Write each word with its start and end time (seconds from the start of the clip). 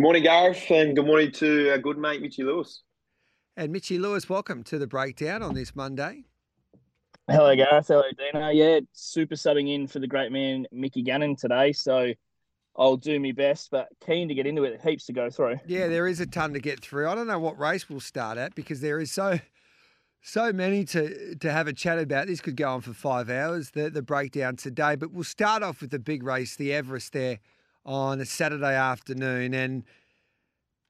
Good 0.00 0.04
morning, 0.04 0.22
Gareth, 0.22 0.70
and 0.70 0.96
good 0.96 1.04
morning 1.04 1.30
to 1.32 1.72
our 1.72 1.76
good 1.76 1.98
mate, 1.98 2.22
Mitchy 2.22 2.42
Lewis. 2.42 2.84
And 3.58 3.70
Mitchy 3.70 3.98
Lewis, 3.98 4.30
welcome 4.30 4.62
to 4.62 4.78
the 4.78 4.86
breakdown 4.86 5.42
on 5.42 5.54
this 5.54 5.76
Monday. 5.76 6.24
Hello, 7.28 7.54
Gareth. 7.54 7.88
Hello, 7.88 8.04
Dino. 8.16 8.48
Yeah, 8.48 8.80
super 8.94 9.34
subbing 9.34 9.68
in 9.68 9.86
for 9.86 9.98
the 9.98 10.06
great 10.06 10.32
man, 10.32 10.66
Mickey 10.72 11.02
Gannon, 11.02 11.36
today. 11.36 11.72
So 11.72 12.14
I'll 12.76 12.96
do 12.96 13.20
my 13.20 13.32
best, 13.32 13.70
but 13.70 13.88
keen 14.06 14.26
to 14.28 14.34
get 14.34 14.46
into 14.46 14.64
it. 14.64 14.80
Heaps 14.80 15.04
to 15.04 15.12
go 15.12 15.28
through. 15.28 15.56
Yeah, 15.66 15.88
there 15.88 16.08
is 16.08 16.18
a 16.18 16.26
ton 16.26 16.54
to 16.54 16.60
get 16.60 16.80
through. 16.80 17.06
I 17.06 17.14
don't 17.14 17.26
know 17.26 17.38
what 17.38 17.58
race 17.58 17.90
we'll 17.90 18.00
start 18.00 18.38
at 18.38 18.54
because 18.54 18.80
there 18.80 19.00
is 19.00 19.12
so 19.12 19.38
so 20.22 20.50
many 20.50 20.86
to 20.86 21.34
to 21.34 21.52
have 21.52 21.68
a 21.68 21.74
chat 21.74 21.98
about. 21.98 22.26
This 22.26 22.40
could 22.40 22.56
go 22.56 22.70
on 22.70 22.80
for 22.80 22.94
five 22.94 23.28
hours, 23.28 23.72
the, 23.72 23.90
the 23.90 24.00
breakdown 24.00 24.56
today. 24.56 24.94
But 24.94 25.12
we'll 25.12 25.24
start 25.24 25.62
off 25.62 25.82
with 25.82 25.90
the 25.90 25.98
big 25.98 26.22
race, 26.22 26.56
the 26.56 26.72
Everest 26.72 27.12
there 27.12 27.40
on 27.84 28.20
a 28.20 28.24
Saturday 28.24 28.74
afternoon. 28.74 29.54
And 29.54 29.84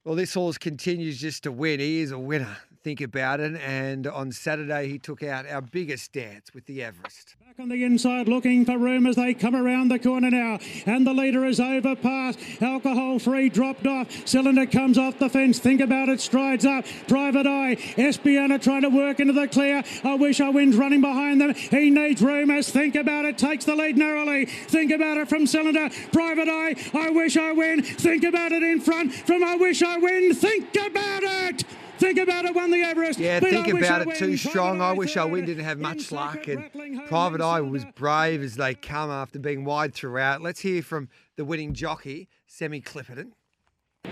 well, 0.04 0.14
this 0.14 0.34
horse 0.34 0.58
continues 0.58 1.20
just 1.20 1.42
to 1.44 1.52
win. 1.52 1.80
He 1.80 2.00
is 2.00 2.10
a 2.10 2.18
winner 2.18 2.56
think 2.82 3.00
about 3.00 3.40
it. 3.40 3.54
And 3.60 4.06
on 4.06 4.32
Saturday, 4.32 4.88
he 4.88 4.98
took 4.98 5.22
out 5.22 5.46
our 5.46 5.60
biggest 5.60 6.12
dance 6.12 6.52
with 6.54 6.66
the 6.66 6.82
Everest. 6.82 7.36
Back 7.46 7.60
on 7.60 7.68
the 7.68 7.84
inside, 7.84 8.28
looking 8.28 8.64
for 8.64 8.78
room 8.78 9.06
as 9.06 9.16
they 9.16 9.34
come 9.34 9.54
around 9.54 9.88
the 9.88 9.98
corner 9.98 10.30
now. 10.30 10.58
And 10.86 11.06
the 11.06 11.12
leader 11.12 11.44
is 11.44 11.60
overpassed. 11.60 12.38
Alcohol 12.62 13.18
free 13.18 13.48
dropped 13.48 13.86
off. 13.86 14.26
Cylinder 14.26 14.66
comes 14.66 14.98
off 14.98 15.18
the 15.18 15.28
fence. 15.28 15.58
Think 15.58 15.80
about 15.80 16.08
it, 16.08 16.20
strides 16.20 16.64
up. 16.64 16.86
Private 17.06 17.46
Eye. 17.46 17.76
Espiona 17.96 18.60
trying 18.60 18.82
to 18.82 18.88
work 18.88 19.20
into 19.20 19.32
the 19.32 19.48
clear. 19.48 19.82
I 20.02 20.14
wish 20.14 20.40
I 20.40 20.48
wins 20.48 20.76
running 20.76 21.00
behind 21.00 21.40
them. 21.40 21.54
He 21.54 21.90
needs 21.90 22.22
room 22.22 22.50
as 22.50 22.70
Think 22.70 22.94
about 22.94 23.24
it 23.24 23.36
takes 23.36 23.64
the 23.64 23.74
lead 23.74 23.98
narrowly. 23.98 24.46
Think 24.46 24.90
about 24.90 25.18
it 25.18 25.28
from 25.28 25.46
Cylinder. 25.46 25.90
Private 26.12 26.48
Eye. 26.48 26.76
I 26.94 27.10
wish 27.10 27.36
I 27.36 27.52
win. 27.52 27.82
Think 27.82 28.24
about 28.24 28.52
it 28.52 28.62
in 28.62 28.80
front 28.80 29.12
from 29.12 29.42
I 29.44 29.56
wish 29.56 29.82
I 29.82 29.98
win. 29.98 30.34
Think 30.34 30.74
about 30.74 31.22
it. 31.22 31.64
Think 32.00 32.18
about 32.18 32.46
it, 32.46 32.54
won 32.54 32.70
the 32.70 32.82
Everest. 32.82 33.18
Yeah, 33.18 33.40
think 33.40 33.68
about 33.68 34.06
it 34.06 34.16
too 34.16 34.38
strong. 34.38 34.80
I 34.80 34.92
wish 34.92 35.18
I 35.18 35.24
win 35.26 35.44
didn't 35.44 35.64
have 35.64 35.78
much 35.78 36.10
luck. 36.10 36.48
And 36.48 36.70
Private 37.06 37.42
Eye 37.42 37.60
was 37.60 37.84
brave 37.94 38.42
as 38.42 38.56
they 38.56 38.74
come 38.74 39.10
after 39.10 39.38
being 39.38 39.66
wide 39.66 39.92
throughout. 39.92 40.40
Let's 40.40 40.60
hear 40.60 40.82
from 40.82 41.10
the 41.36 41.44
winning 41.44 41.74
jockey, 41.74 42.28
Sammy 42.46 42.80
Clipperton. 42.80 43.32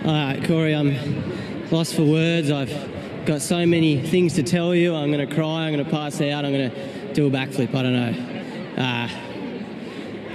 All 0.05 0.13
right, 0.13 0.45
Corey, 0.45 0.75
I'm 0.75 1.71
lost 1.71 1.95
for 1.95 2.05
words. 2.05 2.51
I've 2.51 3.25
got 3.25 3.41
so 3.41 3.65
many 3.65 4.07
things 4.07 4.35
to 4.35 4.43
tell 4.43 4.75
you. 4.75 4.95
I'm 4.95 5.11
going 5.11 5.27
to 5.27 5.35
cry. 5.35 5.67
I'm 5.67 5.73
going 5.73 5.85
to 5.85 5.91
pass 5.91 6.21
out. 6.21 6.45
I'm 6.45 6.53
going 6.53 6.71
to 6.71 7.15
do 7.15 7.27
a 7.27 7.31
backflip. 7.31 7.75
I 7.75 7.83
don't 7.83 7.95
know. 7.95 8.83
Uh, 8.83 9.09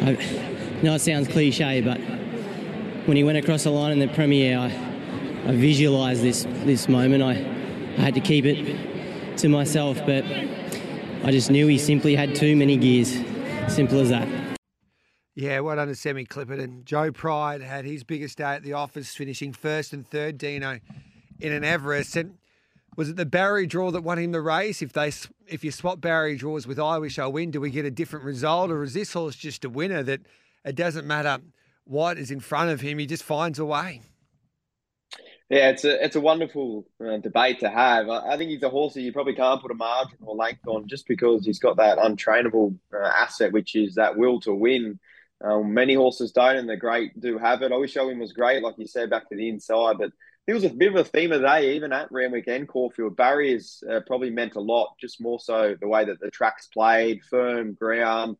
I 0.06 0.82
know 0.82 0.96
it 0.96 1.00
sounds 1.00 1.28
cliche, 1.28 1.82
but 1.82 2.00
when 3.08 3.16
he 3.16 3.24
went 3.24 3.38
across 3.38 3.64
the 3.64 3.70
line 3.70 3.92
in 3.92 4.00
the 4.00 4.08
premiere, 4.08 4.58
I, 4.58 4.93
I 5.46 5.52
visualised 5.52 6.22
this 6.22 6.44
this 6.64 6.88
moment. 6.88 7.22
I, 7.22 7.32
I 7.32 8.02
had 8.02 8.14
to 8.14 8.22
keep 8.22 8.46
it 8.46 9.38
to 9.38 9.50
myself, 9.50 9.98
but 10.06 10.24
I 10.26 11.32
just 11.32 11.52
knew 11.52 11.68
he 11.68 11.78
simply 11.78 12.16
had 12.16 12.34
too 12.34 12.56
many 12.56 12.78
gears. 12.78 13.14
Simple 13.68 14.00
as 14.00 14.10
that. 14.10 14.28
Yeah, 15.36 15.62
well 15.62 15.76
done 15.76 15.88
to 15.88 15.96
Sammy 15.96 16.28
and 16.36 16.86
Joe 16.86 17.12
Pride 17.12 17.62
had 17.62 17.86
his 17.86 18.04
biggest 18.04 18.38
day 18.38 18.44
at 18.56 18.64
the 18.64 18.74
office, 18.74 19.16
finishing 19.16 19.52
first 19.52 19.92
and 19.92 20.08
third, 20.08 20.38
Dino, 20.38 20.80
in 21.40 21.52
an 21.52 21.64
Everest. 21.64 22.16
And 22.16 22.38
was 22.96 23.10
it 23.10 23.16
the 23.16 23.26
barrier 23.26 23.66
draw 23.66 23.90
that 23.92 24.04
won 24.04 24.20
him 24.20 24.32
the 24.32 24.42
race? 24.42 24.82
If 24.82 24.94
they, 24.94 25.12
if 25.48 25.64
you 25.64 25.72
swap 25.72 26.00
barrier 26.00 26.36
draws 26.38 26.68
with 26.68 26.80
I 26.80 27.00
Wish 27.00 27.18
I 27.18 27.26
Win, 27.26 27.50
do 27.50 27.60
we 27.60 27.72
get 27.72 27.84
a 27.84 27.92
different 27.92 28.26
result? 28.26 28.70
Or 28.70 28.84
is 28.84 28.94
this 28.94 29.14
horse 29.14 29.36
just 29.36 29.66
a 29.66 29.70
winner 29.70 30.04
that 30.04 30.22
it 30.64 30.76
doesn't 30.76 31.08
matter 31.08 31.40
what 31.86 32.18
is 32.18 32.30
in 32.30 32.40
front 32.40 32.70
of 32.70 32.82
him, 32.82 33.00
he 33.00 33.08
just 33.08 33.24
finds 33.24 33.58
a 33.58 33.66
way? 33.66 34.02
Yeah, 35.54 35.70
it's 35.70 35.86
a 35.86 36.04
it's 36.04 36.16
a 36.16 36.20
wonderful 36.20 36.88
uh, 37.00 37.18
debate 37.18 37.60
to 37.60 37.70
have. 37.70 38.10
I, 38.10 38.32
I, 38.32 38.38
think 38.38 38.50
he's 38.50 38.64
a 38.64 38.70
horse 38.70 38.96
that 38.96 39.04
you 39.04 39.14
probably 39.14 39.36
can't 39.36 39.62
put 39.62 39.70
a 39.70 39.76
margin 39.76 40.18
or 40.22 40.36
length 40.36 40.66
on 40.66 40.88
just 40.88 41.08
because 41.08 41.46
he's 41.46 41.60
got 41.60 41.78
that 41.78 42.00
untrainable 42.00 42.76
uh, 42.92 43.06
asset, 43.06 43.52
which 43.52 43.76
is 43.76 43.94
that 43.94 44.18
will 44.18 44.40
to 44.42 44.54
win. 44.56 45.00
Um, 45.44 45.76
many 45.76 45.94
horses 45.94 46.32
don't, 46.32 46.56
and 46.56 46.68
the 46.68 46.76
great 46.76 47.20
do 47.20 47.38
have 47.38 47.62
it. 47.62 47.72
I 47.72 47.78
wish 47.78 47.96
Owen 47.98 48.18
was 48.18 48.34
great, 48.34 48.64
like 48.64 48.80
you 48.80 48.88
said, 48.88 49.12
back 49.12 49.30
to 49.30 49.36
the 49.36 49.48
inside, 49.48 50.00
but 50.00 50.10
it 50.48 50.56
was 50.56 50.64
a 50.64 50.70
bit 50.72 50.88
of 50.88 50.96
a 50.96 51.04
theme 51.04 51.32
of 51.32 51.42
the 51.42 51.48
day, 51.48 51.76
even 51.76 51.94
at 51.94 52.12
Randwick 52.12 52.48
and 52.48 52.68
Caulfield. 52.68 53.16
Barriers 53.16 53.84
uh, 53.88 54.00
probably 54.08 54.32
meant 54.32 54.56
a 54.56 54.60
lot, 54.60 54.96
just 55.00 55.22
more 55.22 55.40
so 55.40 55.76
the 55.80 55.88
way 55.88 56.04
that 56.04 56.20
the 56.20 56.32
tracks 56.32 56.66
played, 56.66 57.22
firm 57.30 57.76
ground. 57.76 58.38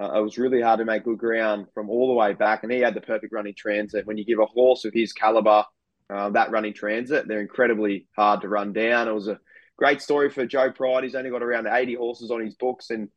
Uh, 0.00 0.20
it 0.20 0.22
was 0.22 0.38
really 0.38 0.60
hard 0.60 0.78
to 0.78 0.84
make 0.84 1.02
good 1.02 1.18
ground 1.18 1.66
from 1.74 1.90
all 1.90 2.06
the 2.06 2.14
way 2.14 2.32
back, 2.32 2.62
and 2.62 2.70
he 2.70 2.78
had 2.78 2.94
the 2.94 3.00
perfect 3.00 3.32
running 3.32 3.54
transit. 3.56 4.06
When 4.06 4.18
you 4.18 4.24
give 4.24 4.38
a 4.38 4.46
horse 4.46 4.84
of 4.84 4.94
his 4.94 5.12
caliber 5.12 5.64
uh, 6.12 6.30
that 6.30 6.50
running 6.50 6.74
transit. 6.74 7.26
They're 7.26 7.40
incredibly 7.40 8.06
hard 8.16 8.42
to 8.42 8.48
run 8.48 8.72
down. 8.72 9.08
It 9.08 9.14
was 9.14 9.28
a 9.28 9.40
great 9.76 10.02
story 10.02 10.30
for 10.30 10.46
Joe 10.46 10.70
Pride. 10.70 11.04
He's 11.04 11.14
only 11.14 11.30
got 11.30 11.42
around 11.42 11.66
80 11.66 11.94
horses 11.94 12.30
on 12.30 12.44
his 12.44 12.54
books, 12.54 12.90
and 12.90 13.08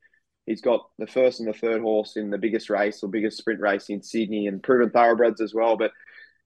he's 0.46 0.62
got 0.62 0.88
the 0.98 1.08
first 1.08 1.40
and 1.40 1.48
the 1.48 1.58
third 1.58 1.81
horse 1.81 2.16
in 2.16 2.30
the 2.30 2.38
biggest 2.38 2.70
race 2.70 3.03
or 3.03 3.09
biggest 3.09 3.38
sprint 3.38 3.59
race 3.59 3.90
in 3.90 4.02
Sydney 4.02 4.48
and 4.48 4.64
proven 4.64 4.90
thoroughbreds 4.90 5.42
as 5.42 5.53
well. 5.53 5.78
But 5.78 5.92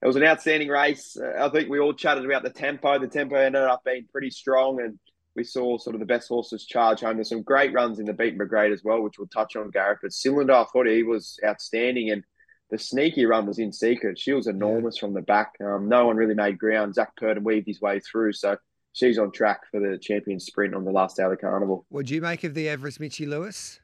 it 0.02 0.06
was 0.06 0.16
an 0.16 0.24
outstanding 0.24 0.68
race. 0.68 1.16
Uh, 1.16 1.46
I 1.46 1.48
think 1.50 1.68
we 1.68 1.78
all 1.78 1.94
chatted 1.94 2.24
about 2.24 2.42
the 2.42 2.50
tempo. 2.50 2.98
The 2.98 3.06
tempo 3.06 3.36
ended 3.36 3.62
up 3.62 3.82
being 3.84 4.06
pretty 4.10 4.30
strong, 4.30 4.80
and 4.80 4.98
we 5.36 5.44
saw 5.44 5.78
sort 5.78 5.94
of 5.94 6.00
the 6.00 6.06
best 6.06 6.28
horses 6.28 6.66
charge 6.66 7.00
home. 7.00 7.16
There's 7.16 7.28
some 7.28 7.42
great 7.42 7.72
runs 7.72 8.00
in 8.00 8.06
the 8.06 8.12
Beaten 8.12 8.36
Brigade 8.36 8.72
as 8.72 8.82
well, 8.84 9.00
which 9.00 9.18
we'll 9.18 9.28
touch 9.28 9.54
on, 9.54 9.70
Gareth. 9.70 10.00
But 10.02 10.12
Cylinder, 10.12 10.52
I 10.52 10.64
thought 10.64 10.88
he 10.88 11.04
was 11.04 11.38
outstanding, 11.46 12.10
and 12.10 12.24
the 12.72 12.78
sneaky 12.78 13.26
run 13.26 13.46
was 13.46 13.58
in 13.58 13.70
secret. 13.70 14.18
She 14.18 14.32
was 14.32 14.46
enormous 14.46 14.96
yeah. 14.96 15.00
from 15.00 15.12
the 15.12 15.20
back. 15.20 15.52
Um, 15.62 15.90
no 15.90 16.06
one 16.06 16.16
really 16.16 16.34
made 16.34 16.58
ground. 16.58 16.94
Zac 16.94 17.14
Purton 17.16 17.44
weaved 17.44 17.66
his 17.66 17.82
way 17.82 18.00
through. 18.00 18.32
So 18.32 18.56
she's 18.94 19.18
on 19.18 19.30
track 19.30 19.60
for 19.70 19.78
the 19.78 19.98
champion 19.98 20.40
sprint 20.40 20.74
on 20.74 20.86
the 20.86 20.90
last 20.90 21.18
day 21.18 21.22
of 21.22 21.30
the 21.30 21.36
carnival. 21.36 21.84
What 21.90 22.06
do 22.06 22.14
you 22.14 22.22
make 22.22 22.44
of 22.44 22.54
the 22.54 22.70
Everest 22.70 22.98
Mitchy 22.98 23.26
Lewis? 23.26 23.78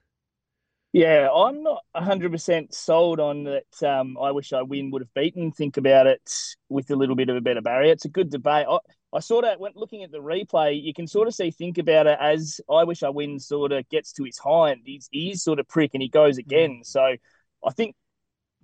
Yeah, 0.95 1.29
I'm 1.31 1.63
not 1.63 1.83
100% 1.95 2.73
sold 2.73 3.21
on 3.21 3.45
that. 3.45 3.87
Um, 3.87 4.17
I 4.19 4.33
wish 4.33 4.55
I 4.55 4.63
win 4.63 4.91
would 4.91 5.03
have 5.03 5.13
beaten. 5.13 5.53
Think 5.53 5.77
about 5.77 6.07
it 6.07 6.23
with 6.71 6.91
a 6.91 6.97
little 6.97 7.15
bit 7.15 7.29
of 7.29 7.37
a 7.37 7.43
better 7.43 7.61
barrier. 7.61 7.93
It's 7.93 8.07
a 8.07 8.09
good 8.09 8.31
debate. 8.31 8.65
I, 8.71 8.79
I 9.13 9.21
sort 9.21 9.45
of 9.45 9.61
went 9.61 9.77
looking 9.77 10.03
at 10.03 10.11
the 10.11 10.19
replay. 10.23 10.83
You 10.83 10.95
can 10.95 11.07
sort 11.07 11.29
of 11.29 11.35
see, 11.35 11.51
think 11.51 11.77
about 11.77 12.07
it 12.07 12.19
as 12.19 12.59
I 12.71 12.85
wish 12.85 13.03
I 13.03 13.11
win 13.11 13.39
sort 13.39 13.71
of 13.71 13.87
gets 13.91 14.15
to 14.15 14.25
his 14.25 14.39
hind. 14.39 14.81
He's, 14.87 15.11
he's 15.13 15.43
sort 15.43 15.59
of 15.59 15.69
prick 15.69 15.91
and 15.93 16.03
he 16.03 16.09
goes 16.09 16.39
again. 16.39 16.81
So 16.85 17.03
I 17.03 17.71
think 17.73 17.95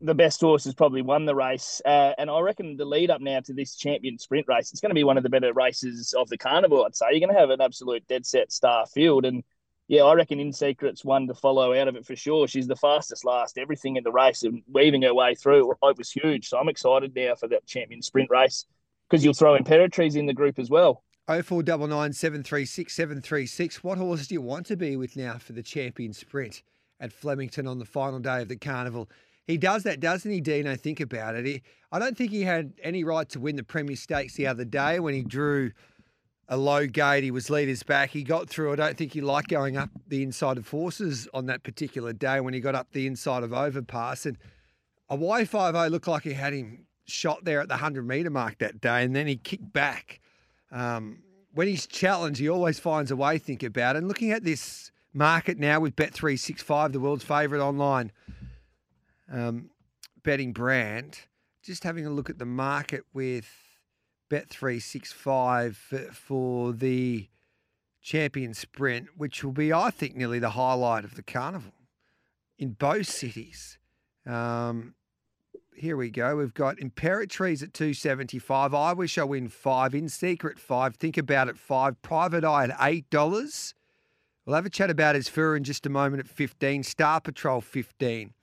the 0.04 0.14
best 0.14 0.42
horse 0.42 0.64
has 0.64 0.74
probably 0.74 1.00
won 1.00 1.24
the 1.24 1.34
race. 1.34 1.80
Uh, 1.84 2.12
and 2.18 2.30
I 2.30 2.38
reckon 2.40 2.76
the 2.76 2.84
lead 2.84 3.10
up 3.10 3.22
now 3.22 3.40
to 3.40 3.54
this 3.54 3.74
champion 3.74 4.18
sprint 4.18 4.46
race, 4.46 4.70
it's 4.70 4.80
going 4.80 4.90
to 4.90 4.94
be 4.94 5.04
one 5.04 5.16
of 5.16 5.22
the 5.22 5.30
better 5.30 5.52
races 5.54 6.14
of 6.16 6.28
the 6.28 6.36
carnival, 6.36 6.84
I'd 6.84 6.94
say. 6.94 7.06
You're 7.10 7.20
going 7.20 7.34
to 7.34 7.40
have 7.40 7.48
an 7.48 7.62
absolute 7.62 8.06
dead 8.06 8.26
set 8.26 8.52
star 8.52 8.84
field. 8.86 9.24
And 9.24 9.42
yeah, 9.88 10.02
I 10.02 10.12
reckon 10.12 10.40
In 10.40 10.52
Secret's 10.52 11.06
one 11.06 11.26
to 11.28 11.34
follow 11.34 11.74
out 11.74 11.88
of 11.88 11.96
it 11.96 12.04
for 12.04 12.14
sure. 12.16 12.46
She's 12.46 12.66
the 12.66 12.76
fastest 12.76 13.24
last, 13.24 13.56
everything 13.56 13.96
in 13.96 14.04
the 14.04 14.12
race 14.12 14.42
and 14.42 14.62
weaving 14.70 15.02
her 15.02 15.14
way 15.14 15.34
through. 15.34 15.72
It 15.72 15.98
was 15.98 16.10
huge. 16.10 16.48
So 16.48 16.58
I'm 16.58 16.68
excited 16.68 17.14
now 17.16 17.34
for 17.34 17.48
that 17.48 17.66
champion 17.66 18.02
sprint 18.02 18.28
race 18.30 18.66
because 19.08 19.24
you'll 19.24 19.32
throw 19.32 19.58
Imperatriz 19.58 20.16
in 20.16 20.26
the 20.26 20.34
group 20.34 20.58
as 20.58 20.68
well. 20.68 21.02
0499 21.26 22.12
736 22.12 22.92
736. 22.92 23.82
What 23.82 23.96
horse 23.96 24.26
do 24.26 24.34
you 24.34 24.42
want 24.42 24.66
to 24.66 24.76
be 24.76 24.96
with 24.96 25.16
now 25.16 25.38
for 25.38 25.54
the 25.54 25.62
champion 25.62 26.12
sprint 26.12 26.62
at 27.00 27.10
Flemington 27.10 27.66
on 27.66 27.78
the 27.78 27.86
final 27.86 28.18
day 28.18 28.42
of 28.42 28.48
the 28.48 28.56
carnival? 28.56 29.08
He 29.46 29.58
does 29.58 29.82
that, 29.82 30.00
doesn't 30.00 30.30
he, 30.30 30.40
Dino? 30.40 30.74
Think 30.74 31.00
about 31.00 31.34
it. 31.34 31.44
He, 31.44 31.62
I 31.92 31.98
don't 31.98 32.16
think 32.16 32.30
he 32.30 32.42
had 32.42 32.72
any 32.82 33.04
right 33.04 33.28
to 33.30 33.40
win 33.40 33.56
the 33.56 33.62
Premier 33.62 33.96
Stakes 33.96 34.34
the 34.34 34.46
other 34.46 34.64
day 34.64 35.00
when 35.00 35.14
he 35.14 35.22
drew 35.22 35.72
a 36.48 36.56
low 36.56 36.86
gate. 36.86 37.24
He 37.24 37.30
was 37.30 37.50
leaders 37.50 37.82
back. 37.82 38.10
He 38.10 38.22
got 38.22 38.48
through. 38.48 38.72
I 38.72 38.76
don't 38.76 38.96
think 38.96 39.12
he 39.12 39.20
liked 39.20 39.48
going 39.48 39.76
up 39.76 39.90
the 40.08 40.22
inside 40.22 40.56
of 40.56 40.66
forces 40.66 41.28
on 41.34 41.46
that 41.46 41.62
particular 41.62 42.12
day 42.12 42.40
when 42.40 42.54
he 42.54 42.60
got 42.60 42.74
up 42.74 42.92
the 42.92 43.06
inside 43.06 43.42
of 43.42 43.52
overpass. 43.52 44.24
And 44.24 44.38
a 45.10 45.16
Y50 45.16 45.90
looked 45.90 46.08
like 46.08 46.22
he 46.22 46.32
had 46.32 46.54
him 46.54 46.86
shot 47.06 47.44
there 47.44 47.60
at 47.60 47.68
the 47.68 47.74
100 47.74 48.06
metre 48.06 48.30
mark 48.30 48.58
that 48.58 48.80
day. 48.80 49.04
And 49.04 49.14
then 49.14 49.26
he 49.26 49.36
kicked 49.36 49.72
back. 49.72 50.20
Um, 50.72 51.22
when 51.52 51.68
he's 51.68 51.86
challenged, 51.86 52.40
he 52.40 52.48
always 52.48 52.78
finds 52.78 53.10
a 53.10 53.16
way, 53.16 53.38
think 53.38 53.62
about 53.62 53.94
it. 53.94 53.98
And 53.98 54.08
looking 54.08 54.32
at 54.32 54.42
this 54.42 54.90
market 55.12 55.58
now 55.58 55.80
with 55.80 55.94
Bet365, 55.94 56.92
the 56.92 57.00
world's 57.00 57.24
favourite 57.24 57.62
online 57.62 58.10
um, 59.30 59.70
betting 60.22 60.52
brand. 60.52 61.20
Just 61.62 61.84
having 61.84 62.06
a 62.06 62.10
look 62.10 62.28
at 62.28 62.38
the 62.38 62.44
market 62.44 63.04
with 63.12 63.50
Bet365 64.30 65.74
for, 65.74 65.98
for 66.12 66.72
the 66.72 67.28
champion 68.02 68.52
sprint, 68.52 69.08
which 69.16 69.42
will 69.42 69.52
be, 69.52 69.72
I 69.72 69.90
think, 69.90 70.14
nearly 70.14 70.38
the 70.38 70.50
highlight 70.50 71.04
of 71.04 71.14
the 71.14 71.22
carnival 71.22 71.72
in 72.58 72.72
both 72.72 73.06
cities. 73.06 73.78
Um, 74.26 74.94
here 75.74 75.96
we 75.96 76.10
go. 76.10 76.36
We've 76.36 76.54
got 76.54 76.76
Imperatriz 76.76 77.62
at 77.62 77.74
275. 77.74 78.74
I 78.74 78.92
wish 78.92 79.18
I 79.18 79.24
win 79.24 79.48
five. 79.48 79.94
In 79.94 80.08
secret 80.08 80.58
five. 80.58 80.96
Think 80.96 81.16
about 81.16 81.48
it 81.48 81.58
five. 81.58 82.00
Private 82.02 82.44
Eye 82.44 82.64
at 82.64 82.76
eight 82.80 83.10
dollars. 83.10 83.74
We'll 84.44 84.56
have 84.56 84.66
a 84.66 84.70
chat 84.70 84.90
about 84.90 85.16
Asfura 85.16 85.56
in 85.56 85.64
just 85.64 85.86
a 85.86 85.90
moment 85.90 86.20
at 86.20 86.28
15. 86.28 86.82
Star 86.82 87.20
Patrol 87.20 87.62
15. 87.62 88.34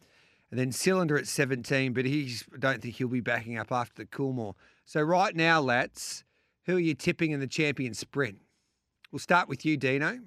And 0.51 0.59
then 0.59 0.73
Cylinder 0.73 1.17
at 1.17 1.27
17, 1.27 1.93
but 1.93 2.05
he's 2.05 2.43
I 2.53 2.57
don't 2.57 2.81
think 2.81 2.95
he'll 2.95 3.07
be 3.07 3.21
backing 3.21 3.57
up 3.57 3.71
after 3.71 4.03
the 4.03 4.05
Coolmore 4.05 4.55
So 4.85 5.01
right 5.01 5.35
now, 5.35 5.61
lads, 5.61 6.25
who 6.65 6.75
are 6.75 6.79
you 6.79 6.93
tipping 6.93 7.31
in 7.31 7.39
the 7.39 7.47
champion 7.47 7.93
sprint? 7.93 8.39
We'll 9.11 9.19
start 9.19 9.47
with 9.47 9.65
you, 9.65 9.77
Dino. 9.77 10.19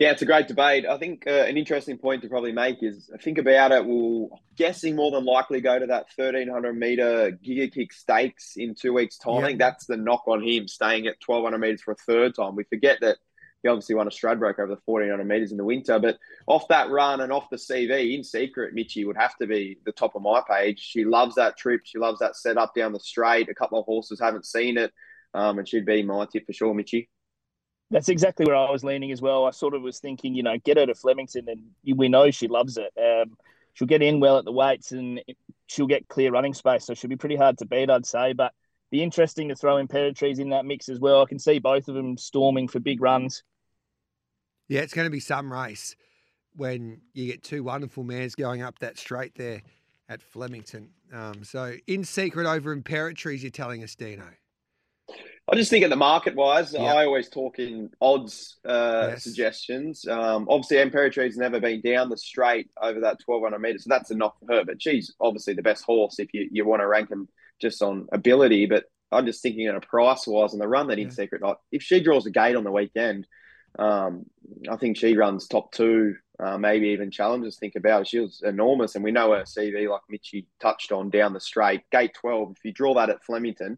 Yeah, 0.00 0.10
it's 0.10 0.22
a 0.22 0.26
great 0.26 0.48
debate. 0.48 0.86
I 0.86 0.98
think 0.98 1.24
uh, 1.26 1.30
an 1.30 1.56
interesting 1.56 1.98
point 1.98 2.22
to 2.22 2.28
probably 2.28 2.50
make 2.50 2.82
is 2.82 3.08
think 3.22 3.38
about 3.38 3.70
it. 3.70 3.86
We'll 3.86 4.28
guessing 4.56 4.96
more 4.96 5.12
than 5.12 5.24
likely 5.24 5.60
go 5.60 5.78
to 5.78 5.86
that 5.86 6.06
1300 6.16 6.72
meter 6.76 7.38
Giga 7.44 7.72
Kick 7.72 7.92
Stakes 7.92 8.54
in 8.56 8.74
two 8.74 8.92
weeks' 8.92 9.18
time. 9.18 9.44
I 9.44 9.46
think 9.46 9.60
that's 9.60 9.86
the 9.86 9.96
knock 9.96 10.24
on 10.26 10.42
him 10.42 10.66
staying 10.66 11.06
at 11.06 11.16
1200 11.24 11.58
meters 11.58 11.82
for 11.82 11.92
a 11.92 11.96
third 11.96 12.34
time. 12.34 12.56
We 12.56 12.64
forget 12.64 12.98
that 13.02 13.18
he 13.64 13.70
obviously 13.70 13.94
won 13.94 14.06
a 14.06 14.10
Stradbroke 14.10 14.58
over 14.58 14.74
the 14.74 14.80
1400 14.84 15.24
meters 15.24 15.50
in 15.50 15.56
the 15.56 15.64
winter, 15.64 15.98
but 15.98 16.18
off 16.46 16.68
that 16.68 16.90
run 16.90 17.22
and 17.22 17.32
off 17.32 17.48
the 17.48 17.56
CV, 17.56 18.14
in 18.14 18.22
secret, 18.22 18.74
Mitchy 18.74 19.06
would 19.06 19.16
have 19.16 19.34
to 19.38 19.46
be 19.46 19.78
the 19.86 19.92
top 19.92 20.14
of 20.14 20.20
my 20.20 20.42
page. 20.46 20.78
She 20.78 21.06
loves 21.06 21.36
that 21.36 21.56
trip. 21.56 21.80
She 21.84 21.96
loves 21.96 22.18
that 22.18 22.36
setup 22.36 22.74
down 22.74 22.92
the 22.92 23.00
straight. 23.00 23.48
A 23.48 23.54
couple 23.54 23.78
of 23.78 23.86
horses 23.86 24.20
haven't 24.20 24.44
seen 24.44 24.76
it, 24.76 24.92
um, 25.32 25.58
and 25.58 25.66
she'd 25.66 25.86
be 25.86 26.02
my 26.02 26.26
tip 26.30 26.44
for 26.44 26.52
sure, 26.52 26.74
Mitchy. 26.74 27.08
That's 27.90 28.10
exactly 28.10 28.44
where 28.44 28.54
I 28.54 28.70
was 28.70 28.84
leaning 28.84 29.12
as 29.12 29.22
well. 29.22 29.46
I 29.46 29.50
sort 29.50 29.72
of 29.72 29.80
was 29.80 29.98
thinking, 29.98 30.34
you 30.34 30.42
know, 30.42 30.58
get 30.62 30.76
her 30.76 30.84
to 30.84 30.94
Flemington, 30.94 31.46
and 31.48 31.96
we 31.96 32.10
know 32.10 32.30
she 32.30 32.48
loves 32.48 32.76
it. 32.76 32.92
Um, 32.98 33.34
she'll 33.72 33.88
get 33.88 34.02
in 34.02 34.20
well 34.20 34.36
at 34.36 34.44
the 34.44 34.52
weights, 34.52 34.92
and 34.92 35.22
she'll 35.68 35.86
get 35.86 36.06
clear 36.08 36.32
running 36.32 36.52
space, 36.52 36.84
so 36.84 36.92
she'll 36.92 37.08
be 37.08 37.16
pretty 37.16 37.36
hard 37.36 37.56
to 37.58 37.66
beat, 37.66 37.88
I'd 37.88 38.04
say. 38.04 38.34
But 38.34 38.52
be 38.90 39.02
interesting 39.02 39.48
to 39.48 39.56
throw 39.56 39.78
in 39.78 39.88
Imperatriz 39.88 40.38
in 40.38 40.50
that 40.50 40.66
mix 40.66 40.90
as 40.90 41.00
well. 41.00 41.22
I 41.22 41.26
can 41.26 41.38
see 41.38 41.58
both 41.58 41.88
of 41.88 41.94
them 41.94 42.18
storming 42.18 42.68
for 42.68 42.78
big 42.78 43.00
runs. 43.00 43.42
Yeah, 44.68 44.80
it's 44.80 44.94
going 44.94 45.06
to 45.06 45.10
be 45.10 45.20
some 45.20 45.52
race 45.52 45.96
when 46.56 47.00
you 47.12 47.26
get 47.26 47.42
two 47.42 47.62
wonderful 47.62 48.04
mares 48.04 48.34
going 48.34 48.62
up 48.62 48.78
that 48.78 48.98
straight 48.98 49.34
there 49.34 49.62
at 50.08 50.22
Flemington. 50.22 50.90
Um, 51.12 51.44
so 51.44 51.74
in 51.86 52.04
secret 52.04 52.46
over 52.46 52.72
in 52.72 52.82
Imperatriz, 52.82 53.42
you're 53.42 53.50
telling 53.50 53.82
us, 53.82 53.94
Dino. 53.94 54.28
I 55.46 55.56
just 55.56 55.70
think 55.70 55.84
at 55.84 55.90
the 55.90 55.96
market 55.96 56.34
wise, 56.34 56.72
yep. 56.72 56.82
I 56.82 57.04
always 57.04 57.28
talk 57.28 57.58
in 57.58 57.90
odds 58.00 58.56
uh, 58.66 59.08
yes. 59.10 59.24
suggestions. 59.24 60.06
Um, 60.08 60.46
obviously, 60.48 60.78
Imperatriz 60.78 61.36
never 61.36 61.60
been 61.60 61.82
down 61.82 62.08
the 62.08 62.16
straight 62.16 62.70
over 62.80 63.00
that 63.00 63.18
1200 63.26 63.58
metres, 63.58 63.84
so 63.84 63.88
that's 63.90 64.10
a 64.10 64.14
knock 64.14 64.36
for 64.38 64.54
her. 64.54 64.64
But 64.64 64.80
she's 64.80 65.14
obviously 65.20 65.52
the 65.52 65.62
best 65.62 65.84
horse 65.84 66.18
if 66.18 66.32
you, 66.32 66.48
you 66.50 66.64
want 66.64 66.80
to 66.80 66.86
rank 66.86 67.10
them 67.10 67.28
just 67.60 67.82
on 67.82 68.06
ability. 68.10 68.64
But 68.64 68.84
I'm 69.12 69.26
just 69.26 69.42
thinking 69.42 69.66
at 69.66 69.74
a 69.74 69.80
price 69.80 70.26
wise 70.26 70.54
on 70.54 70.60
the 70.60 70.68
run 70.68 70.86
that 70.86 70.98
in 70.98 71.08
yeah. 71.08 71.14
secret, 71.14 71.42
like, 71.42 71.58
if 71.70 71.82
she 71.82 72.02
draws 72.02 72.24
a 72.24 72.30
gate 72.30 72.56
on 72.56 72.64
the 72.64 72.72
weekend, 72.72 73.26
um, 73.78 74.26
I 74.70 74.76
think 74.76 74.96
she 74.96 75.16
runs 75.16 75.48
top 75.48 75.72
two, 75.72 76.16
uh, 76.38 76.58
maybe 76.58 76.88
even 76.88 77.10
challenges. 77.10 77.56
Think 77.56 77.74
about 77.76 78.02
it. 78.02 78.08
She 78.08 78.20
was 78.20 78.42
enormous, 78.44 78.94
and 78.94 79.04
we 79.04 79.12
know 79.12 79.32
her 79.32 79.42
CV, 79.42 79.88
like 79.88 80.02
Mitchy 80.08 80.46
touched 80.60 80.92
on, 80.92 81.10
down 81.10 81.32
the 81.32 81.40
straight. 81.40 81.82
Gate 81.90 82.12
12, 82.20 82.52
if 82.56 82.64
you 82.64 82.72
draw 82.72 82.94
that 82.94 83.10
at 83.10 83.24
Flemington, 83.24 83.76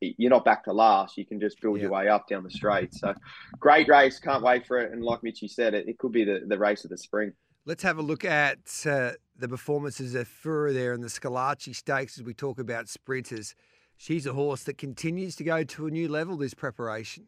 you're 0.00 0.30
not 0.30 0.44
back 0.44 0.64
to 0.64 0.72
last. 0.72 1.16
You 1.16 1.26
can 1.26 1.40
just 1.40 1.60
build 1.60 1.76
yeah. 1.76 1.82
your 1.82 1.92
way 1.92 2.08
up 2.08 2.26
down 2.28 2.42
the 2.42 2.50
straight. 2.50 2.94
So 2.94 3.14
great 3.58 3.88
race. 3.88 4.18
Can't 4.18 4.42
wait 4.42 4.66
for 4.66 4.78
it. 4.78 4.92
And 4.92 5.02
like 5.02 5.22
Mitchy 5.22 5.48
said, 5.48 5.74
it, 5.74 5.88
it 5.88 5.98
could 5.98 6.12
be 6.12 6.24
the, 6.24 6.42
the 6.46 6.58
race 6.58 6.84
of 6.84 6.90
the 6.90 6.98
spring. 6.98 7.32
Let's 7.66 7.82
have 7.82 7.98
a 7.98 8.02
look 8.02 8.24
at 8.24 8.86
uh, 8.86 9.12
the 9.36 9.48
performances 9.48 10.14
of 10.14 10.28
Fura 10.28 10.72
there 10.72 10.94
in 10.94 11.00
the 11.00 11.08
Schillaci 11.08 11.74
Stakes 11.74 12.18
as 12.18 12.24
we 12.24 12.32
talk 12.32 12.58
about 12.58 12.88
sprinters. 12.88 13.54
She's 13.96 14.26
a 14.26 14.32
horse 14.32 14.62
that 14.64 14.78
continues 14.78 15.36
to 15.36 15.44
go 15.44 15.64
to 15.64 15.86
a 15.86 15.90
new 15.90 16.08
level 16.08 16.36
this 16.36 16.54
preparation. 16.54 17.26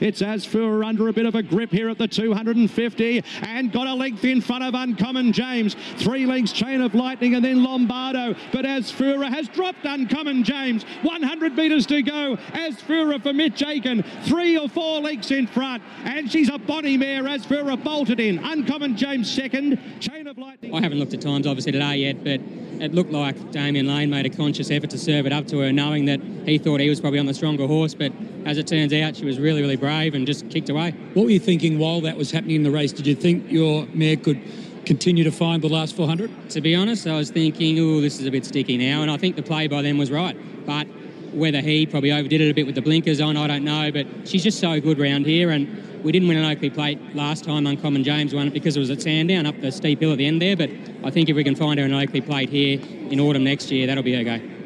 It's 0.00 0.20
Asfura 0.20 0.86
under 0.86 1.08
a 1.08 1.12
bit 1.12 1.26
of 1.26 1.34
a 1.34 1.42
grip 1.42 1.70
here 1.70 1.88
at 1.88 1.98
the 1.98 2.08
250 2.08 3.24
and 3.42 3.72
got 3.72 3.86
a 3.86 3.94
length 3.94 4.24
in 4.24 4.40
front 4.40 4.64
of 4.64 4.74
Uncommon 4.74 5.32
James. 5.32 5.74
Three 5.96 6.26
lengths 6.26 6.52
Chain 6.52 6.82
of 6.82 6.94
Lightning 6.94 7.34
and 7.34 7.44
then 7.44 7.62
Lombardo. 7.62 8.34
But 8.52 8.64
Asfura 8.64 9.28
has 9.28 9.48
dropped 9.48 9.84
Uncommon 9.84 10.44
James. 10.44 10.84
100 11.02 11.56
metres 11.56 11.86
to 11.86 12.02
go. 12.02 12.36
Asfura 12.52 13.22
for 13.22 13.32
Mitch 13.32 13.62
Aitken. 13.62 14.04
Three 14.24 14.58
or 14.58 14.68
four 14.68 15.00
lengths 15.00 15.30
in 15.30 15.46
front. 15.46 15.82
And 16.04 16.30
she's 16.30 16.50
a 16.50 16.58
bonny 16.58 16.96
mare. 16.96 17.24
Asfura 17.24 17.82
bolted 17.82 18.20
in. 18.20 18.38
Uncommon 18.38 18.96
James 18.96 19.30
second. 19.30 19.80
Chain 20.00 20.26
of 20.26 20.36
Lightning. 20.38 20.74
I 20.74 20.80
haven't 20.80 20.98
looked 20.98 21.14
at 21.14 21.20
times 21.20 21.46
obviously 21.46 21.72
today 21.72 21.96
yet, 21.96 22.22
but 22.22 22.40
it 22.82 22.92
looked 22.92 23.12
like 23.12 23.50
Damian 23.50 23.86
Lane 23.86 24.10
made 24.10 24.26
a 24.26 24.30
conscious 24.30 24.70
effort 24.70 24.90
to 24.90 24.98
serve 24.98 25.24
it 25.24 25.32
up 25.32 25.46
to 25.48 25.60
her, 25.60 25.72
knowing 25.72 26.04
that 26.06 26.20
he 26.44 26.58
thought 26.58 26.80
he 26.80 26.90
was 26.90 27.00
probably 27.00 27.18
on 27.18 27.26
the 27.26 27.34
stronger 27.34 27.66
horse. 27.66 27.94
But 27.94 28.12
as 28.44 28.58
it 28.58 28.66
turns 28.66 28.92
out, 28.92 29.16
she 29.16 29.24
was 29.24 29.38
really, 29.38 29.62
really 29.62 29.76
brave 29.76 29.85
and 29.86 30.26
just 30.26 30.48
kicked 30.50 30.68
away. 30.68 30.92
What 31.14 31.24
were 31.24 31.30
you 31.30 31.40
thinking 31.40 31.78
while 31.78 32.00
that 32.02 32.16
was 32.16 32.30
happening 32.30 32.56
in 32.56 32.62
the 32.62 32.70
race? 32.70 32.92
Did 32.92 33.06
you 33.06 33.14
think 33.14 33.50
your 33.50 33.86
mare 33.94 34.16
could 34.16 34.40
continue 34.84 35.24
to 35.24 35.32
find 35.32 35.62
the 35.62 35.68
last 35.68 35.96
400? 35.96 36.50
To 36.50 36.60
be 36.60 36.74
honest, 36.74 37.06
I 37.06 37.16
was 37.16 37.30
thinking, 37.30 37.78
oh, 37.78 38.00
this 38.00 38.20
is 38.20 38.26
a 38.26 38.30
bit 38.30 38.44
sticky 38.44 38.76
now. 38.76 39.02
And 39.02 39.10
I 39.10 39.16
think 39.16 39.36
the 39.36 39.42
play 39.42 39.66
by 39.66 39.82
them 39.82 39.98
was 39.98 40.10
right. 40.10 40.36
But 40.66 40.86
whether 41.32 41.60
he 41.60 41.86
probably 41.86 42.12
overdid 42.12 42.40
it 42.40 42.50
a 42.50 42.54
bit 42.54 42.66
with 42.66 42.74
the 42.74 42.82
blinkers 42.82 43.20
on, 43.20 43.36
I 43.36 43.46
don't 43.46 43.64
know. 43.64 43.90
But 43.92 44.06
she's 44.28 44.42
just 44.42 44.58
so 44.60 44.80
good 44.80 44.98
round 44.98 45.26
here. 45.26 45.50
And 45.50 46.02
we 46.02 46.12
didn't 46.12 46.28
win 46.28 46.38
an 46.38 46.44
Oakleigh 46.44 46.74
Plate 46.74 47.14
last 47.14 47.44
time. 47.44 47.66
Uncommon 47.66 48.04
James 48.04 48.34
won 48.34 48.48
it 48.48 48.52
because 48.52 48.76
it 48.76 48.80
was 48.80 48.90
at 48.90 49.02
Sandown 49.02 49.46
up 49.46 49.60
the 49.60 49.72
steep 49.72 50.00
hill 50.00 50.12
at 50.12 50.18
the 50.18 50.26
end 50.26 50.40
there. 50.40 50.56
But 50.56 50.70
I 51.04 51.10
think 51.10 51.28
if 51.28 51.36
we 51.36 51.44
can 51.44 51.56
find 51.56 51.78
her 51.78 51.84
an 51.84 51.92
Oakleigh 51.92 52.22
Plate 52.22 52.48
here 52.48 52.80
in 53.10 53.20
autumn 53.20 53.44
next 53.44 53.70
year, 53.70 53.86
that'll 53.86 54.02
be 54.02 54.16
okay. 54.16 54.65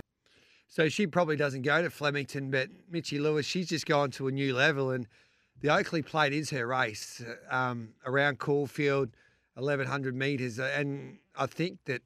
So 0.71 0.89
she 0.89 1.09
probably 1.09 1.35
doesn't 1.35 1.63
go 1.63 1.83
to 1.83 1.91
Flemington, 1.91 2.53
but 2.53 2.69
Mitchy 2.89 3.19
Lewis, 3.19 3.45
she's 3.45 3.69
just 3.69 3.87
gone 3.87 4.13
to 4.13 4.29
a 4.29 4.31
new 4.31 4.55
level. 4.55 4.93
And 4.93 5.09
the 5.61 5.69
Oakleigh 5.69 6.05
Plate 6.05 6.33
is 6.33 6.51
her 6.51 6.65
race 6.65 7.23
um, 7.51 7.89
around 8.07 8.39
Caulfield, 8.39 9.11
1100 9.55 10.15
metres. 10.15 10.61
And 10.61 11.19
I 11.37 11.47
think 11.47 11.81
that 11.87 12.03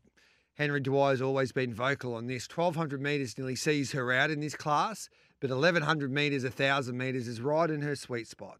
Henry 0.54 0.80
Dwyer's 0.80 1.20
always 1.20 1.52
been 1.52 1.74
vocal 1.74 2.14
on 2.14 2.26
this. 2.26 2.48
1200 2.48 3.02
metres 3.02 3.36
nearly 3.36 3.54
sees 3.54 3.92
her 3.92 4.10
out 4.10 4.30
in 4.30 4.40
this 4.40 4.56
class, 4.56 5.10
but 5.40 5.50
1100 5.50 6.10
metres, 6.10 6.42
1000 6.44 6.96
metres 6.96 7.28
is 7.28 7.42
right 7.42 7.68
in 7.68 7.82
her 7.82 7.94
sweet 7.94 8.26
spot. 8.26 8.56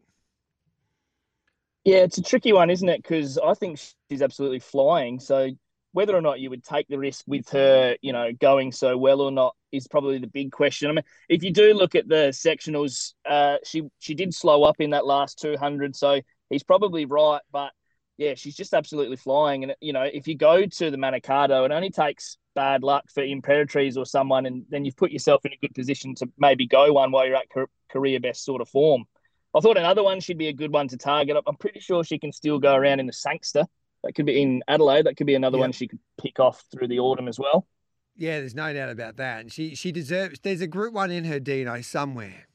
Yeah, 1.83 1.97
it's 1.97 2.19
a 2.19 2.23
tricky 2.23 2.53
one, 2.53 2.69
isn't 2.69 2.87
it? 2.87 3.01
Because 3.01 3.39
I 3.39 3.55
think 3.55 3.79
she's 4.09 4.21
absolutely 4.21 4.59
flying. 4.59 5.19
So 5.19 5.49
whether 5.95 6.13
or 6.13 6.21
not 6.21 6.41
you 6.41 6.49
would 6.49 6.61
take 6.61 6.89
the 6.89 6.99
risk 6.99 7.23
with 7.25 7.47
her, 7.51 7.95
you 8.01 8.11
know, 8.11 8.29
going 8.33 8.73
so 8.73 8.97
well 8.97 9.21
or 9.21 9.31
not 9.31 9.55
is 9.71 9.87
probably 9.87 10.17
the 10.17 10.27
big 10.27 10.51
question. 10.51 10.89
I 10.89 10.93
mean, 10.93 11.05
if 11.29 11.41
you 11.41 11.53
do 11.53 11.73
look 11.73 11.95
at 11.95 12.05
the 12.09 12.33
sectionals, 12.33 13.13
uh, 13.25 13.59
she 13.63 13.83
she 13.99 14.13
did 14.13 14.33
slow 14.33 14.63
up 14.63 14.81
in 14.81 14.89
that 14.89 15.05
last 15.05 15.39
200, 15.39 15.95
so 15.95 16.19
he's 16.49 16.63
probably 16.63 17.05
right. 17.05 17.39
But 17.49 17.71
yeah, 18.17 18.33
she's 18.35 18.57
just 18.57 18.73
absolutely 18.73 19.15
flying. 19.15 19.63
And 19.63 19.73
you 19.79 19.93
know, 19.93 20.03
if 20.03 20.27
you 20.27 20.35
go 20.35 20.65
to 20.65 20.91
the 20.91 20.97
Manikato, 20.97 21.63
it 21.63 21.71
only 21.71 21.91
takes 21.91 22.37
bad 22.55 22.83
luck 22.83 23.05
for 23.13 23.23
Imperatriz 23.23 23.95
or 23.95 24.05
someone, 24.05 24.45
and 24.45 24.65
then 24.67 24.83
you've 24.83 24.97
put 24.97 25.11
yourself 25.11 25.45
in 25.45 25.53
a 25.53 25.57
good 25.61 25.73
position 25.73 26.13
to 26.15 26.29
maybe 26.37 26.67
go 26.67 26.91
one 26.91 27.11
while 27.11 27.25
you're 27.25 27.37
at 27.37 27.47
career 27.89 28.19
best 28.19 28.43
sort 28.43 28.59
of 28.59 28.67
form. 28.67 29.05
I 29.55 29.61
thought 29.61 29.77
another 29.77 30.03
one 30.03 30.19
should 30.19 30.37
be 30.37 30.49
a 30.49 30.53
good 30.53 30.73
one 30.73 30.89
to 30.89 30.97
target. 30.97 31.37
I'm 31.47 31.55
pretty 31.55 31.79
sure 31.79 32.03
she 32.03 32.19
can 32.19 32.33
still 32.33 32.59
go 32.59 32.75
around 32.75 32.99
in 32.99 33.05
the 33.05 33.13
Sangster. 33.13 33.65
That 34.05 34.13
could 34.13 34.27
be 34.27 34.41
in 34.41 34.63
Adelaide. 34.67 35.07
That 35.07 35.17
could 35.17 35.27
be 35.27 35.35
another 35.35 35.57
yep. 35.57 35.63
one 35.63 35.71
she 35.71 35.87
could 35.87 35.99
pick 36.21 36.39
off 36.39 36.63
through 36.71 36.87
the 36.87 36.99
autumn 36.99 37.27
as 37.27 37.39
well. 37.39 37.67
Yeah, 38.15 38.39
there's 38.39 38.55
no 38.55 38.71
doubt 38.71 38.89
about 38.89 39.17
that. 39.17 39.41
And 39.41 39.51
she 39.51 39.75
she 39.75 39.91
deserves. 39.91 40.39
There's 40.39 40.61
a 40.61 40.67
Group 40.67 40.93
One 40.93 41.11
in 41.11 41.25
her, 41.25 41.39
Dino, 41.39 41.81
somewhere. 41.81 42.47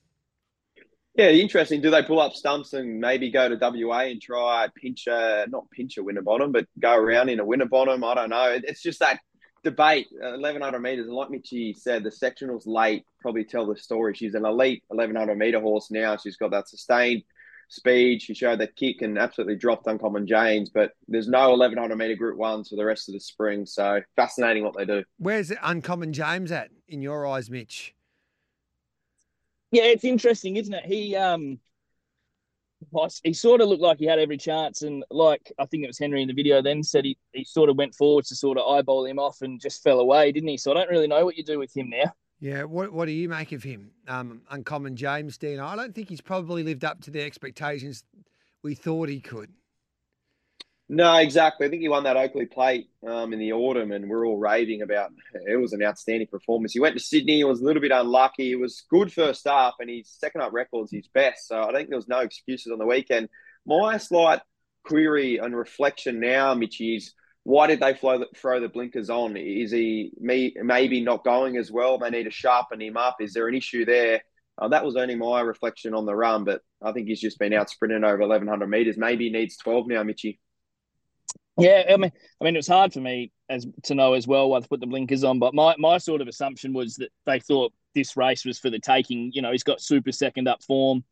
Yeah, 1.17 1.31
interesting. 1.31 1.83
Do 1.83 1.91
they 1.91 2.05
pull 2.05 2.21
up 2.21 2.35
stumps 2.35 2.73
and 2.73 3.01
maybe 3.01 3.31
go 3.31 3.49
to 3.49 3.57
WA 3.61 4.03
and 4.03 4.23
try 4.23 4.69
pinch 4.75 5.09
a 5.09 5.47
not 5.49 5.69
pinch 5.71 5.99
a 5.99 6.05
Winterbottom, 6.05 6.53
but 6.53 6.67
go 6.79 6.95
around 6.95 7.29
in 7.29 7.41
a 7.41 7.45
Winterbottom? 7.45 8.05
I 8.05 8.15
don't 8.15 8.31
know. 8.31 8.59
It's 8.63 8.81
just 8.81 9.01
that 9.01 9.19
debate, 9.65 10.07
uh, 10.15 10.39
1100 10.39 10.79
meters. 10.79 11.07
And 11.07 11.17
like 11.17 11.31
Mitchy 11.31 11.75
said, 11.75 12.05
the 12.05 12.11
sectionals 12.11 12.63
late 12.65 13.05
probably 13.21 13.45
tell 13.45 13.67
the 13.67 13.77
story. 13.77 14.15
She's 14.15 14.35
an 14.35 14.47
elite 14.47 14.85
1100 14.87 15.37
meter 15.37 15.61
horse 15.61 15.91
now. 15.91 16.17
She's 16.17 16.37
got 16.37 16.53
that 16.53 16.69
sustained 16.69 17.25
speed. 17.71 18.21
She 18.21 18.35
showed 18.35 18.61
that 18.61 18.77
kick 18.77 19.01
and 19.01 19.19
absolutely 19.19 19.57
dropped 19.57 19.87
Uncommon 19.87 20.27
James. 20.27 20.69
But 20.69 20.93
there's 21.09 21.29
no 21.29 21.51
1100 21.51 21.97
meter 21.97 22.17
group 22.17 22.37
ones 22.37 22.69
for 22.69 22.77
the 22.77 22.85
rest 22.85 23.09
of 23.09 23.15
the 23.15 23.21
spring. 23.21 23.65
So 23.65 24.03
fascinating 24.17 24.65
what 24.65 24.77
they 24.77 24.85
do. 24.85 25.05
Where's 25.19 25.53
Uncommon 25.63 26.13
James 26.13 26.53
at 26.53 26.71
in 26.89 27.01
your 27.01 27.27
eyes, 27.27 27.51
Mitch? 27.51 27.95
Yeah, 29.71 29.85
it's 29.85 30.05
interesting, 30.05 30.57
isn't 30.57 30.75
it? 30.75 30.85
He 30.85 31.17
um 31.17 31.61
he 33.23 33.33
sort 33.35 33.61
of 33.61 33.69
looked 33.69 33.83
like 33.83 33.99
he 33.99 34.07
had 34.07 34.19
every 34.19 34.39
chance, 34.39 34.83
and 34.83 35.05
like 35.11 35.53
I 35.59 35.67
think 35.67 35.85
it 35.85 35.87
was 35.87 35.99
Henry 35.99 36.23
in 36.23 36.29
the 36.29 36.35
video 36.35 36.63
then 36.63 36.83
said 36.83 37.05
he, 37.05 37.19
he 37.33 37.45
sort 37.45 37.69
of 37.69 37.77
went 37.77 37.95
forward 37.95 38.25
to 38.27 38.35
sort 38.35 38.59
of 38.59 38.67
eyeball 38.67 39.05
him 39.05 39.19
off 39.19 39.43
and 39.43 39.61
just 39.61 39.83
fell 39.83 40.01
away, 40.01 40.33
didn't 40.33 40.49
he? 40.49 40.57
So 40.57 40.71
I 40.71 40.75
don't 40.75 40.91
really 40.91 41.07
know 41.07 41.25
what 41.25 41.37
you 41.37 41.45
do 41.45 41.59
with 41.59 41.77
him 41.77 41.91
now. 41.91 42.15
Yeah, 42.41 42.65
what 42.65 42.93
what 42.93 43.05
do 43.05 43.13
you 43.13 43.29
make 43.29 43.53
of 43.53 43.63
him, 43.63 43.91
um, 44.09 44.41
Uncommon 44.51 44.97
James 44.97 45.37
Dean? 45.37 45.61
I 45.61 45.77
don't 45.77 45.95
think 45.95 46.09
he's 46.09 46.23
probably 46.23 46.63
lived 46.63 46.85
up 46.85 47.03
to 47.03 47.11
the 47.11 47.23
expectations 47.23 48.03
we 48.63 48.75
thought 48.75 49.11
he 49.11 49.21
could. 49.21 49.51
No, 50.89 51.19
exactly. 51.19 51.67
I 51.67 51.71
think 51.71 51.83
he 51.83 51.89
won 51.89 52.03
that 52.03 52.17
Oakleigh 52.17 52.51
Plate 52.51 52.91
um, 53.07 53.33
in 53.33 53.39
the 53.39 53.53
autumn, 53.53 53.93
and 53.93 54.09
we're 54.09 54.27
all 54.27 54.39
raving 54.39 54.83
about. 54.83 55.11
It 55.47 55.61
was 55.61 55.73
an 55.73 55.85
outstanding 55.85 56.27
performance. 56.27 56.73
He 56.73 56.81
went 56.81 56.97
to 56.97 57.01
Sydney. 57.01 57.37
He 57.37 57.45
was 57.45 57.61
a 57.61 57.65
little 57.65 57.81
bit 57.81 57.93
unlucky. 57.93 58.51
It 58.53 58.59
was 58.59 58.83
good 58.91 59.13
first 59.13 59.47
up, 59.47 59.77
and 59.79 59.89
his 59.89 60.09
second 60.09 60.41
up 60.41 60.53
record's 60.53 60.91
his 60.91 61.07
best. 61.07 61.47
So 61.47 61.63
I 61.63 61.73
think 61.73 61.91
there 61.91 61.99
was 61.99 62.09
no 62.09 62.21
excuses 62.21 62.73
on 62.73 62.79
the 62.79 62.87
weekend. 62.87 63.29
My 63.67 63.99
slight 63.99 64.41
query 64.83 65.37
and 65.37 65.55
reflection 65.55 66.19
now, 66.19 66.55
Mitch, 66.55 66.81
is 66.81 67.13
why 67.45 67.67
did 67.67 67.81
they 67.81 67.95
throw 67.95 68.19
the, 68.19 68.27
throw 68.37 68.61
the 68.61 68.69
blinkers 68.69 69.11
on? 69.11 69.37
Is 69.37 69.73
he 69.73 70.13
me, 70.19 70.55
maybe 70.63 71.01
not 71.01 71.25
going 71.25 71.57
as 71.57 71.71
well? 71.71 71.99
They 71.99 72.11
need 72.11 72.25
to 72.25 72.31
sharpen 72.31 72.81
him 72.81 72.97
up. 72.97 73.17
Is 73.21 73.33
there 73.33 73.49
an 73.49 73.55
issue 73.55 73.85
there? 73.85 74.23
Uh, 74.59 74.69
that 74.69 74.85
was 74.85 74.97
only 74.97 75.15
my 75.15 75.41
reflection 75.41 75.95
on 75.95 76.05
the 76.05 76.15
run, 76.15 76.45
but 76.45 76.61
I 76.83 76.93
think 76.93 77.09
he's 77.09 77.21
just 77.21 77.39
been 77.39 77.55
out 77.55 77.71
sprinting 77.71 78.05
over 78.05 78.19
1100 78.19 78.67
meters. 78.69 78.99
Maybe 78.99 79.25
he 79.25 79.31
needs 79.31 79.57
12 79.57 79.87
now, 79.89 80.03
Mitchy. 80.03 80.39
Yeah, 81.59 81.85
I 81.89 81.97
mean, 81.97 82.13
I 82.41 82.45
mean, 82.45 82.55
it 82.55 82.59
was 82.59 82.69
hard 82.69 82.93
for 82.93 83.01
me 83.01 83.33
as 83.49 83.67
to 83.85 83.95
know 83.95 84.15
as 84.15 84.27
well 84.27 84.49
why 84.51 84.61
they 84.61 84.67
put 84.67 84.81
the 84.81 84.87
blinkers 84.87 85.25
on, 85.25 85.39
but 85.39 85.55
my, 85.55 85.75
my 85.79 85.99
sort 85.99 86.21
of 86.21 86.29
assumption 86.29 86.73
was 86.73 86.97
that 86.97 87.11
they 87.27 87.41
thought 87.41 87.73
this 87.95 88.17
race 88.17 88.45
was 88.45 88.59
for 88.59 88.71
the 88.71 88.79
taking. 88.79 89.31
You 89.33 89.43
know, 89.43 89.53
he's 89.53 89.63
got 89.63 89.81
super 89.81 90.13
second 90.13 90.49
up 90.49 90.63
form. 90.63 91.05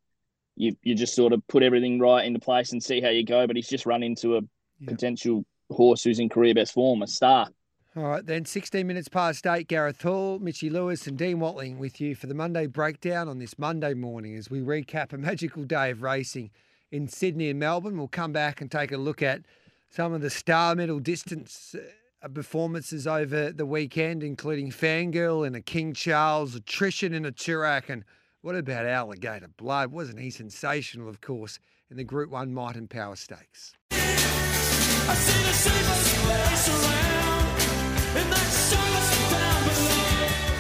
You 0.57 0.77
you 0.83 0.95
just 0.95 1.15
sort 1.15 1.33
of 1.33 1.47
put 1.49 1.63
everything 1.63 1.99
right 1.99 2.25
into 2.25 2.41
place 2.41 2.73
and 2.73 2.83
see 2.83 3.01
how 3.01 3.11
you 3.11 3.25
go. 3.25 3.47
But 3.47 3.57
he's 3.57 3.69
just 3.69 3.87
run 3.87 4.03
into 4.03 4.37
a 4.37 4.41
yeah. 4.81 4.91
potential 4.91 5.45
horse 5.75 6.03
who's 6.03 6.19
in 6.19 6.29
career 6.29 6.55
best 6.55 6.75
form, 6.75 7.03
a 7.03 7.07
star. 7.07 7.49
All 7.97 8.05
right, 8.05 8.25
then 8.25 8.45
16 8.45 8.87
minutes 8.87 9.09
past 9.09 9.47
eight, 9.47 9.67
Gareth 9.67 10.03
Hall, 10.03 10.39
Mitchy 10.39 10.71
Lewis, 10.71 11.07
and 11.07 11.19
Dean 11.19 11.41
Watling 11.41 11.79
with 11.79 12.01
you 12.01 12.15
for 12.15 12.27
the 12.27 12.35
Monday 12.35 12.67
breakdown 12.67 13.29
on 13.29 13.39
this 13.39 13.59
Monday 13.59 13.95
morning 13.95 14.37
as 14.37 14.51
we 14.51 14.61
recap 14.61 15.13
a 15.13 15.19
magical 15.19 15.65
day 15.65 15.91
of 15.91 16.03
racing 16.03 16.51
in 16.93 17.09
Sydney 17.09 17.51
and 17.51 17.59
Melbourne. 17.59 17.97
We'll 17.97 18.09
come 18.09 18.33
back 18.33 18.61
and 18.61 18.71
take 18.71 18.93
a 18.93 18.99
look 18.99 19.23
at 19.23 19.43
some 19.91 20.13
of 20.13 20.21
the 20.21 20.31
star 20.31 20.75
medal 20.75 21.01
distance 21.01 21.75
uh, 22.23 22.29
performances 22.29 23.07
over 23.07 23.51
the 23.51 23.67
weekend, 23.67 24.23
including 24.23 24.71
Fangirl 24.71 25.47
and 25.47 25.57
a 25.57 25.61
King 25.61 25.93
Charles, 25.93 26.55
attrition 26.55 27.15
in 27.15 27.25
a 27.25 27.33
Toorak, 27.33 27.89
and 27.89 28.05
what 28.43 28.55
about 28.55 28.87
Alligator 28.87 29.49
Blood? 29.49 29.91
Wasn't 29.91 30.21
he 30.21 30.31
sensational, 30.31 31.09
of 31.09 31.21
course, 31.21 31.59
in 31.91 31.97
the 31.97 32.05
Group 32.05 32.31
1 32.31 32.55
Might 32.55 32.77
and 32.77 32.89
Power 32.89 33.17
Stakes? 33.17 33.75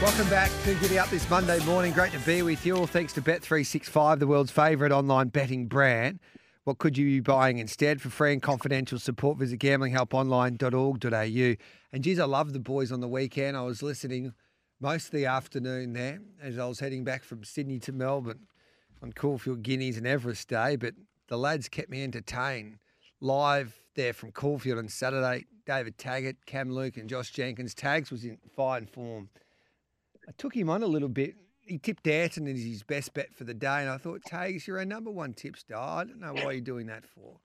Welcome 0.00 0.30
back 0.30 0.50
to 0.64 0.74
Giddy 0.76 0.98
Up 0.98 1.10
this 1.10 1.28
Monday 1.28 1.62
morning. 1.66 1.92
Great 1.92 2.12
to 2.12 2.18
be 2.20 2.40
with 2.40 2.64
you 2.64 2.78
all. 2.78 2.86
Thanks 2.86 3.12
to 3.12 3.20
Bet365, 3.20 4.20
the 4.20 4.26
world's 4.26 4.50
favourite 4.50 4.90
online 4.90 5.28
betting 5.28 5.66
brand. 5.66 6.18
What 6.64 6.78
could 6.78 6.96
you 6.96 7.04
be 7.04 7.20
buying 7.20 7.58
instead? 7.58 8.00
For 8.00 8.08
free 8.08 8.32
and 8.32 8.40
confidential 8.42 8.98
support, 8.98 9.36
visit 9.36 9.60
gamblinghelponline.org.au. 9.60 11.56
And 11.92 12.02
geez, 12.02 12.18
I 12.18 12.24
love 12.24 12.54
the 12.54 12.58
boys 12.58 12.90
on 12.90 13.00
the 13.00 13.08
weekend. 13.08 13.54
I 13.54 13.62
was 13.62 13.82
listening 13.82 14.32
most 14.80 15.06
of 15.06 15.12
the 15.12 15.26
afternoon 15.26 15.92
there 15.92 16.20
as 16.40 16.58
I 16.58 16.64
was 16.64 16.80
heading 16.80 17.04
back 17.04 17.22
from 17.22 17.44
Sydney 17.44 17.80
to 17.80 17.92
Melbourne 17.92 18.46
on 19.02 19.12
Caulfield 19.12 19.62
Guineas 19.62 19.98
and 19.98 20.06
Everest 20.06 20.48
Day, 20.48 20.76
but 20.76 20.94
the 21.26 21.36
lads 21.36 21.68
kept 21.68 21.90
me 21.90 22.02
entertained 22.02 22.78
live 23.20 23.80
there 23.98 24.12
from 24.12 24.30
Caulfield 24.30 24.78
on 24.78 24.88
Saturday. 24.88 25.44
David 25.66 25.98
Taggart, 25.98 26.36
Cam 26.46 26.70
Luke, 26.70 26.96
and 26.96 27.10
Josh 27.10 27.32
Jenkins. 27.32 27.74
Tags 27.74 28.10
was 28.10 28.24
in 28.24 28.38
fine 28.56 28.86
form. 28.86 29.28
I 30.26 30.32
took 30.38 30.54
him 30.54 30.70
on 30.70 30.82
a 30.82 30.86
little 30.86 31.08
bit. 31.08 31.34
He 31.60 31.78
tipped 31.78 32.06
Ayrton 32.06 32.46
as 32.46 32.62
his 32.62 32.84
best 32.84 33.12
bet 33.12 33.34
for 33.34 33.44
the 33.44 33.52
day, 33.52 33.80
and 33.80 33.90
I 33.90 33.98
thought, 33.98 34.22
Tags, 34.24 34.66
you're 34.66 34.78
a 34.78 34.86
number 34.86 35.10
one 35.10 35.34
tipster. 35.34 35.76
I 35.76 36.04
don't 36.04 36.20
know 36.20 36.32
why 36.32 36.52
you're 36.52 36.60
doing 36.60 36.86
that 36.86 37.04
for. 37.04 37.40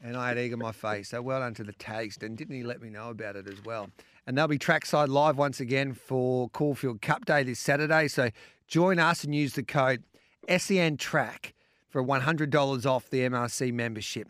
And 0.00 0.16
I 0.16 0.28
had 0.28 0.38
egg 0.38 0.52
on 0.52 0.60
my 0.60 0.72
face. 0.72 1.10
So 1.10 1.20
well 1.20 1.40
done 1.40 1.54
to 1.54 1.64
the 1.64 1.72
Tags, 1.72 2.16
and 2.22 2.38
didn't 2.38 2.54
he 2.54 2.62
let 2.62 2.80
me 2.80 2.88
know 2.88 3.10
about 3.10 3.34
it 3.34 3.48
as 3.48 3.62
well? 3.64 3.90
And 4.26 4.38
they'll 4.38 4.48
be 4.48 4.58
trackside 4.58 5.08
live 5.08 5.36
once 5.36 5.58
again 5.58 5.92
for 5.92 6.48
Caulfield 6.50 7.02
Cup 7.02 7.26
Day 7.26 7.42
this 7.42 7.58
Saturday. 7.58 8.06
So 8.06 8.30
join 8.68 9.00
us 9.00 9.24
and 9.24 9.34
use 9.34 9.54
the 9.54 9.64
code 9.64 10.04
SEN 10.48 10.96
Track 10.98 11.52
for 11.88 12.02
$100 12.02 12.86
off 12.86 13.10
the 13.10 13.28
MRC 13.28 13.72
membership. 13.72 14.28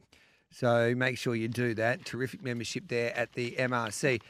So 0.53 0.95
make 0.97 1.17
sure 1.17 1.35
you 1.35 1.49
do 1.49 1.75
that. 1.75 2.05
Terrific 2.05 2.43
membership 2.43 2.89
there 2.89 3.17
at 3.17 3.33
the 3.33 3.53
MRC. 3.53 4.21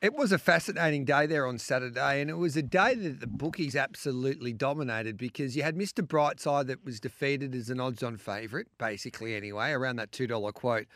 It 0.00 0.14
was 0.14 0.30
a 0.30 0.38
fascinating 0.38 1.04
day 1.04 1.26
there 1.26 1.44
on 1.44 1.58
Saturday, 1.58 2.20
and 2.20 2.30
it 2.30 2.36
was 2.36 2.56
a 2.56 2.62
day 2.62 2.94
that 2.94 3.18
the 3.18 3.26
bookies 3.26 3.74
absolutely 3.74 4.52
dominated 4.52 5.16
because 5.18 5.56
you 5.56 5.64
had 5.64 5.74
Mr. 5.74 6.06
Brightside 6.06 6.68
that 6.68 6.84
was 6.84 7.00
defeated 7.00 7.52
as 7.52 7.68
an 7.68 7.80
odds 7.80 8.04
on 8.04 8.16
favourite, 8.16 8.68
basically, 8.78 9.34
anyway, 9.34 9.72
around 9.72 9.96
that 9.96 10.12
$2 10.12 10.54
quote. 10.54 10.86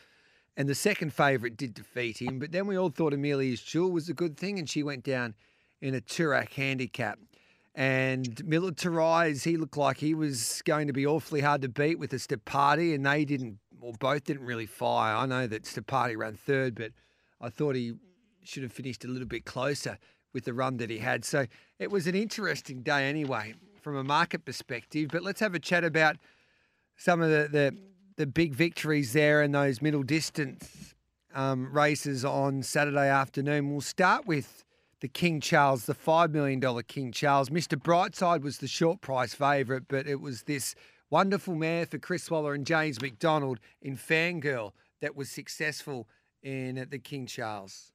And 0.57 0.69
the 0.69 0.75
second 0.76 1.12
favourite 1.12 1.57
did 1.57 1.75
defeat 1.75 2.23
him, 2.23 2.38
but 2.38 2.52
then 2.52 2.69
we 2.69 2.76
all 2.76 2.91
thought 2.91 3.12
Amelia's 3.12 3.61
Jewel 3.61 3.91
was 3.91 4.09
a 4.09 4.14
good 4.14 4.37
thing, 4.37 4.59
and 4.61 4.71
she 4.71 4.85
went 4.85 5.02
down 5.02 5.35
in 5.81 5.97
a 5.97 6.00
Toorak 6.00 6.52
handicap. 6.52 7.19
And 7.75 8.37
Militarize, 8.37 9.45
he 9.45 9.57
looked 9.57 9.76
like 9.76 9.97
he 9.97 10.14
was 10.14 10.62
going 10.64 10.87
to 10.87 10.93
be 10.93 11.07
awfully 11.07 11.41
hard 11.41 11.62
to 11.62 11.69
beat 11.69 11.99
with 11.99 12.12
a 12.12 12.21
step 12.21 12.45
party, 12.45 12.95
and 12.95 13.05
they 13.05 13.25
didn't 13.25 13.59
or 13.83 13.93
both 13.99 14.25
didn't 14.25 14.47
really 14.47 14.65
fire. 14.65 15.17
I 15.17 15.27
know 15.27 15.47
that 15.49 15.65
Stepati 15.65 16.17
ran 16.17 16.35
third, 16.35 16.77
but 16.77 16.93
I 17.41 17.51
thought 17.51 17.75
he 17.75 17.95
should 18.45 18.62
have 18.62 18.73
finished 18.73 19.05
a 19.05 19.09
little 19.09 19.27
bit 19.27 19.45
closer 19.45 19.99
with 20.33 20.45
the 20.45 20.55
run 20.55 20.77
that 20.79 20.89
he 20.89 20.99
had. 20.99 21.25
So 21.25 21.47
it 21.79 21.91
was 21.91 22.07
an 22.07 22.15
interesting 22.15 22.83
day 22.83 23.09
anyway 23.09 23.55
from 23.83 23.97
a 23.97 24.05
market 24.05 24.45
perspective. 24.45 25.11
But 25.12 25.23
let's 25.23 25.41
have 25.41 25.55
a 25.55 25.59
chat 25.59 25.85
about 25.85 26.17
some 26.97 27.21
of 27.21 27.29
the 27.29 27.49
the, 27.51 27.77
the 28.17 28.27
big 28.27 28.55
victories 28.55 29.12
there 29.12 29.43
and 29.43 29.55
those 29.55 29.83
middle 29.83 30.05
distance 30.05 30.95
um, 31.35 31.73
races 31.73 32.25
on 32.25 32.62
Saturday 32.62 33.09
afternoon. 33.09 33.71
We'll 33.71 33.81
start 33.81 34.27
with 34.27 34.65
the 35.01 35.09
King 35.09 35.41
Charles, 35.41 35.87
the 35.87 35.95
$5 35.95 36.31
million 36.31 36.61
King 36.87 37.11
Charles. 37.11 37.51
Mr. 37.51 37.77
Brightside 37.77 38.43
was 38.43 38.59
the 38.59 38.69
short 38.69 39.01
price 39.01 39.35
favourite, 39.35 39.89
but 39.89 40.07
it 40.07 40.21
was 40.21 40.45
this 40.45 40.77
Wonderful 41.12 41.54
mare 41.54 41.85
for 41.85 41.99
Chris 41.99 42.31
Waller 42.31 42.54
and 42.54 42.66
James 42.66 43.02
McDonald 43.02 43.61
in 43.83 43.99
Fangirl 43.99 44.73
that 45.02 45.14
was 45.14 45.28
successful 45.28 46.09
in 46.42 46.87
the 46.88 46.99
King 46.99 47.26
Charles. 47.26 47.92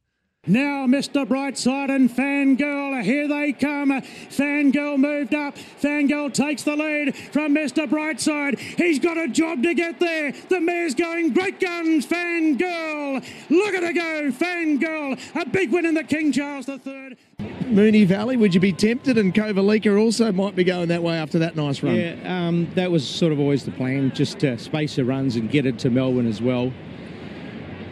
Now, 0.47 0.87
Mr. 0.87 1.25
Brightside 1.25 1.93
and 1.93 2.09
Fangirl, 2.09 3.03
here 3.03 3.27
they 3.27 3.51
come. 3.51 3.89
Fangirl 4.29 4.97
moved 4.97 5.33
up. 5.33 5.57
Fangirl 5.81 6.33
takes 6.33 6.63
the 6.63 6.77
lead 6.77 7.17
from 7.17 7.53
Mr. 7.53 7.85
Brightside. 7.85 8.57
He's 8.57 8.97
got 8.97 9.17
a 9.17 9.27
job 9.27 9.61
to 9.63 9.73
get 9.73 9.99
there. 9.99 10.31
The 10.47 10.61
mare's 10.61 10.95
going 10.95 11.33
great 11.33 11.59
guns. 11.59 12.05
Fangirl, 12.07 13.25
look 13.49 13.73
at 13.73 13.83
her 13.83 13.91
go. 13.91 14.31
Fangirl, 14.31 15.19
a 15.35 15.45
big 15.49 15.69
win 15.73 15.85
in 15.85 15.95
the 15.95 16.05
King 16.05 16.31
Charles 16.31 16.69
III. 16.69 17.17
Moonee 17.65 18.07
Valley, 18.07 18.37
would 18.37 18.53
you 18.53 18.61
be 18.61 18.71
tempted? 18.71 19.17
And 19.17 19.33
Kovalica 19.33 19.99
also 19.99 20.31
might 20.31 20.55
be 20.55 20.63
going 20.63 20.87
that 20.87 21.03
way 21.03 21.17
after 21.17 21.39
that 21.39 21.57
nice 21.57 21.83
run. 21.83 21.95
Yeah, 21.95 22.15
um, 22.47 22.71
that 22.75 22.89
was 22.89 23.05
sort 23.05 23.33
of 23.33 23.39
always 23.41 23.65
the 23.65 23.71
plan, 23.71 24.13
just 24.15 24.39
to 24.39 24.57
space 24.57 24.95
the 24.95 25.03
runs 25.03 25.35
and 25.35 25.51
get 25.51 25.65
it 25.65 25.77
to 25.79 25.89
Melbourne 25.89 26.27
as 26.27 26.41
well. 26.41 26.71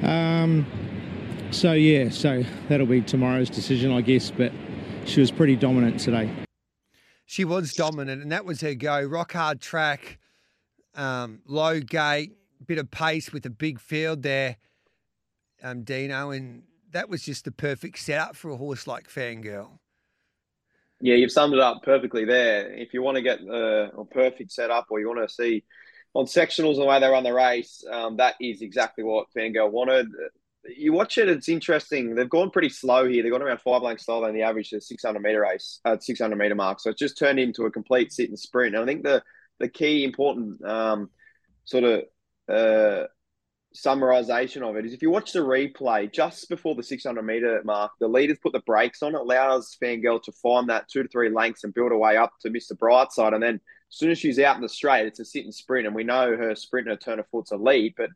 Um, 0.01 0.65
so 1.55 1.71
yeah, 1.71 2.09
so 2.09 2.43
that'll 2.67 2.85
be 2.85 3.01
tomorrow's 3.01 3.49
decision, 3.49 3.91
I 3.91 4.01
guess. 4.01 4.29
But 4.29 4.51
she 5.05 5.21
was 5.21 5.31
pretty 5.31 5.55
dominant 5.55 5.99
today. 5.99 6.29
She 7.25 7.45
was 7.45 7.73
dominant, 7.73 8.21
and 8.21 8.31
that 8.31 8.45
was 8.45 8.61
her 8.61 8.75
go. 8.75 9.01
Rock 9.01 9.33
hard 9.33 9.61
track, 9.61 10.19
um, 10.95 11.41
low 11.47 11.79
gate, 11.79 12.33
bit 12.65 12.77
of 12.77 12.91
pace 12.91 13.31
with 13.31 13.45
a 13.45 13.49
big 13.49 13.79
field 13.79 14.21
there, 14.21 14.57
um, 15.63 15.83
Dino, 15.83 16.31
and 16.31 16.63
that 16.91 17.09
was 17.09 17.23
just 17.23 17.45
the 17.45 17.51
perfect 17.51 17.99
setup 17.99 18.35
for 18.35 18.51
a 18.51 18.57
horse 18.57 18.85
like 18.85 19.09
Fangirl. 19.09 19.79
Yeah, 21.01 21.15
you've 21.15 21.31
summed 21.31 21.53
it 21.53 21.59
up 21.59 21.83
perfectly 21.83 22.25
there. 22.25 22.71
If 22.73 22.93
you 22.93 23.01
want 23.01 23.15
to 23.15 23.21
get 23.21 23.39
a 23.41 24.05
perfect 24.11 24.51
setup, 24.51 24.87
or 24.89 24.99
you 24.99 25.07
want 25.07 25.27
to 25.27 25.33
see 25.33 25.63
on 26.13 26.25
sectionals 26.25 26.75
the 26.75 26.85
way 26.85 26.99
they 26.99 27.07
run 27.07 27.23
the 27.23 27.33
race, 27.33 27.83
um, 27.91 28.17
that 28.17 28.35
is 28.39 28.61
exactly 28.61 29.03
what 29.03 29.27
Fangirl 29.35 29.71
wanted. 29.71 30.07
You 30.67 30.93
watch 30.93 31.17
it; 31.17 31.29
it's 31.29 31.49
interesting. 31.49 32.15
They've 32.15 32.29
gone 32.29 32.49
pretty 32.49 32.69
slow 32.69 33.07
here. 33.07 33.21
They've 33.21 33.31
gone 33.31 33.41
around 33.41 33.61
five 33.61 33.81
lengths 33.81 34.05
slower 34.05 34.25
than 34.25 34.35
the 34.35 34.43
average 34.43 34.71
the 34.71 34.81
600 34.81 35.21
meter 35.21 35.41
race, 35.41 35.79
uh, 35.85 35.97
600 35.99 36.35
meter 36.35 36.55
mark. 36.55 36.79
So 36.79 36.89
it's 36.89 36.99
just 36.99 37.17
turned 37.17 37.39
into 37.39 37.65
a 37.65 37.71
complete 37.71 38.11
sit 38.11 38.29
and 38.29 38.39
sprint. 38.39 38.75
And 38.75 38.83
I 38.83 38.87
think 38.87 39.03
the 39.03 39.23
the 39.59 39.69
key 39.69 40.03
important 40.03 40.63
um, 40.65 41.09
sort 41.65 41.83
of 41.83 42.01
uh, 42.49 43.07
summarization 43.75 44.67
of 44.67 44.75
it 44.77 44.85
is 44.85 44.93
if 44.93 45.01
you 45.01 45.09
watch 45.09 45.33
the 45.33 45.39
replay 45.39 46.11
just 46.11 46.47
before 46.49 46.75
the 46.75 46.83
600 46.83 47.21
meter 47.21 47.61
mark, 47.63 47.91
the 47.99 48.07
leaders 48.07 48.37
put 48.41 48.53
the 48.53 48.61
brakes 48.61 49.03
on. 49.03 49.15
It 49.15 49.21
allows 49.21 49.77
Fangirl 49.81 50.23
to 50.23 50.31
find 50.31 50.69
that 50.69 50.87
two 50.89 51.03
to 51.03 51.09
three 51.09 51.29
lengths 51.29 51.63
and 51.63 51.73
build 51.73 51.91
her 51.91 51.97
way 51.97 52.17
up 52.17 52.33
to 52.41 52.49
Mr. 52.49 52.73
Brightside. 52.73 53.33
And 53.33 53.43
then 53.43 53.55
as 53.55 53.97
soon 53.97 54.11
as 54.11 54.17
she's 54.17 54.39
out 54.39 54.55
in 54.55 54.61
the 54.61 54.69
straight, 54.69 55.05
it's 55.05 55.19
a 55.19 55.25
sit 55.25 55.43
and 55.43 55.53
sprint. 55.53 55.87
And 55.87 55.95
we 55.95 56.03
know 56.03 56.35
her 56.35 56.55
sprint 56.55 56.87
and 56.87 56.95
her 56.95 56.99
turn 56.99 57.19
of 57.19 57.27
foot's 57.27 57.51
a 57.51 57.57
lead, 57.57 57.93
but 57.97 58.09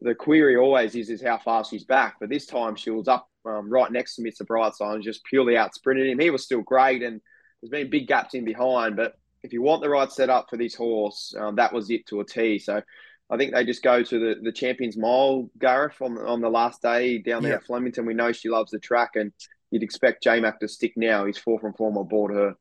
the 0.00 0.14
query 0.14 0.56
always 0.56 0.94
is 0.94 1.10
is 1.10 1.22
how 1.22 1.38
fast 1.38 1.70
she's 1.70 1.84
back. 1.84 2.16
But 2.20 2.28
this 2.28 2.46
time 2.46 2.76
she 2.76 2.90
was 2.90 3.08
up 3.08 3.28
um, 3.44 3.70
right 3.70 3.90
next 3.90 4.16
to 4.16 4.22
Mr. 4.22 4.42
Brightside 4.42 4.96
and 4.96 5.02
just 5.02 5.24
purely 5.24 5.56
out 5.56 5.74
sprinted 5.74 6.08
him. 6.08 6.18
He 6.18 6.30
was 6.30 6.44
still 6.44 6.62
great, 6.62 7.02
and 7.02 7.20
there's 7.60 7.70
been 7.70 7.90
big 7.90 8.06
gaps 8.06 8.34
in 8.34 8.44
behind. 8.44 8.96
But 8.96 9.14
if 9.42 9.52
you 9.52 9.62
want 9.62 9.82
the 9.82 9.88
right 9.88 10.10
setup 10.10 10.50
for 10.50 10.56
this 10.56 10.74
horse, 10.74 11.34
um, 11.38 11.56
that 11.56 11.72
was 11.72 11.90
it 11.90 12.06
to 12.06 12.20
a 12.20 12.24
T. 12.24 12.58
So 12.58 12.82
I 13.30 13.36
think 13.36 13.54
they 13.54 13.64
just 13.64 13.82
go 13.82 14.02
to 14.02 14.18
the, 14.18 14.34
the 14.42 14.52
Champions 14.52 14.96
Mile, 14.96 15.50
Gareth, 15.58 16.00
on, 16.00 16.18
on 16.18 16.40
the 16.40 16.48
last 16.48 16.82
day 16.82 17.18
down 17.18 17.42
there 17.42 17.52
yeah. 17.52 17.58
at 17.58 17.64
Flemington. 17.64 18.06
We 18.06 18.14
know 18.14 18.32
she 18.32 18.48
loves 18.48 18.70
the 18.70 18.78
track, 18.78 19.10
and 19.14 19.32
you'd 19.70 19.82
expect 19.82 20.22
J 20.22 20.40
Mac 20.40 20.60
to 20.60 20.68
stick 20.68 20.92
now. 20.96 21.24
He's 21.24 21.38
four 21.38 21.58
from 21.58 21.72
form 21.72 21.96
aboard 21.96 22.34
her. 22.34 22.54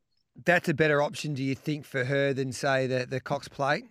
That's 0.44 0.68
a 0.68 0.74
better 0.74 1.02
option, 1.02 1.34
do 1.34 1.44
you 1.44 1.56
think, 1.56 1.86
for 1.86 2.04
her 2.04 2.34
than, 2.34 2.52
say, 2.52 2.88
the, 2.88 3.06
the 3.06 3.22
Cox 3.22 3.48
Plate? 3.48 3.86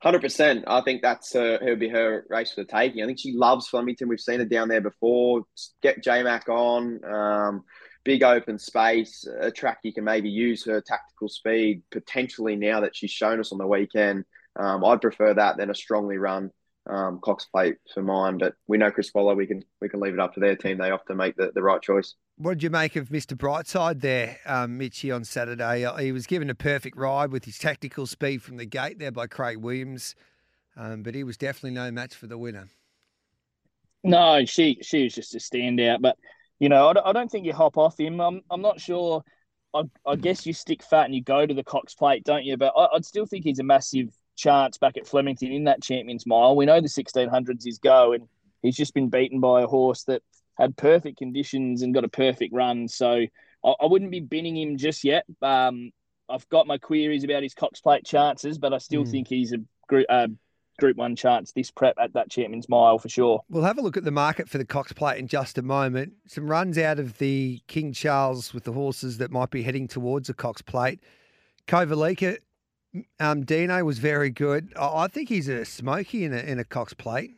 Hundred 0.00 0.20
percent. 0.20 0.64
I 0.68 0.80
think 0.82 1.02
that's 1.02 1.34
uh, 1.34 1.58
her 1.60 1.74
be 1.74 1.88
her 1.88 2.24
race 2.28 2.52
for 2.52 2.62
the 2.62 2.70
taking. 2.70 3.02
I 3.02 3.06
think 3.06 3.18
she 3.18 3.32
loves 3.32 3.66
Flemington. 3.66 4.08
We've 4.08 4.20
seen 4.20 4.38
her 4.38 4.44
down 4.44 4.68
there 4.68 4.80
before. 4.80 5.42
Get 5.82 6.04
J 6.04 6.22
Mac 6.22 6.48
on. 6.48 7.04
Um, 7.04 7.64
big 8.04 8.22
open 8.22 8.58
space, 8.58 9.28
a 9.40 9.50
track 9.50 9.80
you 9.82 9.92
can 9.92 10.04
maybe 10.04 10.30
use 10.30 10.64
her 10.64 10.80
tactical 10.80 11.28
speed 11.28 11.82
potentially 11.90 12.56
now 12.56 12.80
that 12.80 12.96
she's 12.96 13.10
shown 13.10 13.40
us 13.40 13.52
on 13.52 13.58
the 13.58 13.66
weekend. 13.66 14.24
Um, 14.56 14.84
I'd 14.84 15.00
prefer 15.00 15.34
that 15.34 15.56
than 15.56 15.70
a 15.70 15.74
strongly 15.74 16.16
run 16.16 16.50
um, 16.88 17.20
Cox 17.22 17.44
Plate 17.46 17.76
for 17.92 18.02
mine. 18.02 18.38
But 18.38 18.54
we 18.66 18.78
know 18.78 18.90
Chris 18.90 19.12
Waller, 19.14 19.34
we 19.34 19.46
can 19.46 19.62
we 19.80 19.88
can 19.88 20.00
leave 20.00 20.14
it 20.14 20.20
up 20.20 20.34
to 20.34 20.40
their 20.40 20.56
team. 20.56 20.78
They 20.78 20.90
often 20.90 21.16
make 21.16 21.36
the, 21.36 21.52
the 21.54 21.62
right 21.62 21.80
choice. 21.80 22.14
What 22.36 22.54
did 22.54 22.62
you 22.62 22.70
make 22.70 22.96
of 22.96 23.08
Mr. 23.08 23.36
Brightside 23.36 24.00
there, 24.00 24.38
um, 24.46 24.78
Mitchy, 24.78 25.10
on 25.10 25.24
Saturday? 25.24 25.84
Uh, 25.84 25.96
he 25.96 26.12
was 26.12 26.26
given 26.26 26.50
a 26.50 26.54
perfect 26.54 26.96
ride 26.96 27.32
with 27.32 27.44
his 27.44 27.58
tactical 27.58 28.06
speed 28.06 28.42
from 28.42 28.56
the 28.56 28.66
gate 28.66 28.98
there 28.98 29.10
by 29.10 29.26
Craig 29.26 29.58
Williams, 29.58 30.14
um, 30.76 31.02
but 31.02 31.14
he 31.14 31.24
was 31.24 31.36
definitely 31.36 31.72
no 31.72 31.90
match 31.90 32.14
for 32.14 32.26
the 32.26 32.38
winner. 32.38 32.68
No, 34.04 34.44
she 34.44 34.78
she 34.82 35.04
was 35.04 35.14
just 35.14 35.34
a 35.34 35.38
standout. 35.38 36.00
But 36.00 36.16
you 36.58 36.68
know, 36.68 36.88
I, 36.88 37.10
I 37.10 37.12
don't 37.12 37.30
think 37.30 37.46
you 37.46 37.52
hop 37.52 37.76
off 37.76 37.98
him. 37.98 38.20
I'm 38.20 38.42
I'm 38.50 38.62
not 38.62 38.80
sure. 38.80 39.22
I, 39.74 39.82
I 40.06 40.16
guess 40.16 40.46
you 40.46 40.54
stick 40.54 40.82
fat 40.82 41.04
and 41.04 41.14
you 41.14 41.22
go 41.22 41.44
to 41.44 41.52
the 41.52 41.62
Cox 41.62 41.94
Plate, 41.94 42.24
don't 42.24 42.44
you? 42.44 42.56
But 42.56 42.72
I, 42.74 42.88
would 42.92 43.04
still 43.04 43.26
think 43.26 43.44
he's 43.44 43.58
a 43.58 43.64
massive 43.64 44.08
chance 44.38 44.78
back 44.78 44.96
at 44.96 45.06
Flemington 45.06 45.52
in 45.52 45.64
that 45.64 45.82
Champions 45.82 46.26
Mile. 46.26 46.56
We 46.56 46.64
know 46.64 46.80
the 46.80 46.88
1600s 46.88 47.66
is 47.66 47.78
go, 47.78 48.12
and 48.12 48.28
he's 48.62 48.76
just 48.76 48.94
been 48.94 49.08
beaten 49.08 49.40
by 49.40 49.62
a 49.62 49.66
horse 49.66 50.04
that 50.04 50.22
had 50.58 50.76
perfect 50.76 51.18
conditions 51.18 51.82
and 51.82 51.92
got 51.92 52.04
a 52.04 52.08
perfect 52.08 52.54
run. 52.54 52.88
So 52.88 53.26
I, 53.64 53.74
I 53.80 53.86
wouldn't 53.86 54.10
be 54.10 54.20
binning 54.20 54.56
him 54.56 54.76
just 54.76 55.04
yet. 55.04 55.24
Um, 55.42 55.90
I've 56.28 56.48
got 56.48 56.66
my 56.66 56.78
queries 56.78 57.24
about 57.24 57.42
his 57.42 57.54
Cox 57.54 57.80
Plate 57.80 58.04
chances, 58.04 58.58
but 58.58 58.72
I 58.72 58.78
still 58.78 59.04
mm. 59.04 59.10
think 59.10 59.28
he's 59.28 59.52
a 59.52 59.58
group, 59.88 60.06
uh, 60.08 60.28
Group 60.78 60.96
One 60.96 61.16
chance 61.16 61.52
this 61.52 61.70
prep 61.70 61.96
at 62.00 62.12
that 62.12 62.30
Champions 62.30 62.68
Mile 62.68 62.98
for 62.98 63.08
sure. 63.08 63.42
We'll 63.50 63.64
have 63.64 63.78
a 63.78 63.82
look 63.82 63.96
at 63.96 64.04
the 64.04 64.10
market 64.12 64.48
for 64.48 64.58
the 64.58 64.64
Cox 64.64 64.92
Plate 64.92 65.18
in 65.18 65.26
just 65.26 65.58
a 65.58 65.62
moment. 65.62 66.12
Some 66.26 66.48
runs 66.48 66.78
out 66.78 66.98
of 66.98 67.18
the 67.18 67.60
King 67.66 67.92
Charles 67.92 68.54
with 68.54 68.64
the 68.64 68.72
horses 68.72 69.18
that 69.18 69.32
might 69.32 69.50
be 69.50 69.62
heading 69.62 69.88
towards 69.88 70.28
the 70.28 70.34
Cox 70.34 70.62
Plate. 70.62 71.00
Kovalica 71.66 72.38
um, 73.20 73.44
Dino 73.44 73.84
was 73.84 73.98
very 73.98 74.30
good. 74.30 74.72
I 74.76 75.08
think 75.08 75.28
he's 75.28 75.48
a 75.48 75.64
smoky 75.64 76.24
in 76.24 76.32
a, 76.32 76.38
in 76.38 76.58
a 76.58 76.64
Cox 76.64 76.94
plate. 76.94 77.32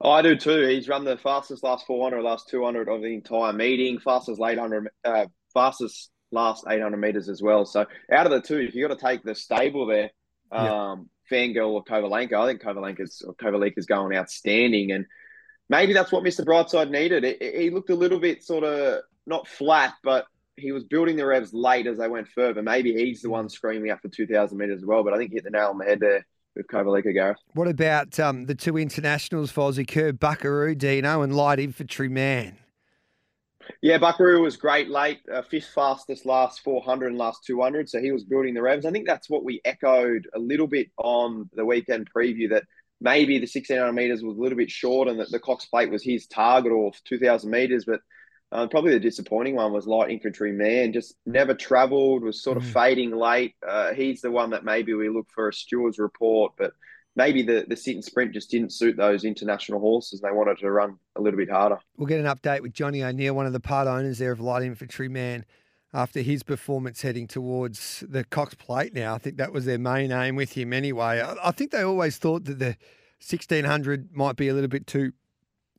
Oh, 0.00 0.10
I 0.10 0.22
do 0.22 0.36
too. 0.36 0.66
He's 0.66 0.88
run 0.88 1.04
the 1.04 1.16
fastest 1.16 1.62
last 1.62 1.86
400, 1.86 2.22
last 2.22 2.48
200 2.48 2.88
of 2.88 3.02
the 3.02 3.14
entire 3.14 3.52
meeting, 3.52 4.00
fastest 4.00 4.40
800, 4.40 4.88
uh, 5.04 5.26
fastest 5.54 6.10
last 6.32 6.64
800 6.68 6.96
meters 6.96 7.28
as 7.28 7.40
well. 7.40 7.64
So 7.64 7.86
out 8.10 8.26
of 8.26 8.32
the 8.32 8.40
two, 8.40 8.58
if 8.58 8.74
you 8.74 8.88
got 8.88 8.98
to 8.98 9.04
take 9.04 9.22
the 9.22 9.34
stable 9.34 9.86
there, 9.86 10.10
um, 10.50 10.66
yeah. 10.66 10.96
Fangirl 11.30 11.70
or 11.70 11.84
Kovalenko, 11.84 12.34
I 12.34 12.46
think 12.46 12.62
Kovalenko's 12.62 13.22
or 13.22 13.66
is 13.76 13.86
going 13.86 14.16
outstanding, 14.16 14.90
and 14.92 15.06
maybe 15.68 15.92
that's 15.92 16.12
what 16.12 16.24
Mr. 16.24 16.44
Brightside 16.44 16.90
needed. 16.90 17.36
He 17.40 17.70
looked 17.70 17.90
a 17.90 17.94
little 17.94 18.18
bit 18.18 18.42
sort 18.42 18.64
of 18.64 19.02
not 19.26 19.46
flat, 19.46 19.94
but 20.02 20.26
he 20.56 20.72
was 20.72 20.84
building 20.84 21.16
the 21.16 21.26
revs 21.26 21.52
late 21.52 21.86
as 21.86 21.98
they 21.98 22.08
went 22.08 22.28
further. 22.28 22.62
Maybe 22.62 22.92
he's 22.92 23.22
the 23.22 23.30
one 23.30 23.48
screaming 23.48 23.90
after 23.90 24.08
2,000 24.08 24.56
metres 24.56 24.82
as 24.82 24.86
well, 24.86 25.02
but 25.02 25.14
I 25.14 25.18
think 25.18 25.30
he 25.30 25.36
hit 25.36 25.44
the 25.44 25.50
nail 25.50 25.68
on 25.68 25.78
the 25.78 25.84
head 25.84 26.00
there 26.00 26.26
with 26.54 26.66
Kovalica, 26.66 27.12
Gareth. 27.12 27.38
What 27.54 27.68
about 27.68 28.20
um, 28.20 28.44
the 28.44 28.54
two 28.54 28.76
internationals, 28.76 29.50
Fozzie 29.50 29.88
Kerr, 29.88 30.12
Buckaroo, 30.12 30.74
Dino, 30.74 31.22
and 31.22 31.34
Light 31.34 31.58
Infantry 31.58 32.08
Man? 32.08 32.58
Yeah, 33.80 33.98
Buckaroo 33.98 34.42
was 34.42 34.56
great 34.56 34.90
late, 34.90 35.20
uh, 35.32 35.42
fifth 35.42 35.70
fastest 35.74 36.26
last 36.26 36.60
400 36.62 37.08
and 37.08 37.18
last 37.18 37.44
200. 37.46 37.88
So 37.88 38.00
he 38.00 38.12
was 38.12 38.24
building 38.24 38.54
the 38.54 38.62
revs. 38.62 38.84
I 38.84 38.90
think 38.90 39.06
that's 39.06 39.30
what 39.30 39.44
we 39.44 39.60
echoed 39.64 40.28
a 40.34 40.38
little 40.38 40.66
bit 40.66 40.90
on 40.98 41.48
the 41.54 41.64
weekend 41.64 42.10
preview 42.14 42.50
that 42.50 42.64
maybe 43.00 43.38
the 43.38 43.42
1600 43.42 43.92
meters 43.92 44.22
was 44.22 44.36
a 44.36 44.40
little 44.40 44.58
bit 44.58 44.70
short 44.70 45.08
and 45.08 45.18
that 45.20 45.30
the 45.30 45.38
Cox 45.38 45.64
plate 45.66 45.90
was 45.90 46.02
his 46.02 46.26
target 46.26 46.72
or 46.72 46.92
2000 47.04 47.50
meters. 47.50 47.84
But 47.84 48.00
uh, 48.52 48.66
probably 48.66 48.92
the 48.92 49.00
disappointing 49.00 49.56
one 49.56 49.72
was 49.72 49.86
light 49.86 50.10
infantry 50.10 50.52
man, 50.52 50.92
just 50.92 51.14
never 51.24 51.54
travelled, 51.54 52.22
was 52.22 52.42
sort 52.42 52.58
of 52.58 52.62
mm. 52.62 52.72
fading 52.72 53.10
late. 53.10 53.54
Uh, 53.66 53.94
he's 53.94 54.20
the 54.20 54.30
one 54.30 54.50
that 54.50 54.62
maybe 54.62 54.92
we 54.92 55.08
look 55.08 55.26
for 55.34 55.48
a 55.48 55.52
steward's 55.52 55.98
report, 55.98 56.52
but 56.58 56.72
maybe 57.16 57.42
the, 57.42 57.64
the 57.66 57.76
sit 57.76 57.94
and 57.94 58.04
sprint 58.04 58.32
just 58.32 58.50
didn't 58.50 58.72
suit 58.72 58.96
those 58.96 59.24
international 59.24 59.80
horses. 59.80 60.20
They 60.20 60.30
wanted 60.30 60.58
to 60.58 60.70
run 60.70 60.98
a 61.16 61.22
little 61.22 61.38
bit 61.38 61.50
harder. 61.50 61.78
We'll 61.96 62.06
get 62.06 62.20
an 62.20 62.26
update 62.26 62.60
with 62.60 62.74
Johnny 62.74 63.02
O'Neill, 63.02 63.34
one 63.34 63.46
of 63.46 63.54
the 63.54 63.60
part 63.60 63.88
owners 63.88 64.18
there 64.18 64.32
of 64.32 64.40
Light 64.40 64.62
Infantry 64.64 65.08
Man, 65.08 65.46
after 65.94 66.20
his 66.20 66.42
performance 66.42 67.00
heading 67.00 67.26
towards 67.26 68.04
the 68.06 68.22
Cox 68.22 68.54
Plate 68.54 68.92
now. 68.92 69.14
I 69.14 69.18
think 69.18 69.38
that 69.38 69.52
was 69.52 69.64
their 69.64 69.78
main 69.78 70.12
aim 70.12 70.36
with 70.36 70.52
him 70.52 70.74
anyway. 70.74 71.22
I, 71.22 71.36
I 71.48 71.50
think 71.52 71.70
they 71.70 71.82
always 71.82 72.18
thought 72.18 72.44
that 72.44 72.58
the 72.58 72.76
1600 73.20 74.14
might 74.14 74.36
be 74.36 74.48
a 74.48 74.54
little 74.54 74.68
bit 74.68 74.86
too 74.86 75.12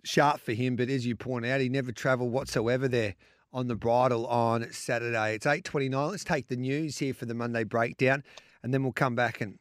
sharp 0.04 0.40
for 0.40 0.54
him, 0.54 0.76
but 0.76 0.90
as 0.90 1.06
you 1.06 1.16
point 1.16 1.46
out, 1.46 1.62
he 1.62 1.70
never 1.70 1.92
travelled 1.92 2.32
whatsoever 2.32 2.88
there 2.88 3.16
on 3.52 3.68
the 3.68 3.76
bridle 3.76 4.26
on 4.28 4.72
Saturday. 4.72 5.36
It's 5.36 5.46
8.29. 5.46 6.12
Let's 6.12 6.24
take 6.24 6.48
the 6.48 6.56
news 6.56 6.98
here 6.98 7.14
for 7.14 7.26
the 7.26 7.34
Monday 7.36 7.64
breakdown, 7.64 8.24
and 8.62 8.74
then 8.74 8.84
we'll 8.84 8.94
come 8.94 9.16
back 9.16 9.42
and 9.42 9.60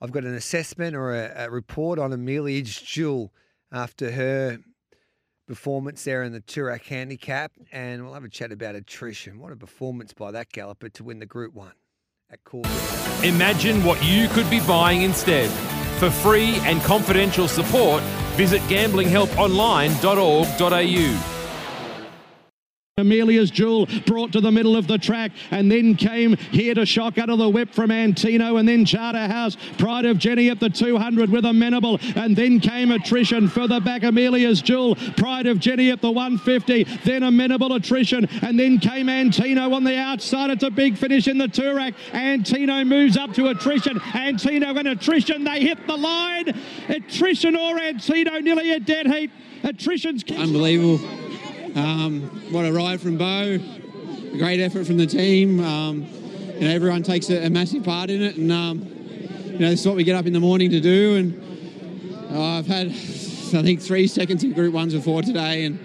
I've 0.00 0.12
got 0.12 0.24
an 0.24 0.34
assessment 0.34 0.94
or 0.94 1.14
a, 1.14 1.46
a 1.46 1.50
report 1.50 1.98
on 1.98 2.12
Amelia's 2.12 2.78
Jewel 2.78 3.32
after 3.72 4.10
her 4.10 4.58
performance 5.46 6.04
there 6.04 6.22
in 6.22 6.32
the 6.32 6.40
Toorak 6.40 6.84
Handicap, 6.84 7.52
and 7.72 8.04
we'll 8.04 8.14
have 8.14 8.24
a 8.24 8.28
chat 8.28 8.52
about 8.52 8.74
attrition. 8.74 9.38
What 9.38 9.52
a 9.52 9.56
performance 9.56 10.12
by 10.12 10.30
that 10.32 10.50
galloper 10.50 10.88
to 10.90 11.04
win 11.04 11.20
the 11.20 11.26
Group 11.26 11.54
1 11.54 11.72
at 12.30 12.44
Caulfield. 12.44 13.24
Imagine 13.24 13.84
what 13.84 14.04
you 14.04 14.28
could 14.28 14.48
be 14.50 14.60
buying 14.60 15.02
instead. 15.02 15.50
For 15.98 16.10
free 16.10 16.56
and 16.64 16.82
confidential 16.82 17.48
support, 17.48 18.02
visit 18.36 18.60
gamblinghelponline.org.au. 18.62 21.33
Amelia's 22.96 23.50
Jewel 23.50 23.88
brought 24.06 24.30
to 24.34 24.40
the 24.40 24.52
middle 24.52 24.76
of 24.76 24.86
the 24.86 24.98
track 24.98 25.32
and 25.50 25.68
then 25.68 25.96
came 25.96 26.36
here 26.36 26.74
to 26.74 26.86
shock 26.86 27.18
out 27.18 27.28
of 27.28 27.40
the 27.40 27.48
whip 27.48 27.74
from 27.74 27.90
Antino 27.90 28.58
and 28.58 28.68
then 28.68 28.84
Charterhouse. 28.84 29.56
Pride 29.78 30.04
of 30.04 30.16
Jenny 30.16 30.48
at 30.48 30.60
the 30.60 30.70
200 30.70 31.28
with 31.28 31.44
Amenable 31.44 31.98
and 32.14 32.36
then 32.36 32.60
came 32.60 32.92
Attrition 32.92 33.48
further 33.48 33.80
back 33.80 34.04
Amelia's 34.04 34.62
Jewel. 34.62 34.94
Pride 35.16 35.48
of 35.48 35.58
Jenny 35.58 35.90
at 35.90 36.02
the 36.02 36.10
150 36.12 36.84
then 37.02 37.24
Amenable 37.24 37.72
Attrition 37.72 38.28
and 38.42 38.56
then 38.56 38.78
came 38.78 39.08
Antino 39.08 39.74
on 39.74 39.82
the 39.82 39.98
outside. 39.98 40.50
It's 40.50 40.62
a 40.62 40.70
big 40.70 40.96
finish 40.96 41.26
in 41.26 41.36
the 41.36 41.48
Toorak. 41.48 41.94
Antino 42.12 42.84
moves 42.84 43.16
up 43.16 43.34
to 43.34 43.48
Attrition. 43.48 44.00
Antino 44.14 44.68
and 44.68 44.86
Attrition 44.86 45.42
they 45.42 45.62
hit 45.62 45.84
the 45.88 45.96
line. 45.96 46.56
Attrition 46.88 47.56
or 47.56 47.76
Antino 47.76 48.38
nearly 48.38 48.70
a 48.70 48.78
dead 48.78 49.08
heat. 49.08 49.32
Attrition's 49.64 50.22
unbelievable. 50.30 51.23
Um, 51.74 52.22
what 52.52 52.64
a 52.64 52.72
ride 52.72 53.00
from 53.00 53.18
Bo. 53.18 53.24
A 53.24 54.38
great 54.38 54.60
effort 54.60 54.86
from 54.86 54.96
the 54.96 55.06
team. 55.06 55.58
Um, 55.58 56.02
you 56.54 56.60
know, 56.60 56.70
everyone 56.70 57.02
takes 57.02 57.30
a, 57.30 57.46
a, 57.46 57.50
massive 57.50 57.82
part 57.82 58.10
in 58.10 58.22
it, 58.22 58.36
and 58.36 58.52
um, 58.52 58.78
you 59.46 59.58
know, 59.58 59.70
this 59.70 59.80
is 59.80 59.86
what 59.86 59.96
we 59.96 60.04
get 60.04 60.14
up 60.14 60.24
in 60.26 60.32
the 60.32 60.38
morning 60.38 60.70
to 60.70 60.80
do. 60.80 61.16
And 61.16 62.32
uh, 62.32 62.58
I've 62.58 62.66
had, 62.68 62.88
I 62.88 63.62
think, 63.62 63.82
three 63.82 64.06
seconds 64.06 64.44
in 64.44 64.52
Group 64.52 64.72
Ones 64.72 64.94
before 64.94 65.22
today, 65.22 65.64
and 65.64 65.80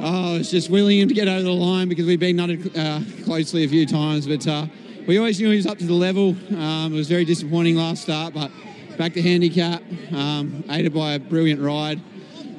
oh, 0.00 0.34
I 0.34 0.38
was 0.38 0.50
just 0.50 0.68
willing 0.68 0.98
him 0.98 1.06
to 1.06 1.14
get 1.14 1.28
over 1.28 1.42
the 1.42 1.52
line 1.52 1.88
because 1.88 2.06
we've 2.06 2.18
been 2.18 2.36
nutted 2.36 2.76
uh, 2.76 3.24
closely 3.24 3.62
a 3.62 3.68
few 3.68 3.86
times, 3.86 4.26
but 4.26 4.44
uh, 4.48 4.66
we 5.06 5.16
always 5.16 5.40
knew 5.40 5.50
he 5.50 5.56
was 5.56 5.66
up 5.66 5.78
to 5.78 5.86
the 5.86 5.94
level. 5.94 6.30
Um, 6.50 6.92
it 6.92 6.96
was 6.96 7.08
very 7.08 7.24
disappointing 7.24 7.76
last 7.76 8.02
start, 8.02 8.34
but 8.34 8.50
back 8.96 9.12
to 9.12 9.22
handicap, 9.22 9.80
um, 10.12 10.64
aided 10.70 10.92
by 10.92 11.12
a 11.12 11.20
brilliant 11.20 11.60
ride 11.60 12.00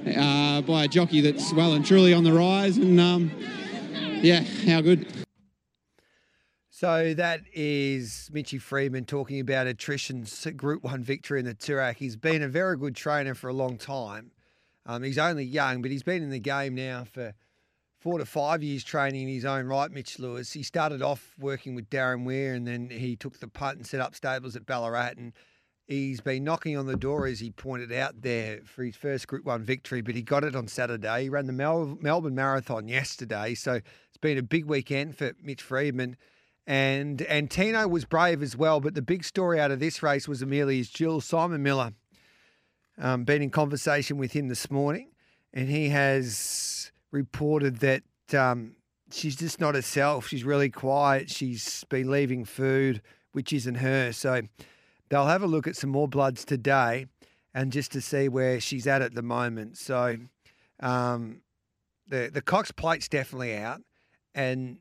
uh, 0.07 0.61
by 0.61 0.85
a 0.85 0.87
jockey 0.87 1.21
that's 1.21 1.53
well 1.53 1.73
and 1.73 1.85
truly 1.85 2.13
on 2.13 2.23
the 2.23 2.33
rise. 2.33 2.77
And 2.77 2.99
um, 2.99 3.31
yeah, 4.21 4.41
how 4.67 4.81
good. 4.81 5.07
So 6.69 7.13
that 7.13 7.41
is 7.53 8.29
Mitchy 8.31 8.57
Freedman 8.57 9.03
talking 9.05 9.41
about 9.41 9.67
attrition's 9.67 10.47
Group 10.55 10.83
1 10.83 11.03
victory 11.03 11.39
in 11.39 11.45
the 11.45 11.53
Toorak. 11.53 11.97
He's 11.97 12.15
been 12.15 12.41
a 12.41 12.47
very 12.47 12.77
good 12.77 12.95
trainer 12.95 13.35
for 13.35 13.49
a 13.49 13.53
long 13.53 13.77
time. 13.77 14.31
Um, 14.85 15.03
he's 15.03 15.17
only 15.17 15.43
young, 15.43 15.81
but 15.81 15.91
he's 15.91 16.03
been 16.03 16.23
in 16.23 16.29
the 16.29 16.39
game 16.39 16.75
now 16.75 17.03
for 17.03 17.33
four 17.99 18.17
to 18.17 18.25
five 18.25 18.63
years 18.63 18.83
training 18.83 19.23
in 19.23 19.35
his 19.35 19.43
own 19.43 19.65
right, 19.65 19.91
Mitch 19.91 20.19
Lewis. 20.19 20.53
He 20.53 20.63
started 20.63 21.01
off 21.01 21.35
working 21.37 21.75
with 21.75 21.89
Darren 21.89 22.23
Weir 22.23 22.53
and 22.53 22.65
then 22.65 22.89
he 22.89 23.17
took 23.17 23.39
the 23.39 23.49
punt 23.49 23.77
and 23.77 23.85
set 23.85 23.99
up 23.99 24.15
stables 24.15 24.55
at 24.55 24.65
Ballarat 24.65 25.15
and 25.17 25.33
He's 25.89 26.21
been 26.21 26.43
knocking 26.43 26.77
on 26.77 26.85
the 26.85 26.95
door, 26.95 27.25
as 27.25 27.39
he 27.39 27.49
pointed 27.49 27.91
out 27.91 28.21
there, 28.21 28.59
for 28.63 28.83
his 28.83 28.95
first 28.95 29.27
Group 29.27 29.43
1 29.45 29.63
victory, 29.63 30.01
but 30.01 30.13
he 30.13 30.21
got 30.21 30.43
it 30.43 30.55
on 30.55 30.67
Saturday. 30.67 31.23
He 31.23 31.29
ran 31.29 31.47
the 31.47 31.51
Mel- 31.51 31.97
Melbourne 31.99 32.35
Marathon 32.35 32.87
yesterday, 32.87 33.55
so 33.55 33.73
it's 33.73 34.17
been 34.21 34.37
a 34.37 34.43
big 34.43 34.65
weekend 34.65 35.17
for 35.17 35.33
Mitch 35.41 35.63
Freedman. 35.63 36.15
And 36.67 37.23
Antino 37.23 37.87
was 37.87 38.05
brave 38.05 38.43
as 38.43 38.55
well, 38.55 38.79
but 38.79 38.93
the 38.93 39.01
big 39.01 39.23
story 39.23 39.59
out 39.59 39.71
of 39.71 39.79
this 39.79 40.03
race 40.03 40.27
was 40.27 40.43
Amelia's 40.43 40.91
Jewel 40.91 41.21
Simon 41.21 41.63
Miller, 41.63 41.93
um, 42.99 43.23
been 43.23 43.41
in 43.41 43.49
conversation 43.49 44.19
with 44.19 44.33
him 44.33 44.47
this 44.47 44.69
morning, 44.69 45.09
and 45.55 45.69
he 45.69 45.89
has 45.89 46.91
reported 47.09 47.77
that 47.77 48.03
um, 48.37 48.75
she's 49.11 49.37
just 49.37 49.59
not 49.59 49.73
herself. 49.73 50.27
She's 50.27 50.43
really 50.43 50.69
quiet. 50.69 51.31
She's 51.31 51.83
been 51.85 52.11
leaving 52.11 52.45
food, 52.45 53.01
which 53.31 53.51
isn't 53.51 53.75
her. 53.75 54.11
So 54.13 54.43
they'll 55.09 55.27
have 55.27 55.43
a 55.43 55.47
look 55.47 55.67
at 55.67 55.75
some 55.75 55.89
more 55.89 56.07
bloods 56.07 56.45
today, 56.45 57.07
and 57.53 57.71
just 57.71 57.91
to 57.91 58.01
see 58.01 58.29
where 58.29 58.59
she's 58.59 58.87
at 58.87 59.01
at 59.01 59.15
the 59.15 59.21
moment. 59.21 59.77
So, 59.77 60.17
um, 60.79 61.41
the 62.07 62.29
the 62.31 62.41
Cox 62.41 62.71
Plate's 62.71 63.07
definitely 63.07 63.57
out, 63.57 63.81
and 64.33 64.77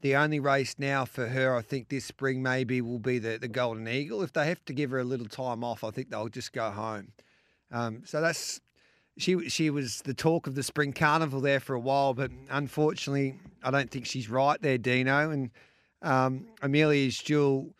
the 0.00 0.16
only 0.16 0.40
race 0.40 0.76
now 0.78 1.04
for 1.04 1.26
her, 1.28 1.56
I 1.56 1.62
think, 1.62 1.88
this 1.88 2.04
spring 2.04 2.42
maybe 2.42 2.80
will 2.80 3.00
be 3.00 3.18
the, 3.18 3.38
the 3.38 3.48
Golden 3.48 3.88
Eagle. 3.88 4.22
If 4.22 4.32
they 4.32 4.46
have 4.46 4.64
to 4.66 4.72
give 4.72 4.90
her 4.90 5.00
a 5.00 5.04
little 5.04 5.26
time 5.26 5.64
off, 5.64 5.82
I 5.82 5.90
think 5.90 6.10
they'll 6.10 6.28
just 6.28 6.52
go 6.52 6.70
home. 6.70 7.12
Um, 7.72 8.02
so 8.04 8.20
that's 8.20 8.60
she. 9.18 9.48
She 9.48 9.70
was 9.70 10.02
the 10.02 10.14
talk 10.14 10.46
of 10.46 10.54
the 10.54 10.62
spring 10.62 10.92
carnival 10.92 11.40
there 11.40 11.60
for 11.60 11.74
a 11.74 11.80
while, 11.80 12.14
but 12.14 12.30
unfortunately, 12.50 13.34
I 13.62 13.70
don't 13.70 13.90
think 13.90 14.06
she's 14.06 14.30
right 14.30 14.60
there, 14.62 14.78
Dino. 14.78 15.30
And 15.30 15.50
um, 16.00 16.46
Amelia's 16.62 17.18
Jewel 17.18 17.74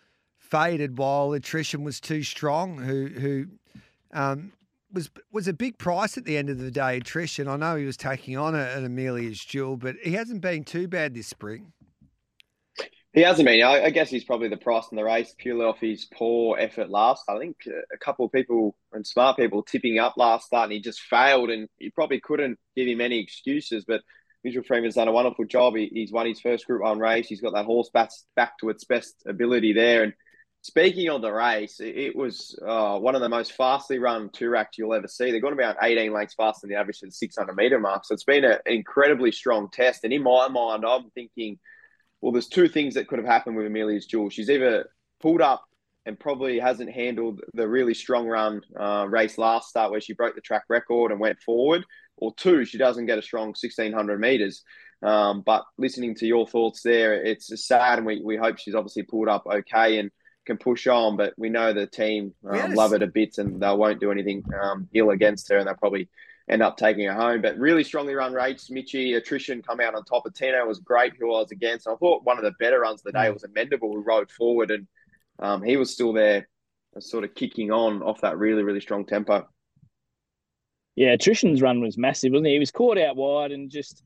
faded 0.51 0.99
while 0.99 1.33
attrition 1.33 1.85
was 1.85 2.01
too 2.01 2.23
strong. 2.23 2.79
Who 2.79 3.07
who 3.07 3.47
um, 4.13 4.53
was 4.93 5.11
was 5.33 5.49
a 5.49 5.53
big 5.53 5.79
price 5.79 6.17
at 6.17 6.25
the 6.25 6.37
end 6.37 6.51
of 6.51 6.59
the 6.59 6.71
day. 6.71 6.99
Attrition. 6.99 7.49
I 7.49 7.57
know 7.57 7.77
he 7.77 7.85
was 7.85 7.97
taking 7.97 8.37
on 8.37 8.55
an 8.55 8.85
Amelia's 8.85 9.45
Jewel, 9.45 9.77
but 9.77 9.97
he 10.03 10.13
hasn't 10.13 10.41
been 10.41 10.65
too 10.65 10.89
bad 10.89 11.15
this 11.15 11.27
spring. 11.27 11.73
He 13.15 13.23
hasn't 13.23 13.47
been. 13.47 13.63
I, 13.63 13.85
I 13.85 13.91
guess 13.91 14.11
he's 14.11 14.25
probably 14.25 14.49
the 14.49 14.59
price 14.59 14.85
in 14.93 14.97
the 14.97 15.05
race 15.05 15.35
purely 15.39 15.65
off 15.65 15.81
his 15.81 16.05
poor 16.05 16.59
effort 16.59 16.91
last. 16.91 17.25
I 17.29 17.39
think 17.39 17.57
a 17.93 17.99
couple 17.99 18.27
of 18.27 18.33
people 18.33 18.77
and 18.93 19.07
smart 19.07 19.37
people 19.39 19.63
tipping 19.63 19.99
up 19.99 20.17
last 20.17 20.47
start, 20.47 20.65
and 20.65 20.73
he 20.73 20.81
just 20.81 21.01
failed. 21.01 21.51
And 21.51 21.69
you 21.79 21.91
probably 21.91 22.21
couldn't 22.21 22.59
give 22.77 22.87
him 22.87 23.01
any 23.01 23.19
excuses. 23.19 23.85
But 23.87 24.03
Mitchell 24.45 24.63
Freedman's 24.63 24.95
done 24.95 25.09
a 25.09 25.13
wonderful 25.13 25.47
job. 25.47 25.75
He, 25.75 25.91
he's 25.93 26.13
won 26.13 26.27
his 26.27 26.41
first 26.41 26.67
Group 26.67 26.83
One 26.83 26.99
race. 26.99 27.27
He's 27.27 27.41
got 27.41 27.55
that 27.55 27.65
horse 27.65 27.91
back, 27.91 28.11
back 28.37 28.59
to 28.59 28.69
its 28.69 28.85
best 28.85 29.15
ability 29.27 29.73
there. 29.73 30.05
And 30.05 30.13
speaking 30.69 31.09
of 31.11 31.23
the 31.23 31.33
race, 31.33 31.81
it, 31.81 31.97
it 31.97 32.17
was 32.17 32.59
uh, 32.67 32.99
one 32.99 33.15
of 33.15 33.21
the 33.21 33.29
most 33.29 33.53
fastly 33.53 33.99
run 33.99 34.29
Toorak 34.29 34.69
you'll 34.77 34.95
ever 34.95 35.09
see. 35.09 35.31
To 35.31 35.41
be 35.41 35.49
about 35.49 35.77
18 35.83 36.13
lengths 36.13 36.35
faster 36.35 36.67
than 36.67 36.71
the 36.71 36.81
average 36.81 37.03
of 37.03 37.09
the 37.09 37.13
600 37.13 37.55
meter 37.57 37.79
mark. 37.79 38.05
So 38.05 38.15
it's 38.15 38.25
been 38.25 38.45
an 38.45 38.59
incredibly 38.67 39.33
strong 39.33 39.69
test. 39.71 40.05
And 40.05 40.13
in 40.13 40.23
my 40.23 40.49
mind, 40.49 40.85
I'm 40.87 41.11
thinking– 41.11 41.59
well, 42.21 42.33
there's 42.33 42.49
two 42.49 42.69
things 42.69 42.95
that 42.95 43.09
could 43.09 43.19
have 43.19 43.29
happened 43.29 43.57
with 43.57 43.67
Amelia's 43.67 44.07
Jewel. 44.07 44.31
She's 44.31 44.51
either 44.51 44.91
pulled 45.21 45.41
up 45.41 45.65
and 46.07 46.19
probably 46.19 46.59
hasn't 46.59 46.91
handled 46.91 47.43
the 47.55 47.69
really 47.69 47.95
strong 47.95 48.27
run 48.27 48.63
uh, 48.79 49.07
race 49.09 49.39
last 49.39 49.69
start 49.69 49.91
where 49.91 50.01
she 50.01 50.15
broke 50.15 50.35
the 50.35 50.41
track 50.41 50.65
record 50.69 51.13
and 51.13 51.21
went 51.21 51.41
forward, 51.41 51.85
or 52.17 52.35
two, 52.35 52.65
she 52.65 52.79
doesn't 52.79 53.07
get 53.07 53.19
a 53.19 53.23
strong 53.23 53.49
1600 53.49 54.19
meters. 54.19 54.63
Um, 55.03 55.43
but 55.43 55.65
listening 55.77 56.17
to 56.17 56.27
your 56.27 56.47
thoughts 56.47 56.83
there, 56.83 57.15
it's 57.23 57.53
sad, 57.65 57.99
and 57.99 58.07
we, 58.07 58.21
we 58.25 58.37
hope 58.37 58.59
she's 58.59 58.75
obviously 58.75 59.05
pulled 59.05 59.29
up 59.29 59.47
okay 59.47 59.99
and 59.99 60.11
can 60.49 60.59
push 60.59 60.89
on. 60.89 61.17
But 61.17 61.35
we 61.37 61.49
know 61.49 61.73
the 61.73 61.87
team 61.87 62.35
um, 62.45 62.57
yes. 62.57 62.77
love 62.77 62.93
it 62.93 63.03
a 63.03 63.07
bit, 63.07 63.39
and 63.39 63.63
they 63.63 63.73
won't 63.73 64.01
do 64.01 64.11
anything 64.11 64.43
um, 64.61 64.89
ill 64.93 65.11
against 65.11 65.49
her, 65.51 65.59
and 65.59 65.69
they'll 65.69 65.75
probably 65.75 66.09
end 66.51 66.63
up 66.63 66.77
taking 66.77 67.07
her 67.07 67.15
home. 67.15 67.43
But 67.43 67.59
really 67.59 67.85
strongly 67.85 68.15
run 68.15 68.33
rates. 68.33 68.71
Mitchy 68.71 69.15
attrition 69.15 69.63
come 69.63 69.81
out 69.81 69.95
on 69.95 70.05
top 70.05 70.27
of 70.27 70.35
Tino 70.35 70.67
was 70.67 70.81
great, 70.81 71.13
who 71.19 71.35
I 71.35 71.41
was 71.41 71.53
against. 71.53 71.87
I 71.87 71.95
thought 71.95 72.25
one 72.25 72.39
of 72.39 72.45
the 72.45 72.55
better 72.59 72.81
runs 72.81 73.01
of 73.01 73.05
the 73.05 73.13
day 73.13 73.29
mm. 73.29 73.35
was 73.35 73.45
Amenable, 73.45 73.93
who 73.93 74.03
rode 74.03 74.31
forward, 74.31 74.71
and 74.71 74.87
um, 75.39 75.63
he 75.63 75.77
was 75.77 75.93
still 75.93 76.13
there, 76.13 76.49
sort 76.99 77.25
of 77.25 77.35
kicking 77.35 77.71
on 77.71 78.03
off 78.03 78.23
that 78.23 78.39
really, 78.39 78.65
really 78.65 78.81
strong 78.81 79.07
tempo. 79.07 79.47
Yeah, 80.97 81.13
attrition's 81.13 81.63
run 81.63 81.81
was 81.81 81.97
massive, 81.97 82.33
wasn't 82.33 82.49
he? 82.49 82.55
He 82.55 82.59
was 82.59 82.73
caught 82.73 82.99
out 82.99 83.15
wide 83.15 83.53
and 83.53 83.71
just, 83.71 84.03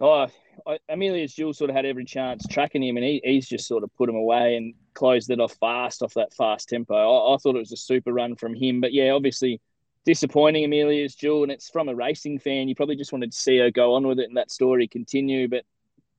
oh, 0.00 0.26
I, 0.66 0.78
Amelia's 0.88 1.34
Jewel 1.34 1.54
sort 1.54 1.70
of 1.70 1.76
had 1.76 1.86
every 1.86 2.04
chance 2.04 2.46
tracking 2.46 2.82
him, 2.82 2.96
and 2.96 3.04
he, 3.04 3.20
he's 3.24 3.48
just 3.48 3.66
sort 3.66 3.84
of 3.84 3.94
put 3.96 4.08
him 4.08 4.16
away 4.16 4.56
and 4.56 4.74
closed 4.94 5.30
it 5.30 5.40
off 5.40 5.54
fast 5.60 6.02
off 6.02 6.14
that 6.14 6.34
fast 6.34 6.68
tempo. 6.68 6.94
I, 6.94 7.34
I 7.34 7.36
thought 7.38 7.56
it 7.56 7.60
was 7.60 7.72
a 7.72 7.76
super 7.76 8.12
run 8.12 8.36
from 8.36 8.54
him, 8.54 8.80
but 8.80 8.92
yeah, 8.92 9.10
obviously 9.10 9.60
disappointing 10.04 10.64
Amelia's 10.64 11.14
Jewel, 11.14 11.42
and 11.42 11.52
it's 11.52 11.70
from 11.70 11.88
a 11.88 11.94
racing 11.94 12.38
fan. 12.38 12.68
You 12.68 12.74
probably 12.74 12.96
just 12.96 13.12
wanted 13.12 13.32
to 13.32 13.38
see 13.38 13.58
her 13.58 13.70
go 13.70 13.94
on 13.94 14.06
with 14.06 14.18
it 14.18 14.28
and 14.28 14.36
that 14.36 14.50
story 14.50 14.88
continue, 14.88 15.48
but 15.48 15.64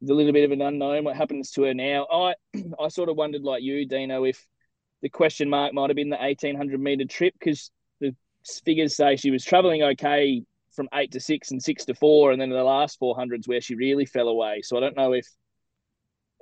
a 0.10 0.14
little 0.14 0.34
bit 0.34 0.46
of 0.46 0.52
an 0.52 0.62
unknown. 0.62 1.04
What 1.04 1.16
happens 1.16 1.52
to 1.52 1.64
her 1.64 1.74
now? 1.74 2.08
I 2.12 2.34
I 2.80 2.88
sort 2.88 3.10
of 3.10 3.18
wondered, 3.18 3.44
like 3.44 3.64
you, 3.64 3.86
Dino, 3.86 4.24
if 4.24 4.46
the 5.02 5.10
question 5.10 5.50
mark 5.50 5.74
might 5.74 5.90
have 5.90 5.96
been 5.96 6.10
the 6.10 6.18
1800 6.18 6.80
meter 6.80 7.06
trip 7.06 7.34
because 7.40 7.72
the 8.00 8.16
figures 8.66 8.96
say 8.96 9.16
she 9.16 9.32
was 9.32 9.44
traveling 9.44 9.84
okay 9.84 10.44
from 10.72 10.90
eight 10.94 11.12
to 11.12 11.20
six 11.20 11.52
and 11.52 11.62
six 11.62 11.86
to 11.86 11.94
four, 11.94 12.32
and 12.32 12.42
then 12.42 12.50
the 12.50 12.64
last 12.64 13.00
400s 13.00 13.48
where 13.48 13.62
she 13.62 13.76
really 13.76 14.06
fell 14.06 14.28
away. 14.28 14.62
So 14.64 14.78
I 14.78 14.80
don't 14.80 14.96
know 14.98 15.14
if 15.14 15.28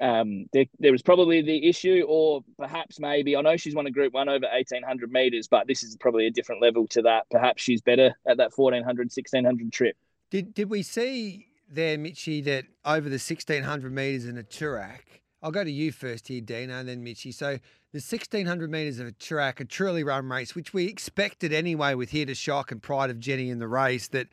um, 0.01 0.45
there, 0.53 0.65
there 0.79 0.91
was 0.91 1.01
probably 1.01 1.41
the 1.41 1.67
issue, 1.67 2.05
or 2.07 2.41
perhaps 2.57 2.99
maybe 2.99 3.35
I 3.35 3.41
know 3.41 3.57
she's 3.57 3.75
won 3.75 3.85
a 3.85 3.91
Group 3.91 4.13
One 4.13 4.29
over 4.29 4.45
eighteen 4.51 4.83
hundred 4.83 5.11
meters, 5.11 5.47
but 5.49 5.67
this 5.67 5.83
is 5.83 5.97
probably 5.97 6.27
a 6.27 6.31
different 6.31 6.61
level 6.61 6.87
to 6.87 7.01
that. 7.01 7.25
Perhaps 7.29 7.61
she's 7.61 7.81
better 7.81 8.15
at 8.27 8.37
that 8.37 8.51
1400, 8.55 9.05
1600 9.05 9.73
trip. 9.73 9.97
Did 10.31 10.53
did 10.53 10.69
we 10.69 10.83
see 10.83 11.47
there, 11.69 11.97
Mitchy, 11.97 12.41
that 12.41 12.65
over 12.85 13.09
the 13.09 13.19
sixteen 13.19 13.63
hundred 13.63 13.91
meters 13.91 14.25
in 14.25 14.37
a 14.37 14.43
Toorak? 14.43 15.01
I'll 15.41 15.51
go 15.51 15.63
to 15.63 15.71
you 15.71 15.91
first 15.91 16.27
here, 16.27 16.41
Dino, 16.41 16.79
and 16.79 16.87
then 16.87 17.03
Mitchy. 17.03 17.31
So 17.31 17.59
the 17.91 17.99
sixteen 17.99 18.45
hundred 18.45 18.71
meters 18.71 18.99
of 18.99 19.07
a 19.07 19.11
track, 19.11 19.59
a 19.59 19.65
truly 19.65 20.03
run 20.03 20.29
race, 20.29 20.55
which 20.55 20.73
we 20.73 20.85
expected 20.85 21.51
anyway 21.51 21.95
with 21.95 22.11
Here 22.11 22.25
to 22.25 22.35
Shock 22.35 22.71
and 22.71 22.81
Pride 22.81 23.09
of 23.09 23.19
Jenny 23.19 23.49
in 23.49 23.59
the 23.59 23.67
race, 23.67 24.07
that 24.09 24.27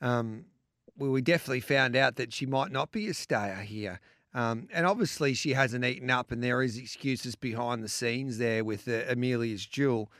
um, 0.00 0.44
well, 0.98 1.10
we 1.10 1.22
definitely 1.22 1.60
found 1.60 1.96
out 1.96 2.16
that 2.16 2.32
she 2.32 2.46
might 2.46 2.70
not 2.70 2.92
be 2.92 3.08
a 3.08 3.14
stayer 3.14 3.56
here. 3.56 4.00
Um, 4.32 4.68
and 4.72 4.86
obviously, 4.86 5.34
she 5.34 5.54
hasn't 5.54 5.84
eaten 5.84 6.10
up, 6.10 6.30
and 6.30 6.42
there 6.42 6.62
is 6.62 6.76
excuses 6.76 7.34
behind 7.34 7.82
the 7.82 7.88
scenes 7.88 8.38
there 8.38 8.64
with 8.64 8.86
uh, 8.86 9.02
Amelia's 9.08 9.66
Jewel. 9.66 10.10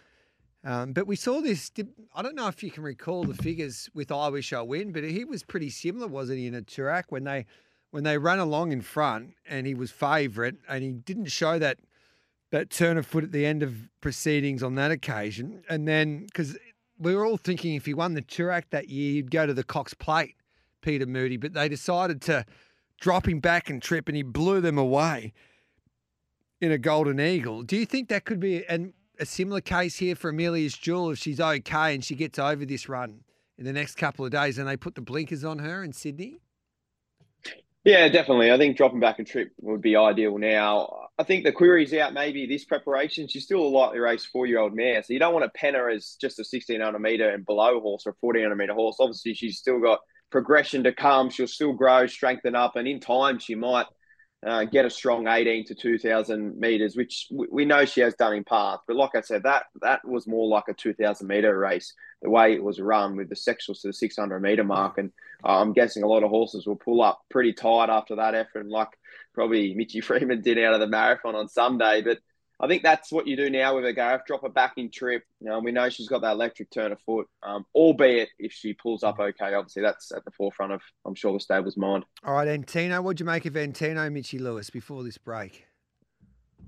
Um, 0.65 0.93
but 0.93 1.07
we 1.07 1.17
saw 1.17 1.41
this. 1.41 1.71
I 2.15 2.23
don't 2.23 2.35
know 2.35 2.49
if 2.49 2.63
you 2.63 2.71
can 2.71 2.83
recall 2.83 3.25
the 3.25 3.35
figures 3.35 3.89
with 3.95 4.11
I 4.11 4.29
Wish 4.29 4.53
I 4.53 4.63
Win, 4.63 4.93
but 4.93 5.05
he 5.05 5.25
was 5.25 5.43
pretty 5.43 5.71
similar, 5.71 6.09
wasn't 6.09 6.39
he, 6.39 6.47
in 6.47 6.55
a 6.55 6.63
Toorak 6.63 7.05
when 7.09 7.25
they 7.25 7.47
when 7.91 8.05
they 8.05 8.19
ran 8.19 8.39
along 8.39 8.73
in 8.73 8.81
front 8.83 9.35
and 9.49 9.67
he 9.67 9.75
was 9.75 9.91
favourite 9.91 10.55
and 10.69 10.85
he 10.85 10.93
didn't 10.93 11.27
show 11.27 11.59
that 11.59 11.79
that 12.51 12.71
turn 12.71 12.99
of 12.99 13.07
foot 13.07 13.25
at 13.25 13.33
the 13.33 13.47
end 13.47 13.63
of 13.63 13.89
proceedings 14.01 14.63
on 14.63 14.75
that 14.75 14.91
occasion. 14.91 15.63
And 15.69 15.87
then 15.87 16.27
because 16.27 16.57
we 16.99 17.15
were 17.15 17.25
all 17.25 17.37
thinking 17.37 17.75
if 17.75 17.87
he 17.87 17.95
won 17.95 18.15
the 18.15 18.23
Toorak 18.23 18.65
that 18.71 18.89
year, 18.89 19.15
he'd 19.15 19.31
go 19.31 19.47
to 19.47 19.55
the 19.55 19.65
Cox 19.65 19.95
Plate, 19.95 20.37
Peter 20.83 21.07
Moody, 21.07 21.37
but 21.37 21.55
they 21.55 21.69
decided 21.69 22.21
to 22.23 22.45
drop 23.01 23.27
him 23.27 23.41
back 23.41 23.71
and 23.71 23.83
trip, 23.83 24.09
and 24.09 24.17
he 24.17 24.23
blew 24.23 24.61
them 24.61 24.77
away 24.77 25.33
in 26.61 26.71
a 26.71 26.79
golden 26.79 27.19
eagle. 27.19 27.63
Do 27.63 27.77
you 27.77 27.87
think 27.87 28.09
that 28.09 28.27
could 28.27 28.41
be 28.41 28.67
an, 28.67 28.93
a 29.19 29.25
similar 29.25 29.61
case 29.61 29.97
here 29.97 30.15
for 30.15 30.29
Amelia's 30.31 30.77
Jewel 30.77 31.11
if 31.11 31.19
she's 31.19 31.41
okay 31.41 31.95
and 31.95 32.05
she 32.05 32.15
gets 32.15 32.39
over 32.39 32.67
this 32.67 32.89
run 32.89 33.21
in 33.57 33.65
the 33.65 33.73
next 33.73 33.97
couple 33.97 34.25
of 34.25 34.31
days 34.31 34.59
and 34.59 34.69
they 34.69 34.77
put 34.77 34.95
the 34.95 35.01
blinkers 35.01 35.45
on 35.45 35.59
her 35.61 35.83
in 35.83 35.93
Sydney? 35.93 36.37
Yeah, 37.85 38.09
definitely. 38.09 38.53
I 38.53 38.59
think 38.59 38.77
dropping 38.77 39.01
back 39.01 39.19
a 39.19 39.25
trip 39.25 39.53
would 39.63 39.81
be 39.81 39.97
ideal 39.97 40.37
now. 40.37 41.09
I 41.21 41.23
think 41.23 41.45
the 41.45 41.53
query's 41.53 41.93
out 41.93 42.15
maybe 42.15 42.47
this 42.47 42.65
preparation. 42.65 43.29
She's 43.29 43.45
still 43.45 43.61
a 43.61 43.69
lightly 43.69 43.99
raced 43.99 44.29
four 44.29 44.47
year 44.47 44.59
old 44.59 44.75
mare. 44.75 45.03
So 45.03 45.13
you 45.13 45.19
don't 45.19 45.35
want 45.35 45.45
to 45.45 45.51
pen 45.51 45.75
her 45.75 45.91
as 45.91 46.17
just 46.19 46.39
a 46.39 46.49
1600 46.51 46.99
metre 46.99 47.29
and 47.29 47.45
below 47.45 47.79
horse 47.79 48.07
or 48.07 48.11
a 48.11 48.15
1400 48.21 48.57
metre 48.57 48.73
horse. 48.73 48.97
Obviously, 48.99 49.35
she's 49.35 49.59
still 49.59 49.81
got 49.81 50.01
progression 50.31 50.83
to 50.85 50.95
come. 50.95 51.29
She'll 51.29 51.47
still 51.47 51.75
grow, 51.75 52.07
strengthen 52.07 52.55
up, 52.55 52.77
and 52.77 52.89
in 52.89 53.01
time 53.01 53.39
she 53.39 53.55
might 53.55 53.85
uh, 54.47 54.65
get 54.65 54.87
a 54.87 54.91
strong 54.91 55.29
18 55.29 55.67
to 55.67 55.75
2,000 55.75 56.59
meters, 56.59 56.97
which 56.97 57.29
we 57.31 57.67
know 57.67 57.85
she 57.85 58.01
has 58.01 58.15
done 58.15 58.33
in 58.33 58.45
past. 58.45 58.81
But 58.87 58.97
like 58.97 59.15
I 59.15 59.21
said, 59.21 59.43
that 59.43 59.65
that 59.83 60.03
was 60.09 60.27
more 60.27 60.49
like 60.49 60.69
a 60.71 60.73
2,000 60.73 61.27
meter 61.27 61.59
race, 61.59 61.93
the 62.23 62.31
way 62.31 62.55
it 62.55 62.65
was 62.65 62.81
run 62.81 63.17
with 63.17 63.29
the 63.29 63.35
sectionals 63.35 63.83
to 63.83 63.89
the 63.89 63.93
600 63.93 64.41
meter 64.41 64.65
mark. 64.65 64.97
And 64.97 65.13
uh, 65.45 65.61
I'm 65.61 65.75
guessing 65.75 66.03
a 66.03 66.09
lot 66.09 66.23
of 66.23 66.31
horses 66.31 66.67
will 66.67 66.77
pull 66.77 67.03
up 67.03 67.21
pretty 67.31 67.53
tight 67.53 67.91
after 67.91 68.17
that 68.17 68.35
effort, 68.35 68.61
and 68.61 68.71
like 68.71 68.89
probably 69.41 69.75
Mitchy 69.75 70.01
Freedman 70.03 70.43
did 70.43 70.59
out 70.59 70.75
of 70.75 70.81
the 70.81 70.87
marathon 70.87 71.35
on 71.35 71.49
Sunday. 71.49 72.03
But 72.03 72.19
I 72.61 72.69
think 72.69 72.83
that's 72.83 73.11
what 73.11 73.27
you 73.27 73.37
do 73.37 73.49
now 73.49 73.75
with 73.75 73.87
a 73.87 73.93
Gareth. 73.95 74.23
Drop 74.27 74.43
her 74.43 74.51
back 74.51 74.75
in 74.77 74.91
trip. 74.91 75.23
You 75.41 75.49
know, 75.49 75.61
we 75.61 75.73
know 75.73 75.89
she's 75.89 76.09
got 76.09 76.21
that 76.21 76.33
electric 76.33 76.71
turn 76.71 76.93
of 76.93 77.01
foot, 77.01 77.27
um, 77.43 77.65
albeit 77.75 78.29
if 78.39 78.53
she 78.53 78.75
pulls 78.75 79.03
up 79.03 79.19
okay, 79.19 79.55
obviously 79.55 79.81
that's 79.81 80.13
at 80.13 80.27
the 80.27 80.31
forefront 80.33 80.73
of, 80.73 80.83
I'm 81.07 81.15
sure, 81.15 81.33
the 81.33 81.41
stable's 81.41 81.79
mind. 81.79 82.05
All 82.23 82.35
right, 82.35 82.49
Antino, 82.49 83.01
what'd 83.01 83.19
you 83.19 83.25
make 83.25 83.47
of 83.47 83.57
Antino 83.57 84.11
Mitchy 84.11 84.39
Lewis 84.39 84.69
before 84.69 85.03
this 85.03 85.17
break? 85.17 85.65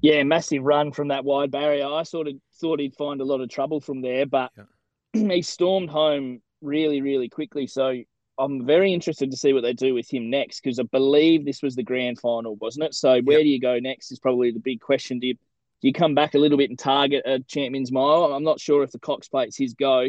Yeah, 0.00 0.22
massive 0.22 0.64
run 0.64 0.92
from 0.92 1.08
that 1.08 1.24
wide 1.24 1.50
barrier. 1.50 1.87
I 1.87 2.04
sort 2.04 2.26
of 2.26 2.35
thought 2.58 2.80
he'd 2.80 2.96
find 2.96 3.20
a 3.20 3.24
lot 3.24 3.42
of 3.42 3.50
trouble 3.50 3.80
from 3.80 4.00
there, 4.00 4.24
but 4.24 4.50
yeah. 4.56 5.28
he 5.35 5.42
stormed 5.42 5.90
home 5.90 6.40
really, 6.62 7.02
really 7.02 7.28
quickly. 7.28 7.66
So 7.66 8.02
I'm 8.42 8.66
very 8.66 8.92
interested 8.92 9.31
to 9.31 9.37
see 9.37 9.52
what 9.52 9.62
they 9.62 9.72
do 9.72 9.94
with 9.94 10.12
him 10.12 10.28
next 10.28 10.61
because 10.61 10.78
I 10.78 10.83
believe 10.85 11.44
this 11.44 11.62
was 11.62 11.76
the 11.76 11.83
grand 11.83 12.18
final, 12.18 12.57
wasn't 12.57 12.87
it? 12.87 12.94
So 12.94 13.20
where 13.22 13.38
do 13.38 13.48
you 13.48 13.61
go 13.61 13.78
next 13.78 14.11
is 14.11 14.18
probably 14.18 14.50
the 14.50 14.59
big 14.59 14.81
question. 14.81 15.20
Do 15.20 15.28
you 15.28 15.37
you 15.83 15.92
come 15.92 16.14
back 16.14 16.35
a 16.35 16.38
little 16.38 16.59
bit 16.59 16.70
and 16.70 16.78
target 16.78 17.22
a 17.26 17.40
Champions 17.40 17.90
Mile? 17.90 18.33
I'm 18.33 18.44
not 18.44 18.61
sure 18.61 18.83
if 18.83 18.92
the 18.92 19.00
Cox 19.00 19.28
Plate's 19.28 19.57
his 19.57 19.74
go. 19.74 20.09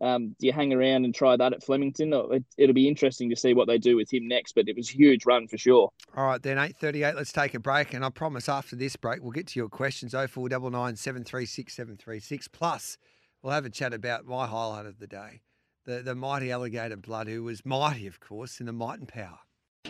Um, 0.00 0.34
do 0.40 0.46
you 0.46 0.52
hang 0.52 0.72
around 0.72 1.04
and 1.04 1.14
try 1.14 1.36
that 1.36 1.52
at 1.52 1.62
Flemington? 1.62 2.12
It, 2.12 2.44
it'll 2.58 2.74
be 2.74 2.88
interesting 2.88 3.30
to 3.30 3.36
see 3.36 3.54
what 3.54 3.68
they 3.68 3.78
do 3.78 3.94
with 3.94 4.12
him 4.12 4.26
next, 4.26 4.54
but 4.54 4.68
it 4.68 4.76
was 4.76 4.90
a 4.90 4.94
huge 4.94 5.24
run 5.26 5.46
for 5.46 5.58
sure. 5.58 5.90
All 6.16 6.26
right, 6.26 6.42
then, 6.42 6.56
8.38, 6.56 7.14
let's 7.14 7.30
take 7.30 7.54
a 7.54 7.60
break. 7.60 7.94
And 7.94 8.04
I 8.04 8.10
promise 8.10 8.48
after 8.48 8.74
this 8.74 8.96
break, 8.96 9.22
we'll 9.22 9.30
get 9.30 9.46
to 9.48 9.60
your 9.60 9.68
questions, 9.68 10.12
0499 10.12 10.96
736 10.96 11.72
736. 11.72 12.48
Plus, 12.48 12.98
we'll 13.42 13.52
have 13.52 13.64
a 13.64 13.70
chat 13.70 13.94
about 13.94 14.24
my 14.24 14.46
highlight 14.46 14.86
of 14.86 14.98
the 14.98 15.06
day, 15.06 15.42
the, 15.84 16.02
the 16.02 16.14
mighty 16.14 16.50
alligator 16.50 16.96
blood, 16.96 17.28
who 17.28 17.42
was 17.42 17.64
mighty, 17.64 18.06
of 18.06 18.20
course, 18.20 18.60
in 18.60 18.66
the 18.66 18.72
might 18.72 18.98
and 18.98 19.08
power. 19.08 19.40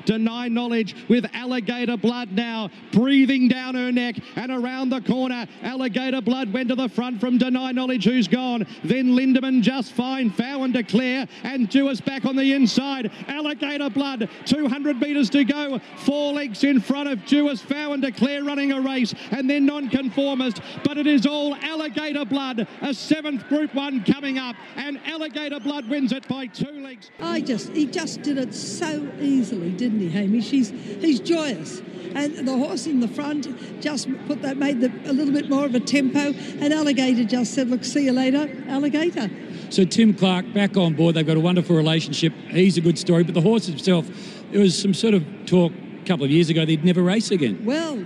Deny 0.04 0.48
knowledge 0.48 0.96
with 1.08 1.26
alligator 1.34 1.96
blood 1.96 2.32
now 2.32 2.70
breathing 2.92 3.46
down 3.46 3.74
her 3.74 3.92
neck 3.92 4.16
and 4.36 4.50
around 4.50 4.88
the 4.88 5.00
corner. 5.02 5.46
Alligator 5.62 6.22
blood 6.22 6.52
went 6.52 6.70
to 6.70 6.74
the 6.74 6.88
front 6.88 7.20
from 7.20 7.36
Deny 7.36 7.72
knowledge, 7.72 8.04
who's 8.04 8.26
gone. 8.26 8.66
Then 8.82 9.14
Lindemann 9.14 9.62
just 9.62 9.92
fine. 9.92 10.30
Fowen 10.30 10.72
declare 10.72 11.28
and 11.44 11.68
Duais 11.68 12.02
back 12.04 12.24
on 12.24 12.36
the 12.36 12.52
inside. 12.52 13.10
Alligator 13.28 13.90
blood, 13.90 14.28
200 14.46 14.98
metres 14.98 15.28
to 15.30 15.44
go. 15.44 15.78
Four 15.98 16.32
legs 16.32 16.64
in 16.64 16.80
front 16.80 17.08
of 17.08 17.18
Duais. 17.20 17.60
Fowen 17.60 18.00
declare 18.00 18.42
running 18.44 18.72
a 18.72 18.80
race 18.80 19.14
and 19.30 19.48
then 19.48 19.66
non-conformist. 19.66 20.60
But 20.84 20.96
it 20.96 21.06
is 21.06 21.26
all 21.26 21.54
alligator 21.56 22.24
blood. 22.24 22.66
A 22.80 22.94
seventh 22.94 23.46
Group 23.48 23.74
One 23.74 24.02
coming 24.04 24.38
up, 24.38 24.56
and 24.76 24.98
alligator 25.06 25.60
blood 25.60 25.88
wins 25.88 26.12
it 26.12 26.26
by 26.28 26.46
two 26.46 26.82
legs. 26.82 27.10
I 27.20 27.40
just 27.40 27.70
he 27.70 27.86
just 27.86 28.22
did 28.22 28.38
it 28.38 28.54
so 28.54 29.06
easily 29.20 29.70
didn't 29.82 29.98
he, 29.98 30.08
Hamish? 30.08 30.50
He's, 30.50 30.70
he's 30.70 31.18
joyous. 31.18 31.82
And 32.14 32.46
the 32.46 32.56
horse 32.56 32.86
in 32.86 33.00
the 33.00 33.08
front 33.08 33.48
just 33.80 34.08
put 34.26 34.42
that, 34.42 34.56
made 34.56 34.80
the, 34.80 34.92
a 35.10 35.12
little 35.12 35.32
bit 35.32 35.48
more 35.48 35.64
of 35.64 35.74
a 35.74 35.80
tempo. 35.80 36.32
And 36.60 36.72
Alligator 36.72 37.24
just 37.24 37.54
said, 37.54 37.68
look, 37.68 37.84
see 37.84 38.04
you 38.04 38.12
later, 38.12 38.48
Alligator. 38.68 39.28
So 39.70 39.84
Tim 39.84 40.14
Clark 40.14 40.52
back 40.52 40.76
on 40.76 40.94
board. 40.94 41.16
They've 41.16 41.26
got 41.26 41.36
a 41.36 41.40
wonderful 41.40 41.74
relationship. 41.74 42.32
He's 42.50 42.76
a 42.76 42.80
good 42.80 42.98
story. 42.98 43.24
But 43.24 43.34
the 43.34 43.40
horse 43.40 43.66
himself, 43.66 44.06
there 44.50 44.60
was 44.60 44.80
some 44.80 44.94
sort 44.94 45.14
of 45.14 45.24
talk 45.46 45.72
a 45.72 46.06
couple 46.06 46.24
of 46.24 46.30
years 46.30 46.48
ago 46.50 46.64
he'd 46.66 46.84
never 46.84 47.02
race 47.02 47.30
again. 47.30 47.64
Well, 47.64 47.98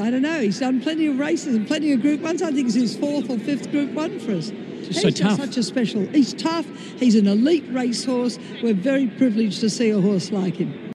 I 0.00 0.10
don't 0.10 0.22
know. 0.22 0.40
He's 0.40 0.58
done 0.58 0.80
plenty 0.80 1.06
of 1.06 1.18
races 1.18 1.54
and 1.54 1.66
plenty 1.66 1.92
of 1.92 2.02
Group 2.02 2.22
Ones. 2.22 2.42
I 2.42 2.50
think 2.50 2.66
it's 2.66 2.74
his 2.74 2.96
fourth 2.96 3.30
or 3.30 3.38
fifth 3.38 3.70
Group 3.70 3.92
One 3.92 4.18
for 4.18 4.32
us. 4.32 4.50
Just 4.50 4.92
he's 4.92 5.02
so 5.02 5.10
tough. 5.10 5.38
such 5.38 5.56
a 5.56 5.62
special. 5.62 6.06
He's 6.06 6.34
tough. 6.34 6.66
He's 6.98 7.14
an 7.14 7.26
elite 7.26 7.64
racehorse. 7.70 8.38
We're 8.62 8.74
very 8.74 9.06
privileged 9.06 9.60
to 9.60 9.70
see 9.70 9.90
a 9.90 10.00
horse 10.00 10.32
like 10.32 10.56
him. 10.56 10.85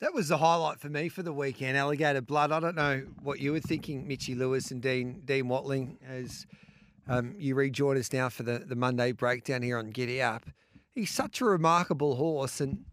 That 0.00 0.12
was 0.12 0.28
the 0.28 0.36
highlight 0.36 0.78
for 0.78 0.90
me 0.90 1.08
for 1.08 1.22
the 1.22 1.32
weekend. 1.32 1.78
Alligator 1.78 2.20
blood. 2.20 2.52
I 2.52 2.60
don't 2.60 2.76
know 2.76 3.06
what 3.22 3.40
you 3.40 3.52
were 3.52 3.60
thinking, 3.60 4.06
Mitchy 4.06 4.34
Lewis 4.34 4.70
and 4.70 4.82
Dean 4.82 5.22
Dean 5.24 5.48
Watling, 5.48 5.96
as 6.06 6.46
um, 7.08 7.34
you 7.38 7.54
rejoin 7.54 7.96
us 7.96 8.12
now 8.12 8.28
for 8.28 8.42
the, 8.42 8.58
the 8.58 8.76
Monday 8.76 9.12
breakdown 9.12 9.62
here 9.62 9.78
on 9.78 9.88
Giddy 9.88 10.20
Up. 10.20 10.44
He's 10.94 11.10
such 11.10 11.40
a 11.40 11.46
remarkable 11.46 12.16
horse, 12.16 12.60
and 12.60 12.84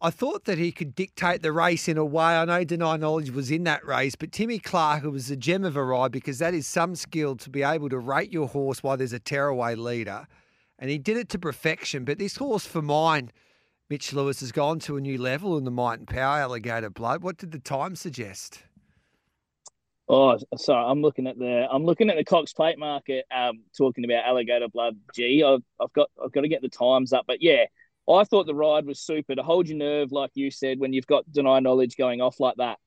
I 0.00 0.08
thought 0.08 0.46
that 0.46 0.56
he 0.56 0.72
could 0.72 0.94
dictate 0.94 1.42
the 1.42 1.52
race 1.52 1.88
in 1.88 1.98
a 1.98 2.06
way. 2.06 2.24
I 2.24 2.46
know 2.46 2.64
Deny 2.64 2.96
Knowledge 2.96 3.32
was 3.32 3.50
in 3.50 3.64
that 3.64 3.84
race, 3.84 4.14
but 4.14 4.32
Timmy 4.32 4.58
Clark, 4.58 5.04
it 5.04 5.10
was 5.10 5.30
a 5.30 5.36
gem 5.36 5.62
of 5.62 5.76
a 5.76 5.84
ride 5.84 6.10
because 6.10 6.38
that 6.38 6.54
is 6.54 6.66
some 6.66 6.94
skill 6.94 7.36
to 7.36 7.50
be 7.50 7.62
able 7.62 7.90
to 7.90 7.98
rate 7.98 8.32
your 8.32 8.48
horse 8.48 8.82
while 8.82 8.96
there's 8.96 9.12
a 9.12 9.20
tearaway 9.20 9.74
leader, 9.74 10.26
and 10.78 10.88
he 10.88 10.96
did 10.96 11.18
it 11.18 11.28
to 11.30 11.38
perfection. 11.38 12.06
But 12.06 12.18
this 12.18 12.36
horse 12.36 12.64
for 12.64 12.80
mine. 12.80 13.30
Mitch 13.90 14.12
Lewis 14.12 14.38
has 14.38 14.52
gone 14.52 14.78
to 14.78 14.96
a 14.96 15.00
new 15.00 15.20
level 15.20 15.58
in 15.58 15.64
the 15.64 15.70
might 15.72 15.98
and 15.98 16.06
power 16.06 16.38
alligator 16.38 16.90
blood. 16.90 17.24
What 17.24 17.38
did 17.38 17.50
the 17.50 17.58
time 17.58 17.96
suggest? 17.96 18.62
Oh, 20.08 20.38
sorry. 20.56 20.88
I'm 20.88 21.02
looking 21.02 21.26
at 21.26 21.36
the 21.36 21.66
I'm 21.68 21.84
looking 21.84 22.08
at 22.08 22.16
the 22.16 22.24
Cox 22.24 22.52
Plate 22.52 22.78
market. 22.78 23.26
Um, 23.36 23.64
talking 23.76 24.04
about 24.04 24.24
alligator 24.24 24.68
blood. 24.68 24.96
Gee, 25.12 25.42
I've, 25.42 25.64
I've 25.80 25.92
got 25.92 26.08
I've 26.24 26.30
got 26.30 26.42
to 26.42 26.48
get 26.48 26.62
the 26.62 26.68
times 26.68 27.12
up. 27.12 27.24
But 27.26 27.42
yeah, 27.42 27.64
I 28.08 28.22
thought 28.22 28.46
the 28.46 28.54
ride 28.54 28.86
was 28.86 29.00
super 29.00 29.34
to 29.34 29.42
hold 29.42 29.68
your 29.68 29.78
nerve, 29.78 30.12
like 30.12 30.30
you 30.34 30.52
said, 30.52 30.78
when 30.78 30.92
you've 30.92 31.08
got 31.08 31.30
deny 31.32 31.58
knowledge 31.58 31.96
going 31.96 32.20
off 32.20 32.38
like 32.38 32.56
that, 32.58 32.78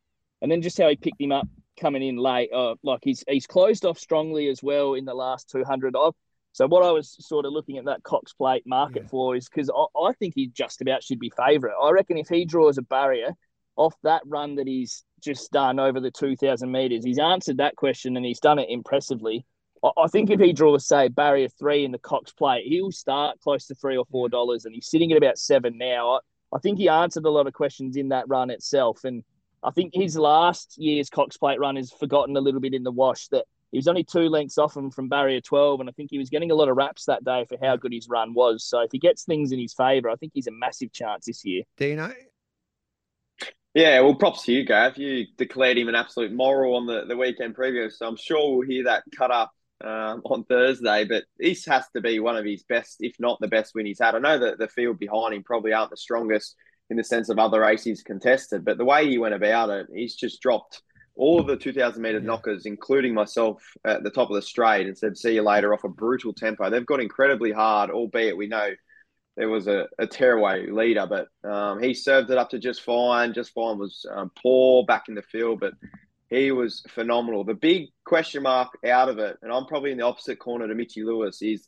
and 0.42 0.50
then 0.50 0.62
just 0.62 0.78
how 0.78 0.88
he 0.88 0.96
picked 0.96 1.20
him 1.20 1.34
up 1.34 1.48
coming 1.78 2.02
in 2.02 2.16
late. 2.16 2.50
Uh, 2.54 2.76
like 2.82 3.02
he's 3.04 3.26
he's 3.28 3.46
closed 3.46 3.84
off 3.84 4.00
strongly 4.00 4.48
as 4.48 4.64
well 4.64 4.94
in 4.94 5.04
the 5.04 5.14
last 5.14 5.50
200. 5.50 5.98
I've 5.98 6.14
so 6.54 6.68
what 6.68 6.84
I 6.84 6.92
was 6.92 7.18
sort 7.20 7.46
of 7.46 7.52
looking 7.52 7.78
at 7.80 7.86
that 7.86 8.04
Cox 8.04 8.32
Plate 8.32 8.64
market 8.66 9.04
yeah. 9.04 9.10
for 9.10 9.36
is 9.36 9.50
because 9.50 9.70
I, 9.70 10.00
I, 10.00 10.14
think 10.14 10.34
he 10.36 10.48
just 10.48 10.82
about 10.82 11.04
should 11.04 11.20
be 11.20 11.32
favourite. 11.36 11.76
I 11.82 11.90
reckon 11.90 12.16
if 12.18 12.30
he 12.30 12.46
draws 12.46 12.78
a 12.78 12.84
barrier 12.84 13.32
off 13.76 13.96
that 14.04 14.22
run 14.28 14.56
that 14.56 14.68
he's 14.68 15.04
just 15.20 15.52
done 15.52 15.80
over 15.80 16.00
the 16.00 16.12
2,000 16.12 16.72
metres, 16.72 17.04
he's 17.04 17.18
answered 17.18 17.58
that 17.58 17.76
question 17.76 18.16
and 18.16 18.26
he's 18.26 18.40
done 18.40 18.60
it 18.60 18.70
impressively. 18.70 19.48
I, 19.84 19.90
I 19.98 20.08
think 20.08 20.30
if 20.30 20.40
he 20.40 20.54
draws, 20.54 20.88
say, 20.88 21.08
barrier 21.08 21.50
three 21.50 21.86
in 21.86 21.92
the 21.92 21.98
Cox 21.98 22.32
Plate, 22.32 22.68
he'll 22.68 22.92
start 22.92 23.40
close 23.40 23.66
to 23.68 23.76
three 23.76 23.98
or 23.98 24.06
four 24.06 24.30
dollars, 24.30 24.66
and 24.66 24.76
he's 24.76 24.90
sitting 24.90 25.12
at 25.12 25.18
about 25.18 25.40
seven 25.40 25.78
now. 25.80 26.12
I, 26.12 26.20
I 26.56 26.60
think 26.60 26.78
he 26.78 26.88
answered 26.88 27.26
a 27.26 27.32
lot 27.32 27.48
of 27.48 27.54
questions 27.54 27.98
in 27.98 28.10
that 28.10 28.28
run 28.28 28.52
itself, 28.52 29.06
and 29.06 29.24
I 29.64 29.72
think 29.72 29.94
his 29.96 30.16
last 30.16 30.76
year's 30.78 31.10
Cox 31.10 31.36
Plate 31.36 31.60
run 31.60 31.78
is 31.78 31.92
forgotten 31.92 32.38
a 32.38 32.42
little 32.42 32.62
bit 32.62 32.76
in 32.76 32.84
the 32.84 32.92
wash 32.92 33.28
that 33.30 33.46
he 33.74 33.80
was 33.80 33.88
only 33.88 34.04
two 34.04 34.30
lengths 34.30 34.60
off 34.60 34.78
him 34.78 34.92
from 34.92 35.10
barrier 35.10 35.42
12, 35.42 35.80
and 35.80 35.90
I 35.90 35.94
think 35.94 36.12
he 36.12 36.20
was 36.20 36.30
getting 36.30 36.52
a 36.52 36.56
lot 36.56 36.70
of 36.70 36.78
raps 36.78 37.06
that 37.06 37.24
day 37.24 37.44
for 37.50 37.58
how 37.60 37.76
good 37.76 37.92
his 37.92 38.08
run 38.08 38.36
was. 38.36 38.64
So 38.64 38.82
if 38.82 38.92
he 38.92 39.00
gets 39.00 39.24
things 39.24 39.52
in 39.52 39.58
his 39.58 39.74
favour, 39.74 40.12
I 40.12 40.16
think 40.16 40.32
he's 40.36 40.46
a 40.46 40.52
massive 40.52 40.94
chance 40.94 41.26
this 41.26 41.44
year. 41.44 41.64
Do 41.78 41.88
you 41.88 41.96
know? 41.96 42.14
Yeah, 43.74 44.00
well, 44.02 44.14
props 44.14 44.44
to 44.44 44.54
you, 44.54 44.64
Gav. 44.64 45.00
You 45.00 45.26
declared 45.40 45.80
him 45.80 45.88
an 45.88 45.96
absolute 45.96 46.32
moral 46.32 46.76
on 46.76 46.86
the, 46.86 47.06
the 47.08 47.18
weekend 47.18 47.56
previous, 47.56 47.98
so 47.98 48.08
I'm 48.08 48.16
sure 48.16 48.58
we'll 48.58 48.68
hear 48.68 48.84
that 48.84 49.06
cut 49.18 49.32
up 49.32 49.52
um, 49.84 50.22
on 50.26 50.44
Thursday. 50.44 51.06
But 51.06 51.24
this 51.40 51.66
has 51.66 51.86
to 51.96 52.02
be 52.02 52.20
one 52.20 52.38
of 52.38 52.46
his 52.46 52.62
best, 52.62 52.98
if 53.00 53.16
not 53.18 53.40
the 53.42 53.48
best 53.48 53.74
win 53.74 53.88
he's 53.88 53.98
had. 54.00 54.14
I 54.14 54.20
know 54.20 54.38
that 54.38 54.60
the 54.60 54.68
field 54.68 55.00
behind 55.00 55.34
him 55.34 55.42
probably 55.42 55.74
aren't 55.74 55.90
the 55.90 55.98
strongest 55.98 56.56
in 56.92 56.98
the 56.98 57.04
sense 57.04 57.30
of 57.30 57.40
other 57.40 57.62
races 57.62 58.04
contested, 58.04 58.64
but 58.64 58.78
the 58.78 58.86
way 58.86 59.10
he 59.10 59.18
went 59.18 59.34
about 59.34 59.72
it, 59.72 59.88
he's 59.92 60.14
just 60.14 60.44
dropped– 60.44 60.84
all 61.16 61.40
of 61.40 61.48
the 61.48 61.56
2000 61.56 62.02
meter 62.02 62.20
yeah. 62.20 62.26
knockers, 62.26 62.66
including 62.66 63.14
myself 63.14 63.62
at 63.86 64.04
the 64.04 64.10
top 64.10 64.30
of 64.30 64.36
the 64.36 64.42
straight, 64.42 64.88
and 64.88 64.98
said, 64.98 65.18
see 65.18 65.36
you 65.36 65.44
later 65.44 65.74
off 65.74 65.84
a 65.84 65.90
brutal 65.90 66.34
tempo. 66.34 66.70
They've 66.70 66.86
got 66.86 67.00
incredibly 67.00 67.52
hard, 67.52 67.92
albeit 67.92 68.38
we 68.38 68.48
know 68.48 68.72
there 69.36 69.50
was 69.50 69.68
a, 69.68 69.88
a 69.98 70.06
tearaway 70.06 70.70
leader, 70.70 71.08
but 71.08 71.28
um, 71.50 71.82
he 71.82 71.94
served 71.94 72.30
it 72.30 72.38
up 72.38 72.52
to 72.52 72.60
just 72.60 72.82
fine. 72.82 73.34
Just 73.34 73.54
fine 73.54 73.80
was 73.80 74.06
um, 74.12 74.32
poor 74.42 74.86
back 74.86 75.06
in 75.08 75.16
the 75.16 75.22
field, 75.24 75.60
but 75.60 75.74
he 76.30 76.52
was 76.52 76.84
phenomenal. 76.90 77.44
The 77.44 77.54
big 77.54 77.90
question 78.06 78.44
mark 78.44 78.78
out 78.86 79.10
of 79.10 79.20
it, 79.20 79.38
and 79.42 79.52
I'm 79.52 79.66
probably 79.66 79.92
in 79.92 79.98
the 79.98 80.06
opposite 80.06 80.40
corner 80.40 80.68
to 80.68 80.76
Mitchy 80.76 81.04
Lewis, 81.04 81.42
is 81.42 81.68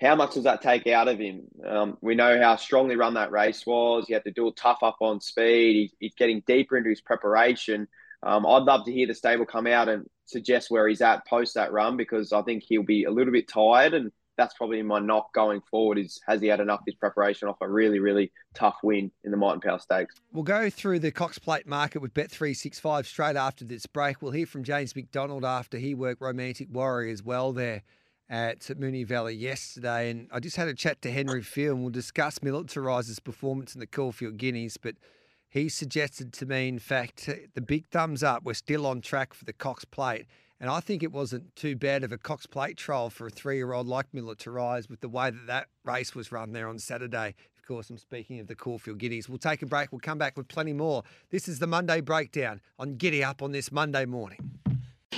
how 0.00 0.16
much 0.16 0.34
does 0.34 0.44
that 0.44 0.62
take 0.62 0.86
out 0.88 1.06
of 1.06 1.18
him? 1.18 1.42
Um, 1.64 1.98
we 2.00 2.16
know 2.16 2.40
how 2.40 2.56
strongly 2.56 2.96
run 2.96 3.14
that 3.14 3.30
race 3.30 3.64
was. 3.64 4.06
He 4.06 4.14
had 4.14 4.24
to 4.24 4.32
do 4.32 4.52
tough 4.56 4.82
up 4.82 4.96
on 5.00 5.20
speed. 5.20 5.74
He, 5.74 6.06
he's 6.06 6.14
getting 6.14 6.42
deeper 6.46 6.76
into 6.76 6.90
his 6.90 7.00
preparation. 7.00 7.86
Um, 8.22 8.46
I'd 8.46 8.62
love 8.62 8.84
to 8.84 8.92
hear 8.92 9.06
the 9.06 9.14
stable 9.14 9.46
come 9.46 9.66
out 9.66 9.88
and 9.88 10.06
suggest 10.26 10.70
where 10.70 10.88
he's 10.88 11.00
at 11.00 11.26
post 11.26 11.54
that 11.54 11.72
run 11.72 11.96
because 11.96 12.32
I 12.32 12.42
think 12.42 12.62
he'll 12.62 12.82
be 12.82 13.04
a 13.04 13.10
little 13.10 13.32
bit 13.32 13.48
tired 13.48 13.94
and 13.94 14.12
that's 14.38 14.54
probably 14.54 14.82
my 14.82 14.98
knock 14.98 15.32
going 15.34 15.60
forward 15.70 15.98
is 15.98 16.20
has 16.26 16.40
he 16.40 16.46
had 16.46 16.60
enough 16.60 16.80
of 16.80 16.86
his 16.86 16.94
preparation 16.94 17.48
off 17.48 17.56
a 17.60 17.68
really, 17.68 17.98
really 17.98 18.32
tough 18.54 18.76
win 18.82 19.10
in 19.24 19.30
the 19.30 19.46
and 19.46 19.60
Power 19.60 19.78
Stakes. 19.78 20.14
We'll 20.32 20.42
go 20.42 20.70
through 20.70 21.00
the 21.00 21.10
Cox 21.10 21.38
Plate 21.38 21.66
market 21.66 22.00
with 22.00 22.14
Bet365 22.14 23.04
straight 23.04 23.36
after 23.36 23.64
this 23.64 23.84
break. 23.86 24.22
We'll 24.22 24.32
hear 24.32 24.46
from 24.46 24.64
James 24.64 24.96
McDonald 24.96 25.44
after 25.44 25.76
he 25.76 25.94
worked 25.94 26.22
Romantic 26.22 26.68
Warrior 26.72 27.12
as 27.12 27.22
well 27.22 27.52
there 27.52 27.82
at 28.30 28.60
Moonee 28.60 29.06
Valley 29.06 29.34
yesterday. 29.34 30.10
And 30.10 30.28
I 30.32 30.40
just 30.40 30.56
had 30.56 30.68
a 30.68 30.74
chat 30.74 31.02
to 31.02 31.12
Henry 31.12 31.42
Field 31.42 31.74
and 31.74 31.82
we'll 31.82 31.90
discuss 31.90 32.38
Militariser's 32.38 33.20
performance 33.20 33.74
in 33.74 33.80
the 33.80 33.86
Caulfield 33.86 34.38
Guineas, 34.38 34.78
but– 34.78 34.94
he 35.52 35.68
suggested 35.68 36.32
to 36.32 36.46
me, 36.46 36.66
in 36.66 36.78
fact, 36.78 37.28
uh, 37.28 37.34
the 37.52 37.60
big 37.60 37.86
thumbs 37.90 38.22
up. 38.22 38.42
We're 38.42 38.54
still 38.54 38.86
on 38.86 39.02
track 39.02 39.34
for 39.34 39.44
the 39.44 39.52
Cox 39.52 39.84
Plate. 39.84 40.24
And 40.58 40.70
I 40.70 40.80
think 40.80 41.02
it 41.02 41.12
wasn't 41.12 41.54
too 41.56 41.76
bad 41.76 42.04
of 42.04 42.10
a 42.10 42.16
Cox 42.16 42.46
Plate 42.46 42.78
trial 42.78 43.10
for 43.10 43.26
a 43.26 43.30
three 43.30 43.56
year 43.56 43.74
old 43.74 43.86
like 43.86 44.06
Militarise 44.14 44.88
with 44.88 45.02
the 45.02 45.10
way 45.10 45.28
that 45.28 45.46
that 45.48 45.66
race 45.84 46.14
was 46.14 46.32
run 46.32 46.52
there 46.52 46.68
on 46.68 46.78
Saturday. 46.78 47.34
Of 47.58 47.66
course, 47.66 47.90
I'm 47.90 47.98
speaking 47.98 48.40
of 48.40 48.46
the 48.46 48.54
Caulfield 48.54 48.96
Guineas. 48.96 49.28
We'll 49.28 49.36
take 49.36 49.60
a 49.60 49.66
break. 49.66 49.92
We'll 49.92 50.00
come 50.00 50.16
back 50.16 50.38
with 50.38 50.48
plenty 50.48 50.72
more. 50.72 51.02
This 51.28 51.48
is 51.48 51.58
the 51.58 51.66
Monday 51.66 52.00
breakdown 52.00 52.62
on 52.78 52.96
Giddy 52.96 53.22
Up 53.22 53.42
on 53.42 53.52
this 53.52 53.70
Monday 53.70 54.06
morning. 54.06 54.71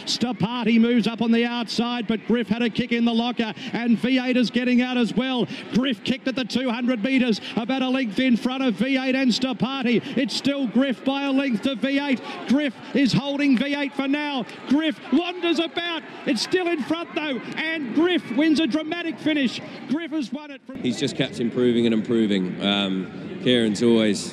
Stapati 0.07 0.81
moves 0.81 1.07
up 1.07 1.23
on 1.23 1.31
the 1.31 1.45
outside, 1.45 2.07
but 2.07 2.25
Griff 2.27 2.49
had 2.49 2.63
a 2.63 2.71
kick 2.71 2.93
in 2.93 3.05
the 3.05 3.13
locker, 3.15 3.53
and 3.73 3.97
V8 3.99 4.37
is 4.37 4.51
getting 4.51 4.83
out 4.83 4.97
as 4.97 5.15
well. 5.15 5.47
Griff 5.73 6.03
kicked 6.05 6.29
at 6.29 6.37
the 6.37 6.45
200 6.45 7.03
metres, 7.03 7.41
about 7.57 7.83
a 7.83 7.89
length 7.89 8.19
in 8.19 8.37
front 8.37 8.63
of 8.63 8.75
V8 8.75 9.15
and 9.15 9.31
Stapati. 9.31 10.03
It's 10.17 10.35
still 10.35 10.67
Griff 10.67 11.05
by 11.05 11.23
a 11.25 11.33
length 11.33 11.63
to 11.63 11.77
V8. 11.77 12.49
Griff 12.49 12.75
is 12.95 13.13
holding 13.13 13.57
V8 13.59 13.93
for 13.95 14.09
now. 14.09 14.45
Griff 14.69 14.99
wanders 15.13 15.59
about. 15.59 16.03
It's 16.27 16.43
still 16.43 16.69
in 16.69 16.83
front 16.83 17.15
though, 17.15 17.39
and 17.57 17.95
Griff 17.95 18.23
wins 18.37 18.61
a 18.61 18.67
dramatic 18.67 19.19
finish. 19.19 19.61
Griff 19.89 20.11
has 20.13 20.33
won 20.33 20.51
it. 20.51 20.61
From- 20.67 20.77
He's 20.83 20.99
just 20.99 21.17
kept 21.17 21.41
improving 21.41 21.87
and 21.87 21.95
improving. 21.95 22.61
Um, 22.65 23.07
Ciaron's 23.43 23.83
always 23.83 24.33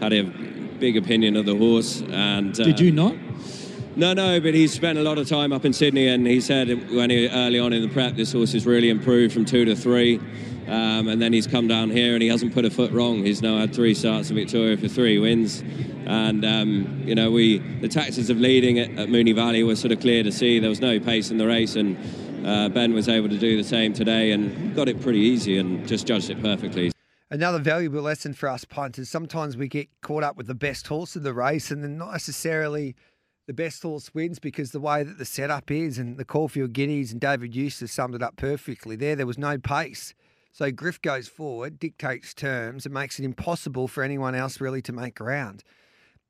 had 0.00 0.12
a 0.12 0.22
big 0.78 0.96
opinion 0.96 1.36
of 1.36 1.44
the 1.46 1.56
horse, 1.56 2.02
and 2.02 2.58
uh, 2.58 2.64
did 2.64 2.78
you 2.80 2.92
not? 2.92 3.14
No, 3.98 4.12
no, 4.12 4.38
but 4.38 4.54
he's 4.54 4.72
spent 4.72 4.96
a 4.96 5.02
lot 5.02 5.18
of 5.18 5.28
time 5.28 5.52
up 5.52 5.64
in 5.64 5.72
Sydney, 5.72 6.06
and 6.06 6.24
he 6.24 6.40
said 6.40 6.68
when 6.92 7.10
he, 7.10 7.28
early 7.28 7.58
on 7.58 7.72
in 7.72 7.82
the 7.82 7.88
prep, 7.88 8.14
this 8.14 8.30
horse 8.32 8.52
has 8.52 8.64
really 8.64 8.90
improved 8.90 9.34
from 9.34 9.44
two 9.44 9.64
to 9.64 9.74
three. 9.74 10.20
Um, 10.68 11.08
and 11.08 11.20
then 11.20 11.32
he's 11.32 11.48
come 11.48 11.66
down 11.66 11.90
here 11.90 12.12
and 12.12 12.22
he 12.22 12.28
hasn't 12.28 12.54
put 12.54 12.64
a 12.64 12.70
foot 12.70 12.92
wrong. 12.92 13.24
He's 13.24 13.42
now 13.42 13.58
had 13.58 13.74
three 13.74 13.94
starts 13.94 14.30
in 14.30 14.36
Victoria 14.36 14.76
for 14.76 14.86
three 14.86 15.18
wins. 15.18 15.64
And, 16.06 16.44
um, 16.44 17.02
you 17.06 17.16
know, 17.16 17.32
we 17.32 17.58
the 17.58 17.88
taxes 17.88 18.30
of 18.30 18.38
leading 18.38 18.76
it 18.76 18.96
at 18.96 19.08
Moonee 19.08 19.34
Valley 19.34 19.64
were 19.64 19.74
sort 19.74 19.90
of 19.90 19.98
clear 19.98 20.22
to 20.22 20.30
see. 20.30 20.60
There 20.60 20.70
was 20.70 20.80
no 20.80 21.00
pace 21.00 21.32
in 21.32 21.38
the 21.38 21.48
race, 21.48 21.74
and 21.74 21.96
uh, 22.46 22.68
Ben 22.68 22.94
was 22.94 23.08
able 23.08 23.28
to 23.30 23.38
do 23.38 23.56
the 23.56 23.64
same 23.64 23.94
today 23.94 24.30
and 24.30 24.76
got 24.76 24.88
it 24.88 25.00
pretty 25.00 25.20
easy 25.20 25.58
and 25.58 25.88
just 25.88 26.06
judged 26.06 26.30
it 26.30 26.40
perfectly. 26.40 26.92
Another 27.30 27.58
valuable 27.58 28.02
lesson 28.02 28.32
for 28.32 28.48
us 28.48 28.64
punters. 28.64 29.08
Sometimes 29.08 29.56
we 29.56 29.66
get 29.66 29.88
caught 30.02 30.22
up 30.22 30.36
with 30.36 30.46
the 30.46 30.54
best 30.54 30.86
horse 30.86 31.16
in 31.16 31.24
the 31.24 31.34
race, 31.34 31.72
and 31.72 31.82
then 31.82 31.98
not 31.98 32.12
necessarily 32.12 32.94
the 33.48 33.54
best 33.54 33.82
horse 33.82 34.14
wins 34.14 34.38
because 34.38 34.72
the 34.72 34.78
way 34.78 35.02
that 35.02 35.16
the 35.16 35.24
setup 35.24 35.70
is, 35.70 35.96
and 35.96 36.18
the 36.18 36.24
Caulfield 36.24 36.74
Guineas 36.74 37.12
and 37.12 37.20
David 37.20 37.56
Eustace 37.56 37.90
summed 37.90 38.14
it 38.14 38.22
up 38.22 38.36
perfectly. 38.36 38.94
There, 38.94 39.16
there 39.16 39.26
was 39.26 39.38
no 39.38 39.56
pace. 39.56 40.12
So 40.52 40.70
Griff 40.70 41.00
goes 41.00 41.28
forward, 41.28 41.78
dictates 41.78 42.34
terms, 42.34 42.84
and 42.84 42.92
makes 42.92 43.18
it 43.18 43.24
impossible 43.24 43.88
for 43.88 44.02
anyone 44.02 44.34
else 44.34 44.60
really 44.60 44.82
to 44.82 44.92
make 44.92 45.14
ground. 45.14 45.64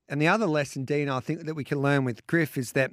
And 0.09 0.23
the 0.23 0.29
other 0.29 0.47
lesson, 0.47 0.85
Dean, 0.85 1.09
I 1.09 1.19
think 1.19 1.45
that 1.45 1.57
we 1.57 1.65
can 1.65 1.83
learn 1.83 2.05
with 2.05 2.25
Griff 2.29 2.57
is 2.57 2.73
that 2.73 2.93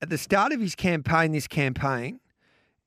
at 0.00 0.08
the 0.08 0.18
start 0.18 0.52
of 0.52 0.60
his 0.60 0.76
campaign, 0.76 1.32
this 1.32 1.48
campaign, 1.48 2.20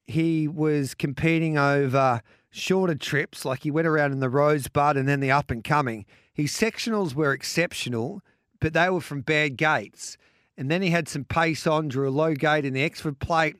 he 0.05 0.47
was 0.47 0.95
competing 0.95 1.57
over 1.57 2.21
shorter 2.49 2.95
trips, 2.95 3.43
like 3.43 3.63
he 3.63 3.71
went 3.71 3.87
around 3.87 4.13
in 4.13 4.21
the 4.21 4.29
Rosebud 4.29 4.95
and 4.95 5.05
then 5.05 5.19
the 5.19 5.31
up 5.31 5.51
and 5.51 5.65
coming. 5.65 6.05
His 6.33 6.53
sectionals 6.53 7.13
were 7.13 7.33
exceptional, 7.33 8.21
but 8.61 8.71
they 8.71 8.89
were 8.89 9.01
from 9.01 9.19
bad 9.19 9.57
gates. 9.57 10.17
And 10.57 10.71
then 10.71 10.81
he 10.81 10.89
had 10.89 11.07
some 11.07 11.23
pace 11.23 11.67
on, 11.67 11.87
drew 11.87 12.09
a 12.09 12.11
low 12.11 12.33
gate 12.33 12.65
in 12.65 12.73
the 12.73 12.87
Exford 12.87 13.19
plate. 13.19 13.55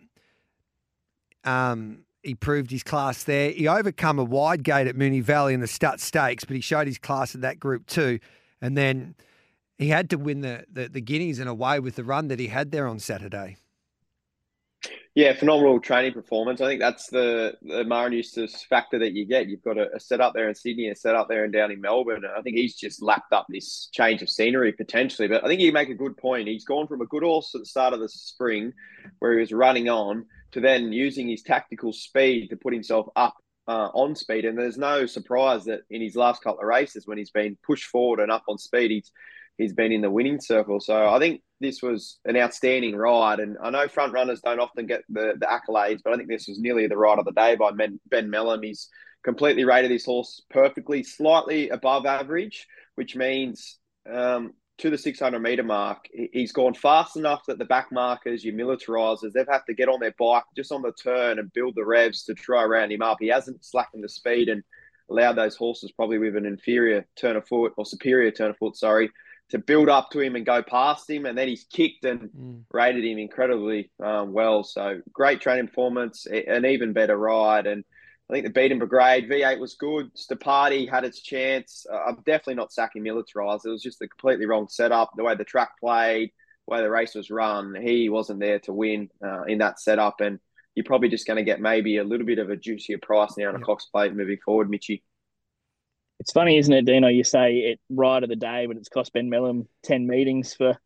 Um, 1.44 2.06
he 2.24 2.34
proved 2.34 2.72
his 2.72 2.84
class 2.84 3.24
there. 3.24 3.52
He 3.52 3.68
overcome 3.68 4.20
a 4.20 4.24
wide 4.24 4.64
gate 4.64 4.88
at 4.88 4.96
Moonee 4.96 5.22
Valley 5.22 5.54
in 5.54 5.60
the 5.60 5.68
Stutt 5.68 6.00
Stakes, 6.00 6.44
but 6.44 6.56
he 6.56 6.62
showed 6.62 6.88
his 6.88 6.98
class 6.98 7.36
in 7.36 7.42
that 7.42 7.60
group 7.60 7.86
too. 7.86 8.20
And 8.62 8.76
then 8.76 9.16
he 9.78 9.90
had 9.90 10.10
to 10.10 10.18
win 10.18 10.42
the, 10.42 10.66
the, 10.72 10.90
the 10.90 11.02
Guineas 11.02 11.40
in 11.40 11.48
a 11.48 11.54
way 11.54 11.80
with 11.80 11.96
the 11.96 12.04
run 12.04 12.28
that 12.30 12.40
he 12.40 12.48
had 12.48 12.72
there 12.72 12.88
on 12.88 13.00
Saturday. 13.00 13.58
Yeah, 15.18 15.34
phenomenal 15.34 15.80
training 15.80 16.14
performance. 16.14 16.62
I 16.62 16.68
think 16.68 16.80
that's 16.80 17.08
the 17.08 17.58
the 17.64 17.84
Maher 17.84 18.06
and 18.06 18.14
Eustace 18.14 18.64
factor 18.70 19.00
that 19.00 19.14
you 19.14 19.26
get. 19.26 19.48
You've 19.48 19.64
got 19.64 19.80
a, 19.80 19.96
a 19.96 20.00
set 20.00 20.22
up 20.22 20.36
there 20.36 20.48
in 20.48 20.54
Sydney, 20.54 20.90
a 20.90 20.96
set 20.96 21.16
up 21.16 21.28
there 21.28 21.44
and 21.44 21.52
down 21.52 21.72
in 21.72 21.82
Melbourne. 21.82 22.22
I 22.24 22.40
think 22.44 22.56
he's 22.56 22.76
just 22.76 23.02
lapped 23.02 23.34
up 23.34 23.48
this 23.50 23.90
change 23.92 24.22
of 24.22 24.30
scenery 24.30 24.74
potentially. 24.74 25.28
But 25.28 25.44
I 25.44 25.48
think 25.48 25.60
you 25.60 25.72
make 25.72 25.90
a 25.90 25.96
good 25.96 26.18
point. 26.18 26.48
He's 26.48 26.66
gone 26.66 26.86
from 26.86 27.02
a 27.02 27.08
good 27.08 27.24
horse 27.24 27.50
at 27.56 27.62
the 27.62 27.66
start 27.66 27.96
of 27.96 28.00
the 28.00 28.08
spring, 28.10 28.74
where 29.18 29.34
he 29.34 29.40
was 29.40 29.52
running 29.52 29.90
on, 29.90 30.24
to 30.52 30.62
then 30.62 30.94
using 30.94 31.28
his 31.28 31.42
tactical 31.42 31.94
speed 31.94 32.52
to 32.52 32.56
put 32.56 32.72
himself 32.72 33.08
up 33.16 33.34
uh, 33.68 33.90
on 33.96 34.16
speed. 34.16 34.46
And 34.46 34.56
there's 34.56 34.78
no 34.78 35.08
surprise 35.08 35.66
that 35.66 35.80
in 35.90 36.00
his 36.00 36.16
last 36.16 36.44
couple 36.44 36.62
of 36.62 36.68
races, 36.68 37.08
when 37.08 37.18
he's 37.18 37.32
been 37.32 37.58
pushed 37.66 37.86
forward 37.86 38.20
and 38.20 38.32
up 38.32 38.44
on 38.48 38.60
speed, 38.60 38.92
he's 38.92 39.12
he's 39.58 39.74
been 39.74 39.92
in 39.92 40.02
the 40.02 40.12
winning 40.12 40.40
circle. 40.40 40.80
So 40.80 41.08
I 41.08 41.20
think 41.20 41.42
this 41.60 41.82
was 41.82 42.20
an 42.26 42.38
outstanding 42.38 42.96
ride. 42.96 43.40
And 43.40 43.58
I 43.62 43.70
know 43.70 43.88
front 43.88 44.14
runners 44.14 44.42
don't 44.42 44.60
often 44.60 44.86
get 44.86 45.02
the, 45.10 45.34
the 45.40 45.48
accolades, 45.48 46.00
but 46.04 46.14
I 46.14 46.18
think 46.18 46.30
this 46.30 46.48
was 46.48 46.60
nearly 46.60 46.88
the 46.88 46.98
ride 46.98 47.20
of 47.20 47.26
the 47.26 47.32
day 47.32 47.56
by 47.56 47.72
Ben, 47.72 48.00
ben 48.10 48.30
Melham. 48.30 48.64
He's 48.64 48.90
completely 49.24 49.66
rated 49.66 49.92
this 49.92 50.06
horse 50.06 50.42
perfectly, 50.50 51.04
slightly 51.04 51.70
above 51.70 52.06
average, 52.06 52.68
which 52.96 53.16
means 53.16 53.78
um, 54.10 54.54
to 54.78 54.90
the 54.92 54.98
600 54.98 55.40
meter 55.40 55.64
mark, 55.64 56.08
he's 56.32 56.52
gone 56.52 56.76
fast 56.76 57.18
enough 57.18 57.42
that 57.48 57.58
the 57.58 57.66
back 57.66 57.92
markers, 57.92 58.46
your 58.46 58.54
militarizers, 58.54 59.32
they've 59.34 59.48
had 59.48 59.62
to 59.68 59.74
get 59.74 59.90
on 59.90 60.00
their 60.00 60.14
bike 60.20 60.44
just 60.56 60.72
on 60.72 60.84
the 60.84 60.92
turn 60.92 61.40
and 61.40 61.52
build 61.54 61.74
the 61.76 61.86
revs 61.86 62.24
to 62.24 62.36
try 62.36 62.64
round 62.64 62.92
him 62.92 63.02
up. 63.02 63.18
He 63.20 63.28
hasn't 63.28 63.66
slackened 63.66 64.04
the 64.04 64.10
speed 64.10 64.50
and 64.50 64.64
allowed 65.10 65.34
those 65.34 65.56
horses, 65.56 65.92
probably 65.92 66.20
with 66.20 66.36
an 66.36 66.46
inferior 66.46 67.08
turn 67.16 67.38
of 67.38 67.48
foot 67.48 67.74
or 67.76 67.86
superior 67.86 68.30
turn 68.30 68.52
of 68.52 68.58
foot, 68.58 68.76
sorry, 68.76 69.10
to 69.50 69.58
build 69.58 69.90
up 69.90 70.12
to 70.12 70.20
him 70.20 70.36
and 70.36 70.46
go 70.46 70.62
past 70.62 71.10
him. 71.10 71.26
And 71.26 71.38
then 71.38 71.48
he's 71.48 71.66
kicked 71.66 72.04
and 72.06 72.30
mm. 72.30 72.64
rated 72.72 73.06
him 73.06 73.18
incredibly 73.18 73.92
um, 74.04 74.34
well. 74.34 74.64
So 74.64 75.02
great 75.14 75.42
training 75.42 75.68
performance, 75.68 76.26
an 76.26 76.66
even 76.66 76.94
better 76.94 77.18
ride. 77.18 77.66
And 77.66 77.84
I 78.30 78.34
think 78.34 78.46
the 78.46 78.52
beaten 78.52 78.80
Brigade 78.80 79.30
V8 79.30 79.60
was 79.60 79.76
good. 79.76 80.12
Steparty 80.16 80.90
had 80.90 81.06
its 81.06 81.22
chance. 81.22 81.86
Uh, 81.92 81.98
I'm 82.08 82.18
definitely 82.26 82.56
not 82.56 82.74
sacking 82.74 83.04
Militarize. 83.04 83.66
It 83.66 83.70
was 83.70 83.82
just 83.82 84.02
a 84.02 84.08
completely 84.08 84.46
wrong 84.46 84.68
setup. 84.68 85.12
The 85.16 85.24
way 85.24 85.36
the 85.36 85.46
track 85.46 85.80
played, 85.80 86.32
the 86.68 86.76
way 86.76 86.82
the 86.82 86.90
race 86.90 87.16
was 87.16 87.30
run, 87.30 87.76
he 87.82 88.10
wasn't 88.10 88.42
there 88.42 88.60
to 88.60 88.74
win 88.74 89.10
uh, 89.24 89.44
in 89.44 89.60
that 89.60 89.80
setup. 89.80 90.20
And 90.20 90.40
you're 90.76 90.84
probably 90.84 91.10
just 91.10 91.26
going 91.26 91.38
to 91.38 91.44
get 91.44 91.62
maybe 91.62 91.98
a 91.98 92.04
little 92.04 92.26
bit 92.26 92.40
of 92.40 92.50
a 92.50 92.58
juicier 92.58 92.98
price 92.98 93.38
now 93.38 93.48
on 93.48 93.56
a 93.56 93.60
Cox 93.60 93.86
plate 93.86 94.14
moving 94.14 94.38
forward, 94.44 94.70
Mitchy. 94.70 95.04
It's 96.20 96.32
funny, 96.32 96.58
isn't 96.58 96.74
it, 96.74 96.86
Dino? 96.86 97.08
You 97.08 97.24
say 97.24 97.58
it 97.58 97.80
right 97.90 98.22
of 98.22 98.30
the 98.30 98.36
day, 98.36 98.66
but 98.66 98.78
it's 98.78 98.90
cost 98.90 99.14
Ben 99.14 99.30
Melham 99.30 99.68
10 99.84 100.08
meetings 100.08 100.54
for 100.54 100.78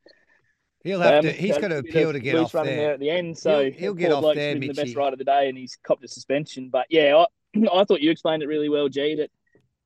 He'll 0.83 1.01
have 1.01 1.23
um, 1.25 1.31
to. 1.31 1.31
He's 1.31 1.57
got 1.57 1.67
to 1.67 1.77
appeal 1.77 2.11
to 2.11 2.19
get 2.19 2.35
off 2.35 2.53
there. 2.53 2.63
there. 2.63 2.93
at 2.93 2.99
the 2.99 3.09
end. 3.09 3.37
So 3.37 3.65
he'll, 3.65 3.73
he'll 3.73 3.93
get 3.93 4.11
off 4.11 4.33
there. 4.33 4.57
The 4.57 4.73
best 4.73 4.95
ride 4.95 5.13
of 5.13 5.19
the 5.19 5.25
day, 5.25 5.47
and 5.47 5.57
he's 5.57 5.77
copped 5.83 6.03
a 6.03 6.07
suspension. 6.07 6.69
But 6.71 6.87
yeah, 6.89 7.23
I, 7.55 7.59
I 7.73 7.83
thought 7.83 8.01
you 8.01 8.09
explained 8.09 8.41
it 8.43 8.47
really 8.47 8.69
well, 8.69 8.89
G. 8.89 9.15
That 9.15 9.29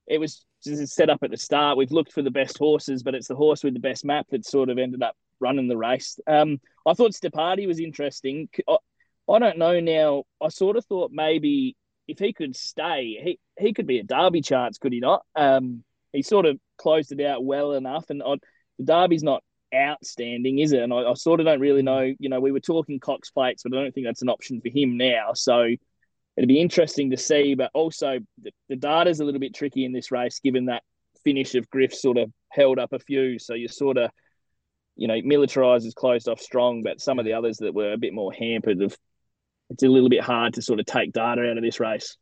it 0.08 0.19
was 0.19 0.45
set 0.62 1.10
up 1.10 1.21
at 1.23 1.31
the 1.31 1.38
start. 1.38 1.77
We've 1.77 1.91
looked 1.91 2.13
for 2.13 2.21
the 2.21 2.31
best 2.31 2.58
horses, 2.58 3.03
but 3.03 3.13
it's 3.13 3.27
the 3.27 3.36
horse 3.36 3.63
with 3.63 3.73
the 3.73 3.79
best 3.79 4.05
map 4.05 4.27
that 4.31 4.45
sort 4.45 4.69
of 4.69 4.77
ended 4.77 5.03
up 5.03 5.15
running 5.39 5.67
the 5.67 5.77
race. 5.77 6.17
Um, 6.27 6.60
I 6.86 6.93
thought 6.93 7.12
Steparty 7.12 7.67
was 7.67 7.79
interesting. 7.79 8.47
I, 8.67 8.77
I 9.29 9.39
don't 9.39 9.58
know 9.58 9.79
now. 9.79 10.23
I 10.41 10.47
sort 10.47 10.77
of 10.77 10.86
thought 10.86 11.12
maybe 11.12 11.75
if 12.07 12.19
he 12.19 12.33
could 12.33 12.55
stay, 12.55 13.19
he 13.21 13.39
he 13.57 13.73
could 13.73 13.87
be 13.87 13.99
a 13.99 14.03
Derby 14.03 14.41
chance, 14.41 14.77
could 14.77 14.93
he 14.93 14.99
not? 14.99 15.23
Um, 15.35 15.83
he 16.11 16.21
sort 16.21 16.45
of 16.45 16.57
closed 16.77 17.11
it 17.11 17.25
out 17.25 17.43
well 17.43 17.73
enough, 17.73 18.09
and 18.09 18.21
I, 18.23 18.35
the 18.77 18.85
Derby's 18.85 19.23
not 19.23 19.43
outstanding, 19.73 20.59
is 20.59 20.71
it? 20.71 20.81
And 20.81 20.93
I, 20.93 20.97
I, 20.97 21.13
sort 21.13 21.39
of 21.39 21.45
don't 21.45 21.59
really 21.59 21.81
know. 21.81 22.13
You 22.19 22.29
know, 22.29 22.39
we 22.39 22.51
were 22.51 22.59
talking 22.59 22.99
Cox 22.99 23.29
plates, 23.31 23.63
but 23.63 23.77
I 23.77 23.81
don't 23.81 23.93
think 23.93 24.05
that's 24.05 24.21
an 24.21 24.29
option 24.29 24.61
for 24.61 24.69
him 24.69 24.97
now. 24.97 25.33
So 25.33 25.67
it'd 26.37 26.47
be 26.47 26.61
interesting 26.61 27.11
to 27.11 27.17
see. 27.17 27.55
But 27.55 27.71
also, 27.73 28.19
the, 28.41 28.51
the 28.69 28.75
data's 28.75 29.19
a 29.19 29.25
little 29.25 29.39
bit 29.39 29.53
tricky 29.53 29.85
in 29.85 29.91
this 29.91 30.11
race, 30.11 30.39
given 30.39 30.65
that 30.65 30.83
finish 31.23 31.55
of 31.55 31.69
Griff 31.69 31.93
sort 31.93 32.17
of 32.17 32.31
held 32.49 32.79
up 32.79 32.93
a 32.93 32.99
few. 32.99 33.39
So 33.39 33.53
you 33.53 33.67
sort 33.67 33.97
of, 33.97 34.11
you 34.95 35.07
know, 35.07 35.19
militarized 35.23 35.85
is 35.85 35.93
closed 35.93 36.27
off 36.27 36.39
strong, 36.39 36.83
but 36.83 37.01
some 37.01 37.19
of 37.19 37.25
the 37.25 37.33
others 37.33 37.57
that 37.57 37.73
were 37.73 37.93
a 37.93 37.97
bit 37.97 38.13
more 38.13 38.31
hampered 38.31 38.81
have. 38.81 38.97
It's 39.69 39.84
a 39.84 39.88
little 39.88 40.10
bit 40.10 40.21
hard 40.21 40.54
to 40.56 40.62
sort 40.62 40.80
of 40.80 40.86
take 40.86 41.13
data 41.13 41.49
out 41.49 41.58
of 41.58 41.63
this 41.63 41.80
race. 41.80 42.17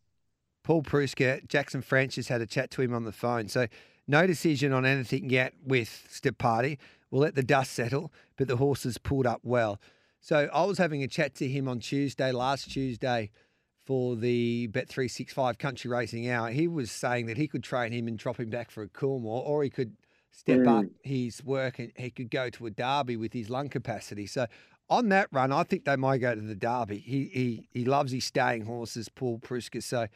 Paul 0.64 0.82
Preusker, 0.82 1.46
Jackson 1.48 1.82
French 1.82 2.16
has 2.16 2.30
had 2.30 2.42
a 2.42 2.46
chat 2.46 2.72
to 2.72 2.82
him 2.82 2.94
on 2.94 3.04
the 3.04 3.12
phone. 3.12 3.50
So 3.50 3.68
no 4.08 4.26
decision 4.26 4.72
on 4.72 4.86
anything 4.86 5.30
yet 5.30 5.54
with 5.66 6.06
Step 6.10 6.38
Party. 6.38 6.80
We'll 7.12 7.22
let 7.22 7.36
the 7.36 7.44
dust 7.44 7.74
settle, 7.74 8.12
but 8.38 8.48
the 8.48 8.58
horses 8.58 8.98
pulled 8.98 9.28
up 9.28 9.42
well. 9.44 9.80
So 10.20 10.50
I 10.54 10.64
was 10.64 10.78
having 10.78 11.04
a 11.04 11.08
chat 11.08 11.36
to 11.36 11.48
him 11.48 11.68
on 11.68 11.80
Tuesday, 11.80 12.32
last 12.32 12.72
Tuesday, 12.72 13.30
for 13.86 14.16
the 14.16 14.70
Bet365 14.70 15.60
Country 15.60 15.92
Racing 15.92 16.30
Hour. 16.30 16.50
He 16.52 16.68
was 16.68 16.92
saying 16.92 17.26
that 17.26 17.36
he 17.36 17.48
could 17.48 17.64
train 17.64 17.92
him 17.92 18.08
and 18.08 18.18
drop 18.18 18.40
him 18.40 18.50
back 18.50 18.72
for 18.72 18.84
a 18.84 18.88
Coolmore, 18.88 19.46
or 19.46 19.64
he 19.64 19.70
could 19.70 19.98
step 20.32 20.60
mm. 20.60 20.80
up 20.80 20.86
his 21.04 21.44
work 21.44 21.78
and 21.80 21.92
he 21.96 22.10
could 22.10 22.32
go 22.32 22.50
to 22.50 22.66
a 22.66 22.72
Derby 22.72 23.18
with 23.18 23.34
his 23.34 23.50
lung 23.50 23.70
capacity. 23.70 24.26
So 24.26 24.48
on 24.90 25.10
that 25.10 25.28
run, 25.32 25.52
I 25.52 25.64
think 25.64 25.86
they 25.86 25.96
might 25.96 26.20
go 26.20 26.36
to 26.36 26.42
the 26.42 26.56
Derby. 26.56 27.00
He 27.00 27.30
he 27.34 27.68
he 27.72 27.86
loves 27.86 28.12
his 28.12 28.26
staying 28.26 28.66
horses, 28.66 29.10
Paul 29.10 29.40
Preusker. 29.40 29.82
So 29.82 30.08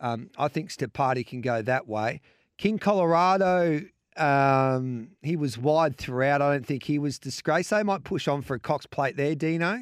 um, 0.00 0.30
I 0.36 0.48
think 0.48 0.70
Steparty 0.70 1.26
can 1.26 1.40
go 1.40 1.62
that 1.62 1.88
way. 1.88 2.20
King 2.56 2.78
Colorado 2.78 3.82
um, 4.18 5.10
he 5.22 5.36
was 5.36 5.56
wide 5.56 5.96
throughout. 5.96 6.42
I 6.42 6.52
don't 6.52 6.66
think 6.66 6.82
he 6.82 6.98
was 6.98 7.18
disgraced. 7.18 7.70
They 7.70 7.82
might 7.82 8.04
push 8.04 8.26
on 8.28 8.42
for 8.42 8.54
a 8.54 8.60
Cox 8.60 8.84
plate 8.84 9.16
there, 9.16 9.34
Dino. 9.34 9.78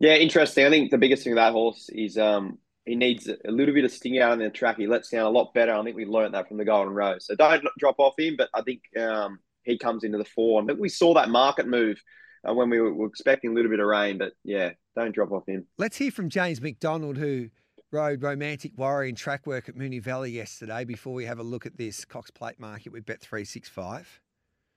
Yeah, 0.00 0.14
interesting. 0.14 0.66
I 0.66 0.70
think 0.70 0.90
the 0.90 0.98
biggest 0.98 1.22
thing 1.22 1.34
of 1.34 1.36
that 1.36 1.52
horse 1.52 1.88
is 1.90 2.16
um, 2.18 2.58
he 2.84 2.94
needs 2.94 3.28
a 3.28 3.50
little 3.50 3.74
bit 3.74 3.84
of 3.84 3.92
sting 3.92 4.18
out 4.18 4.32
on 4.32 4.38
the 4.38 4.50
track. 4.50 4.78
He 4.78 4.86
lets 4.86 5.10
down 5.10 5.26
a 5.26 5.30
lot 5.30 5.54
better. 5.54 5.74
I 5.74 5.84
think 5.84 5.96
we 5.96 6.06
learned 6.06 6.34
that 6.34 6.48
from 6.48 6.56
the 6.56 6.64
Golden 6.64 6.94
Rose. 6.94 7.26
So 7.26 7.36
don't 7.36 7.64
drop 7.78 7.96
off 7.98 8.14
him, 8.18 8.36
but 8.36 8.48
I 8.54 8.62
think 8.62 8.82
um, 8.98 9.38
he 9.64 9.78
comes 9.78 10.02
into 10.02 10.18
the 10.18 10.24
form. 10.24 10.68
We 10.78 10.88
saw 10.88 11.14
that 11.14 11.28
market 11.28 11.68
move 11.68 12.02
uh, 12.48 12.54
when 12.54 12.70
we 12.70 12.80
were, 12.80 12.92
were 12.92 13.06
expecting 13.06 13.50
a 13.50 13.54
little 13.54 13.70
bit 13.70 13.80
of 13.80 13.86
rain, 13.86 14.18
but 14.18 14.32
yeah, 14.44 14.70
don't 14.96 15.14
drop 15.14 15.32
off 15.32 15.46
him. 15.46 15.66
Let's 15.78 15.96
hear 15.96 16.10
from 16.10 16.28
James 16.28 16.60
McDonald, 16.60 17.16
who 17.16 17.50
rode 17.90 18.22
Romantic 18.22 18.72
Warrior 18.76 19.08
in 19.08 19.14
track 19.14 19.46
work 19.46 19.68
at 19.68 19.76
Moonee 19.76 20.02
Valley 20.02 20.30
yesterday 20.30 20.84
before 20.84 21.14
we 21.14 21.24
have 21.26 21.38
a 21.38 21.42
look 21.42 21.64
at 21.64 21.76
this 21.76 22.04
Cox 22.04 22.30
Plate 22.30 22.58
market 22.58 22.92
with 22.92 23.06
Bet365? 23.06 24.04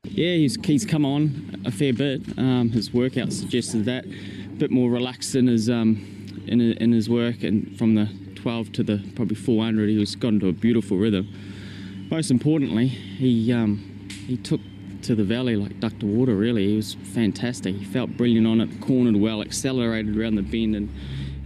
Yeah, 0.03 0.35
he's, 0.35 0.57
he's 0.63 0.85
come 0.85 1.05
on 1.05 1.61
a 1.65 1.71
fair 1.71 1.91
bit. 1.91 2.21
Um, 2.37 2.69
his 2.69 2.93
workout 2.93 3.33
suggested 3.33 3.85
that. 3.85 4.05
A 4.05 4.55
bit 4.57 4.71
more 4.71 4.89
relaxed 4.89 5.35
in 5.35 5.47
his, 5.47 5.69
um, 5.69 6.45
in, 6.47 6.61
in 6.61 6.91
his 6.91 7.09
work, 7.09 7.43
and 7.43 7.77
from 7.77 7.95
the 7.95 8.07
12 8.35 8.71
to 8.73 8.83
the 8.83 9.03
probably 9.15 9.35
400, 9.35 9.89
he 9.89 9.97
was 9.97 10.15
got 10.15 10.29
into 10.29 10.47
a 10.47 10.53
beautiful 10.53 10.97
rhythm. 10.97 11.27
Most 12.09 12.31
importantly, 12.31 12.87
he, 12.87 13.51
um, 13.51 14.07
he 14.27 14.37
took 14.37 14.61
to 15.07 15.15
the 15.15 15.23
valley 15.23 15.55
like 15.55 15.79
duck 15.79 15.97
to 15.99 16.05
water. 16.05 16.35
Really, 16.35 16.67
he 16.67 16.75
was 16.75 16.95
fantastic. 17.13 17.75
He 17.75 17.85
felt 17.85 18.15
brilliant 18.17 18.45
on 18.45 18.59
it, 18.59 18.81
cornered 18.81 19.15
well, 19.15 19.41
accelerated 19.41 20.17
around 20.17 20.35
the 20.35 20.41
bend, 20.41 20.75
and 20.75 20.93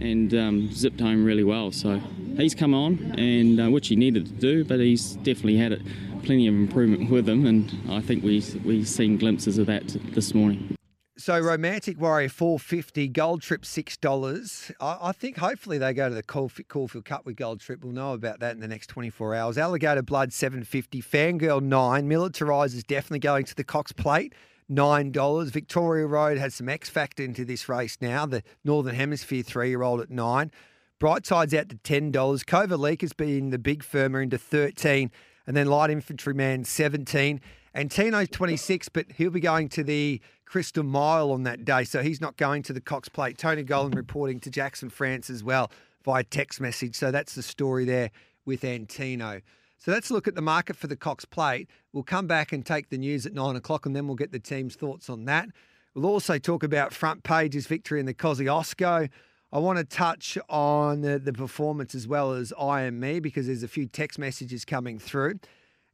and 0.00 0.34
um, 0.34 0.72
zipped 0.72 1.00
home 1.00 1.24
really 1.24 1.44
well. 1.44 1.70
So 1.70 2.00
he's 2.36 2.56
come 2.56 2.74
on, 2.74 3.14
and 3.18 3.60
uh, 3.60 3.70
which 3.70 3.86
he 3.88 3.96
needed 3.96 4.26
to 4.26 4.32
do, 4.32 4.64
but 4.64 4.80
he's 4.80 5.12
definitely 5.16 5.58
had 5.58 5.72
it, 5.72 5.82
plenty 6.24 6.48
of 6.48 6.54
improvement 6.54 7.08
with 7.08 7.28
him, 7.28 7.46
and 7.46 7.72
I 7.88 8.00
think 8.00 8.24
we 8.24 8.44
we've 8.64 8.88
seen 8.88 9.16
glimpses 9.16 9.58
of 9.58 9.66
that 9.66 9.86
this 10.12 10.34
morning. 10.34 10.76
So 11.18 11.38
Romantic 11.38 12.00
Warrior 12.00 12.30
four 12.30 12.58
fifty, 12.58 13.06
Gold 13.06 13.42
Trip 13.42 13.66
six 13.66 13.98
dollars. 13.98 14.72
I, 14.80 14.96
I, 15.02 15.12
think 15.12 15.36
hopefully 15.36 15.76
they 15.76 15.92
go 15.92 16.08
to 16.08 16.14
the 16.14 16.22
Caulfield, 16.22 16.68
Caulfield 16.68 17.04
Cup 17.04 17.26
with 17.26 17.36
Gold 17.36 17.60
Trip. 17.60 17.84
We'll 17.84 17.92
know 17.92 18.14
about 18.14 18.40
that 18.40 18.54
in 18.54 18.60
the 18.60 18.68
next 18.68 18.86
twenty 18.86 19.10
four 19.10 19.34
hours. 19.34 19.58
Alligator 19.58 20.00
Blood 20.00 20.32
seven 20.32 20.64
fifty, 20.64 21.02
Fangirl 21.02 21.60
nine, 21.60 22.08
Militarize 22.08 22.74
is 22.74 22.82
definitely 22.82 23.18
going 23.18 23.44
to 23.44 23.54
the 23.54 23.62
Cox 23.62 23.92
Plate. 23.92 24.34
Nine 24.70 25.12
dollars. 25.12 25.50
Victoria 25.50 26.06
Road 26.06 26.38
has 26.38 26.54
some 26.54 26.70
X 26.70 26.88
factor 26.88 27.22
into 27.22 27.44
this 27.44 27.68
race 27.68 27.98
now. 28.00 28.24
The 28.24 28.42
Northern 28.64 28.94
Hemisphere 28.94 29.42
three 29.42 29.68
year 29.68 29.82
old 29.82 30.00
at 30.00 30.10
nine. 30.10 30.50
Brightside's 30.98 31.52
out 31.52 31.68
to 31.68 31.76
ten 31.76 32.10
dollars. 32.10 32.42
Kovalica's 32.42 33.12
been 33.12 33.50
the 33.50 33.58
big 33.58 33.82
firmer 33.82 34.22
into 34.22 34.38
thirteen, 34.38 35.10
and 35.46 35.54
then 35.54 35.66
Light 35.66 35.90
Infantryman 35.90 36.64
seventeen. 36.64 37.42
Antino's 37.74 38.28
26, 38.28 38.90
but 38.90 39.06
he'll 39.16 39.30
be 39.30 39.40
going 39.40 39.68
to 39.70 39.82
the 39.82 40.20
Crystal 40.44 40.84
Mile 40.84 41.30
on 41.30 41.44
that 41.44 41.64
day, 41.64 41.84
so 41.84 42.02
he's 42.02 42.20
not 42.20 42.36
going 42.36 42.62
to 42.64 42.72
the 42.72 42.80
Cox 42.80 43.08
Plate. 43.08 43.38
Tony 43.38 43.64
Gollan 43.64 43.94
reporting 43.94 44.40
to 44.40 44.50
Jackson 44.50 44.90
France 44.90 45.30
as 45.30 45.42
well 45.42 45.70
via 46.04 46.22
text 46.24 46.60
message. 46.60 46.94
So 46.94 47.10
that's 47.10 47.34
the 47.34 47.42
story 47.42 47.84
there 47.84 48.10
with 48.44 48.62
Antino. 48.62 49.40
So 49.78 49.90
let's 49.90 50.10
look 50.10 50.28
at 50.28 50.34
the 50.34 50.42
market 50.42 50.76
for 50.76 50.86
the 50.86 50.96
Cox 50.96 51.24
Plate. 51.24 51.68
We'll 51.92 52.02
come 52.02 52.26
back 52.26 52.52
and 52.52 52.64
take 52.64 52.90
the 52.90 52.98
news 52.98 53.24
at 53.24 53.32
nine 53.32 53.56
o'clock, 53.56 53.86
and 53.86 53.96
then 53.96 54.06
we'll 54.06 54.16
get 54.16 54.32
the 54.32 54.38
team's 54.38 54.74
thoughts 54.74 55.08
on 55.08 55.24
that. 55.24 55.48
We'll 55.94 56.06
also 56.06 56.38
talk 56.38 56.62
about 56.62 56.92
front 56.92 57.22
pages 57.22 57.66
victory 57.66 58.00
in 58.00 58.06
the 58.06 58.14
Kosciuszko. 58.14 59.08
I 59.54 59.58
want 59.58 59.78
to 59.78 59.84
touch 59.84 60.38
on 60.48 61.02
the, 61.02 61.18
the 61.18 61.32
performance 61.32 61.94
as 61.94 62.08
well 62.08 62.32
as 62.32 62.52
I 62.58 62.82
am 62.82 63.00
me 63.00 63.20
because 63.20 63.46
there's 63.46 63.62
a 63.62 63.68
few 63.68 63.86
text 63.86 64.18
messages 64.18 64.64
coming 64.64 64.98
through. 64.98 65.40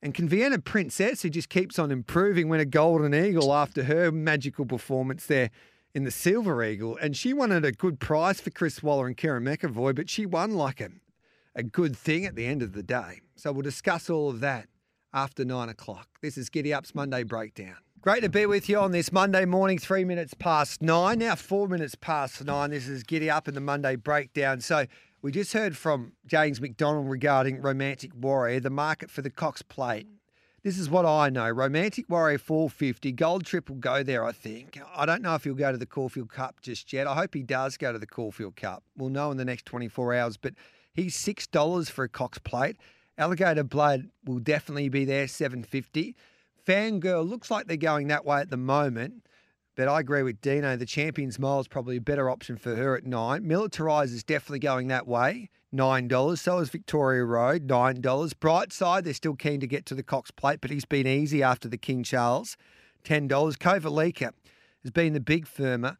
And 0.00 0.14
Conviana 0.14 0.62
Princess, 0.62 1.22
who 1.22 1.30
just 1.30 1.48
keeps 1.48 1.78
on 1.78 1.90
improving, 1.90 2.48
win 2.48 2.60
a 2.60 2.64
golden 2.64 3.14
eagle 3.14 3.52
after 3.52 3.84
her 3.84 4.12
magical 4.12 4.64
performance 4.64 5.26
there 5.26 5.50
in 5.92 6.04
the 6.04 6.10
silver 6.12 6.62
eagle. 6.62 6.96
And 7.00 7.16
she 7.16 7.32
at 7.32 7.64
a 7.64 7.72
good 7.72 7.98
prize 7.98 8.40
for 8.40 8.50
Chris 8.50 8.82
Waller 8.82 9.08
and 9.08 9.16
Kerrin 9.16 9.42
McEvoy, 9.42 9.96
but 9.96 10.08
she 10.08 10.24
won 10.24 10.54
like 10.54 10.80
a, 10.80 10.90
a 11.56 11.64
good 11.64 11.96
thing 11.96 12.24
at 12.24 12.36
the 12.36 12.46
end 12.46 12.62
of 12.62 12.74
the 12.74 12.82
day. 12.82 13.20
So 13.34 13.50
we'll 13.50 13.62
discuss 13.62 14.08
all 14.08 14.30
of 14.30 14.38
that 14.40 14.68
after 15.12 15.44
nine 15.44 15.68
o'clock. 15.68 16.06
This 16.22 16.38
is 16.38 16.48
Giddy 16.48 16.72
Up's 16.72 16.94
Monday 16.94 17.24
Breakdown. 17.24 17.76
Great 18.00 18.22
to 18.22 18.28
be 18.28 18.46
with 18.46 18.68
you 18.68 18.78
on 18.78 18.92
this 18.92 19.10
Monday 19.10 19.44
morning, 19.44 19.76
three 19.76 20.04
minutes 20.04 20.32
past 20.32 20.80
nine. 20.80 21.18
Now, 21.18 21.34
four 21.34 21.66
minutes 21.66 21.96
past 21.96 22.44
nine. 22.44 22.70
This 22.70 22.86
is 22.86 23.02
Giddy 23.02 23.28
Up 23.28 23.48
and 23.48 23.56
the 23.56 23.60
Monday 23.60 23.96
Breakdown. 23.96 24.60
So, 24.60 24.86
we 25.22 25.32
just 25.32 25.52
heard 25.52 25.76
from 25.76 26.12
James 26.26 26.60
McDonald 26.60 27.08
regarding 27.08 27.60
Romantic 27.60 28.12
Warrior, 28.14 28.60
the 28.60 28.70
market 28.70 29.10
for 29.10 29.22
the 29.22 29.30
Cox 29.30 29.62
Plate. 29.62 30.06
This 30.62 30.78
is 30.78 30.90
what 30.90 31.06
I 31.06 31.28
know. 31.28 31.48
Romantic 31.48 32.06
Warrior 32.08 32.38
450, 32.38 33.12
Gold 33.12 33.44
Trip 33.44 33.68
will 33.68 33.76
go 33.76 34.02
there, 34.02 34.24
I 34.24 34.32
think. 34.32 34.78
I 34.94 35.06
don't 35.06 35.22
know 35.22 35.34
if 35.34 35.44
he'll 35.44 35.54
go 35.54 35.72
to 35.72 35.78
the 35.78 35.86
Caulfield 35.86 36.30
Cup 36.30 36.60
just 36.60 36.92
yet. 36.92 37.06
I 37.06 37.14
hope 37.14 37.34
he 37.34 37.42
does 37.42 37.76
go 37.76 37.92
to 37.92 37.98
the 37.98 38.06
Caulfield 38.06 38.56
Cup. 38.56 38.82
We'll 38.96 39.10
know 39.10 39.30
in 39.30 39.36
the 39.36 39.44
next 39.44 39.66
24 39.66 40.14
hours. 40.14 40.36
But 40.36 40.54
he's 40.92 41.16
$6 41.16 41.90
for 41.90 42.04
a 42.04 42.08
Cox 42.08 42.38
Plate. 42.38 42.76
Alligator 43.16 43.64
Blood 43.64 44.10
will 44.24 44.40
definitely 44.40 44.88
be 44.88 45.04
there, 45.04 45.26
750 45.26 46.14
Fangirl 46.68 47.26
looks 47.26 47.50
like 47.50 47.66
they're 47.66 47.78
going 47.78 48.08
that 48.08 48.26
way 48.26 48.40
at 48.40 48.50
the 48.50 48.58
moment. 48.58 49.26
But 49.78 49.86
I 49.86 50.00
agree 50.00 50.24
with 50.24 50.40
Dino. 50.40 50.74
The 50.74 50.84
Champions 50.84 51.38
Mile 51.38 51.60
is 51.60 51.68
probably 51.68 51.98
a 51.98 52.00
better 52.00 52.28
option 52.28 52.56
for 52.56 52.74
her 52.74 52.96
at 52.96 53.06
nine. 53.06 53.44
Militarize 53.44 54.12
is 54.12 54.24
definitely 54.24 54.58
going 54.58 54.88
that 54.88 55.06
way. 55.06 55.50
Nine 55.70 56.08
dollars. 56.08 56.40
So 56.40 56.58
is 56.58 56.68
Victoria 56.68 57.22
Road. 57.22 57.70
Nine 57.70 58.00
dollars. 58.00 58.34
Brightside, 58.34 59.04
they're 59.04 59.14
still 59.14 59.36
keen 59.36 59.60
to 59.60 59.68
get 59.68 59.86
to 59.86 59.94
the 59.94 60.02
Cox 60.02 60.32
Plate, 60.32 60.60
but 60.60 60.72
he's 60.72 60.84
been 60.84 61.06
easy 61.06 61.44
after 61.44 61.68
the 61.68 61.78
King 61.78 62.02
Charles. 62.02 62.56
Ten 63.04 63.28
dollars. 63.28 63.54
Kovalica 63.54 64.32
has 64.82 64.90
been 64.90 65.12
the 65.12 65.20
big 65.20 65.46
firmer. 65.46 65.96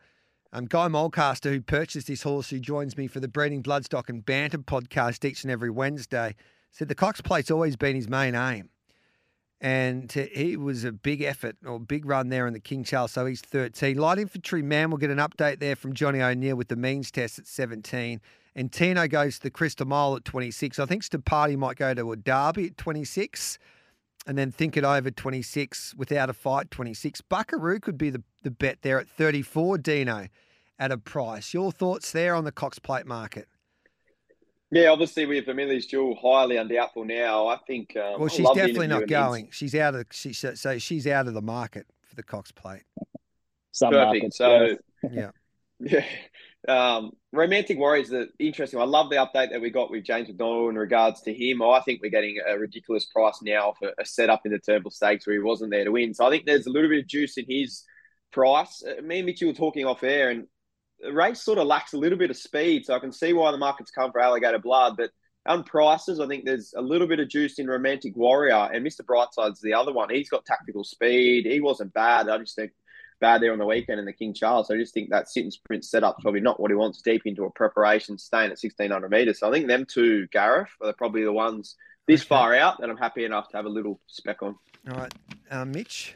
Um, 0.53 0.67
Guy 0.67 0.89
Mulcaster, 0.89 1.53
who 1.53 1.61
purchased 1.61 2.09
this 2.09 2.25
horse, 2.25 2.51
who 2.51 2.59
joins 2.59 2.97
me 2.97 3.07
for 3.07 3.21
the 3.21 3.29
Breeding 3.29 3.63
Bloodstock 3.63 4.09
and 4.09 4.27
Bantam 4.27 4.65
podcast 4.65 5.25
each 5.25 5.45
and 5.45 5.53
every 5.53 5.71
Wednesday, 5.71 6.35
said 6.73 6.89
the 6.89 6.97
Cox 6.97 7.21
Plate's 7.21 7.53
always 7.53 7.77
been 7.77 7.95
his 7.95 8.09
main 8.09 8.35
aim 8.35 8.71
and 9.61 10.11
he 10.13 10.57
was 10.57 10.85
a 10.85 10.93
big 10.93 11.21
effort 11.23 11.57
or 11.67 11.81
big 11.81 12.07
run 12.07 12.29
there 12.29 12.47
in 12.47 12.53
the 12.53 12.61
King 12.61 12.85
Charles. 12.85 13.13
So 13.13 13.27
he's 13.27 13.41
13. 13.41 13.99
Light 13.99 14.19
infantry 14.19 14.63
man 14.63 14.91
will 14.91 14.99
get 14.99 15.11
an 15.11 15.19
update 15.19 15.59
there 15.59 15.75
from 15.75 15.95
Johnny 15.95 16.23
O'Neill 16.23 16.57
with 16.57 16.69
the 16.69 16.77
means 16.77 17.11
test 17.11 17.39
at 17.39 17.47
17. 17.47 18.21
Antino 18.57 19.09
goes 19.09 19.37
to 19.37 19.43
the 19.45 19.51
Crystal 19.51 19.87
Mile 19.87 20.17
at 20.17 20.25
26. 20.25 20.79
I 20.79 20.87
think 20.87 21.03
Stepati 21.03 21.57
might 21.57 21.77
go 21.77 21.93
to 21.95 22.13
a 22.13 22.17
Derby 22.17 22.67
at 22.67 22.77
26 22.77 23.59
and 24.27 24.37
then 24.37 24.53
think 24.53 24.77
it 24.77 24.85
over 24.85 25.11
26 25.11 25.95
without 25.97 26.31
a 26.31 26.33
fight 26.33 26.71
26. 26.71 27.21
Buckaroo 27.23 27.81
could 27.81 27.99
be 27.99 28.11
the, 28.11 28.23
the 28.43 28.51
bet 28.51 28.83
there 28.83 29.01
at 29.01 29.09
34, 29.09 29.79
Dino, 29.79 30.29
at 30.79 30.93
a 30.93 30.99
price. 30.99 31.55
Your 31.55 31.73
thoughts 31.73 32.13
there 32.13 32.35
on 32.35 32.45
the 32.45 32.53
Cox 32.53 32.79
Plate 32.79 33.07
market? 33.07 33.49
Yeah, 34.71 34.91
obviously 34.91 35.25
we 35.25 35.37
with 35.37 35.49
Amelia's 35.49 35.87
Jewel 35.87 36.15
highly 36.21 36.57
undoubtful 36.57 37.05
now. 37.05 37.47
I 37.47 37.57
think. 37.67 37.97
Um, 37.97 38.21
well, 38.21 38.29
she's 38.29 38.49
definitely 38.51 38.89
not 38.89 39.07
going. 39.07 39.49
She's 39.51 39.75
out 39.75 39.95
of. 39.95 40.07
She, 40.11 40.33
so 40.33 40.79
she's 40.79 41.07
out 41.07 41.27
of 41.27 41.35
the 41.35 41.43
market 41.43 41.87
for 42.03 42.17
the 42.17 42.23
Cox 42.23 42.53
Plate. 42.53 42.83
Some 43.73 43.93
Perfect. 43.93 44.07
markets, 44.07 44.39
so 44.39 44.77
yeah, 45.11 45.31
yeah. 45.81 46.05
Um, 46.67 47.13
Romantic 47.33 47.79
Warriors, 47.79 48.09
the 48.09 48.29
interesting. 48.39 48.81
I 48.81 48.85
love 48.85 49.09
the 49.09 49.17
update 49.17 49.51
that 49.53 49.61
we 49.61 49.71
got 49.71 49.91
with 49.91 50.05
James 50.05 50.29
McDonald 50.29 50.71
in 50.71 50.77
regards 50.77 51.23
to 51.23 51.33
him. 51.33 51.63
I 51.63 51.81
think 51.81 52.01
we're 52.03 52.11
getting 52.11 52.39
a 52.47 52.59
ridiculous 52.59 53.07
price 53.07 53.39
now 53.43 53.75
for 53.79 53.93
a 53.99 54.05
setup 54.05 54.43
in 54.45 54.53
the 54.53 54.59
Turnbull 54.59 54.91
Stakes 54.91 55.27
where 55.27 55.35
he 55.35 55.43
wasn't 55.43 55.71
there 55.71 55.85
to 55.85 55.93
win. 55.93 56.13
So 56.13 56.27
I 56.27 56.31
think 56.31 56.45
there's 56.45 56.67
a 56.67 56.71
little 56.71 56.91
bit 56.91 57.01
of 57.01 57.07
juice 57.07 57.39
in 57.39 57.47
his 57.49 57.85
price. 58.33 58.83
Uh, 58.83 59.01
me 59.01 59.19
and 59.19 59.27
Mitchy 59.27 59.47
were 59.47 59.53
talking 59.53 59.87
off 59.87 60.03
air, 60.03 60.31
and 60.31 60.43
the 60.43 60.49
race 61.13 61.43
sort 61.43 61.59
of 61.59 61.67
lacks 61.67 61.93
a 61.93 61.99
little 61.99 62.19
bit 62.19 62.31
of 62.31 62.37
speed, 62.37 62.87
so 62.87 62.95
I 62.95 62.99
can 62.99 63.13
see 63.13 63.33
why 63.33 63.51
the 63.51 63.59
market's 63.59 63.91
come 63.91 64.13
for 64.13 64.21
Alligator 64.21 64.59
Blood. 64.59 64.97
But 64.97 65.11
on 65.47 65.65
prices, 65.65 66.21
I 66.21 66.27
think 66.27 66.45
there's 66.45 66.75
a 66.77 66.83
little 66.83 67.07
bit 67.07 67.21
of 67.21 67.29
juice 67.29 67.59
in 67.59 67.67
Romantic 67.67 68.17
Warrior, 68.17 68.71
and 68.73 68.87
Mr. 68.87 69.03
Brightside's 69.03 69.61
the 69.61 69.75
other 69.75 69.93
one. 69.93 70.11
He's 70.11 70.29
got 70.29 70.45
tactical 70.45 70.85
speed. 70.85 71.47
He 71.47 71.61
wasn't 71.61 71.95
bad. 71.95 72.29
I 72.29 72.39
just 72.39 72.57
think 72.57 72.73
bad 73.21 73.43
there 73.43 73.53
on 73.53 73.59
the 73.59 73.67
weekend 73.67 73.99
in 73.99 74.07
the 74.07 74.13
King 74.13 74.33
Charles. 74.33 74.69
So 74.69 74.75
I 74.75 74.79
just 74.79 74.95
think 74.95 75.11
that 75.11 75.29
sit 75.29 75.43
and 75.43 75.53
sprint 75.53 75.85
setup's 75.85 76.23
probably 76.23 76.41
not 76.41 76.61
what 76.61 76.71
he 76.71 76.77
wants 76.77 77.03
deep 77.03 77.23
into 77.25 77.45
a 77.45 77.51
preparation, 77.51 78.19
staying 78.19 78.51
at 78.51 78.59
1600 78.63 79.11
metres. 79.11 79.41
So 79.41 79.49
I 79.49 79.53
think 79.53 79.67
them 79.67 79.87
two, 79.87 80.27
Gareth, 80.29 80.71
are 80.81 80.93
probably 80.93 81.25
the 81.25 81.33
ones 81.33 81.77
this 82.07 82.23
okay. 82.23 82.29
far 82.29 82.55
out 82.55 82.81
that 82.81 82.89
I'm 82.89 82.97
happy 82.97 83.25
enough 83.25 83.49
to 83.51 83.57
have 83.57 83.67
a 83.67 83.71
little 83.71 84.01
spec 84.07 84.43
on. 84.43 84.57
All 84.91 84.99
right. 84.99 85.15
Uh, 85.51 85.65
Mitch? 85.65 86.15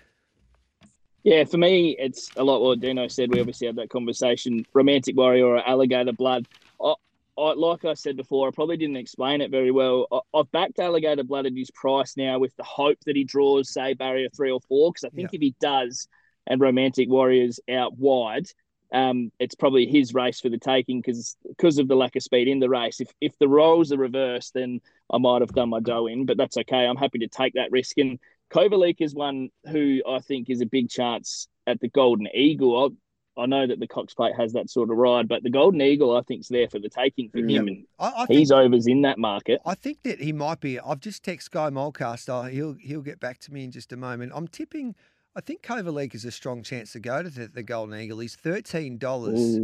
Yeah, 1.24 1.44
for 1.44 1.56
me, 1.56 1.96
it's 1.98 2.30
a 2.36 2.42
lot 2.42 2.62
what 2.62 2.80
Dino 2.80 3.06
said. 3.08 3.32
We 3.32 3.40
obviously 3.40 3.68
had 3.68 3.76
that 3.76 3.90
conversation. 3.90 4.66
Romantic 4.74 5.16
Warrior 5.16 5.46
or 5.46 5.68
Alligator 5.68 6.12
Blood. 6.12 6.48
I, 6.82 6.94
I, 7.38 7.52
like 7.52 7.84
I 7.84 7.94
said 7.94 8.16
before, 8.16 8.48
I 8.48 8.50
probably 8.50 8.76
didn't 8.76 8.96
explain 8.96 9.40
it 9.40 9.50
very 9.50 9.70
well. 9.70 10.08
I, 10.10 10.38
have 10.38 10.50
backed 10.50 10.80
Alligator 10.80 11.22
Blood 11.22 11.46
at 11.46 11.52
his 11.54 11.70
price 11.70 12.16
now 12.16 12.38
with 12.38 12.54
the 12.56 12.64
hope 12.64 12.98
that 13.06 13.14
he 13.14 13.22
draws, 13.24 13.70
say, 13.70 13.94
barrier 13.94 14.28
three 14.34 14.50
or 14.50 14.60
four, 14.68 14.90
because 14.90 15.04
I 15.04 15.10
think 15.10 15.32
yeah. 15.32 15.36
if 15.36 15.40
he 15.40 15.54
does 15.60 16.08
and 16.48 16.60
Romantic 16.60 17.08
Warriors 17.08 17.60
out 17.70 17.96
wide, 17.96 18.46
um, 18.92 19.32
it's 19.38 19.54
probably 19.54 19.86
his 19.86 20.12
race 20.12 20.40
for 20.40 20.50
the 20.50 20.58
taking 20.58 21.00
because 21.00 21.36
because 21.48 21.78
of 21.78 21.88
the 21.88 21.94
lack 21.94 22.14
of 22.14 22.22
speed 22.22 22.46
in 22.46 22.58
the 22.58 22.68
race. 22.68 23.00
If 23.00 23.10
if 23.22 23.38
the 23.38 23.48
roles 23.48 23.90
are 23.90 23.96
reversed, 23.96 24.52
then 24.52 24.80
I 25.10 25.18
might 25.18 25.40
have 25.40 25.52
done 25.52 25.70
my 25.70 25.80
dough 25.80 26.08
in, 26.08 26.26
but 26.26 26.36
that's 26.36 26.58
okay. 26.58 26.86
I'm 26.86 26.96
happy 26.96 27.18
to 27.20 27.28
take 27.28 27.54
that 27.54 27.70
risk. 27.70 27.96
And 27.96 28.18
Kovalica 28.52 29.00
is 29.00 29.14
one 29.14 29.48
who 29.70 30.02
I 30.08 30.20
think 30.20 30.50
is 30.50 30.60
a 30.60 30.66
big 30.66 30.88
chance 30.90 31.48
at 31.66 31.80
the 31.80 31.88
Golden 31.88 32.28
Eagle. 32.34 32.94
I, 33.36 33.42
I 33.42 33.46
know 33.46 33.66
that 33.66 33.80
the 33.80 33.86
Cox 33.86 34.12
Plate 34.12 34.34
has 34.36 34.52
that 34.52 34.68
sort 34.68 34.90
of 34.90 34.96
ride, 34.98 35.26
but 35.26 35.42
the 35.42 35.50
Golden 35.50 35.80
Eagle, 35.80 36.14
I 36.16 36.20
think, 36.22 36.42
is 36.42 36.48
there 36.48 36.68
for 36.68 36.78
the 36.78 36.90
taking 36.90 37.30
for 37.30 37.38
him, 37.38 37.66
and 37.66 37.86
I, 37.98 38.08
I 38.08 38.26
he's 38.28 38.50
think, 38.50 38.60
overs 38.60 38.86
in 38.86 39.02
that 39.02 39.18
market. 39.18 39.60
I 39.64 39.74
think 39.74 40.02
that 40.02 40.20
he 40.20 40.32
might 40.32 40.60
be. 40.60 40.78
I've 40.78 41.00
just 41.00 41.24
texted 41.24 41.52
Guy 41.52 41.70
Mulcaster. 41.70 42.50
He'll 42.50 42.74
he'll 42.74 43.00
get 43.00 43.20
back 43.20 43.38
to 43.40 43.52
me 43.52 43.64
in 43.64 43.70
just 43.70 43.92
a 43.92 43.96
moment. 43.96 44.32
I'm 44.34 44.48
tipping. 44.48 44.94
I 45.34 45.40
think 45.40 45.62
Kovalica 45.62 46.14
is 46.14 46.26
a 46.26 46.30
strong 46.30 46.62
chance 46.62 46.92
to 46.92 47.00
go 47.00 47.22
to 47.22 47.30
the, 47.30 47.48
the 47.48 47.62
Golden 47.62 47.98
Eagle. 47.98 48.18
He's 48.18 48.36
thirteen 48.36 48.98
dollars. 48.98 49.56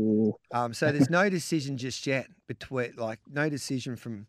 Um, 0.51 0.73
so 0.73 0.91
there's 0.91 1.11
no 1.11 1.29
decision 1.29 1.77
just 1.77 2.07
yet 2.07 2.29
between 2.47 2.95
like 2.97 3.19
no 3.31 3.51
decision 3.51 3.97
from 3.97 4.29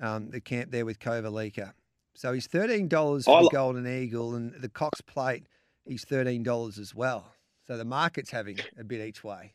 um, 0.00 0.30
the 0.30 0.40
camp 0.40 0.70
there 0.70 0.86
with 0.86 0.98
Kovalica. 1.00 1.74
So 2.14 2.32
he's 2.32 2.46
thirteen 2.46 2.88
dollars 2.88 3.24
for 3.24 3.42
the 3.44 3.50
Golden 3.50 3.86
Eagle, 3.86 4.34
and 4.34 4.52
the 4.60 4.68
Cox 4.68 5.00
Plate, 5.00 5.44
he's 5.84 6.04
thirteen 6.04 6.42
dollars 6.42 6.78
as 6.78 6.94
well. 6.94 7.32
So 7.66 7.76
the 7.76 7.84
market's 7.84 8.30
having 8.30 8.58
a 8.78 8.84
bit 8.84 9.00
each 9.00 9.24
way. 9.24 9.54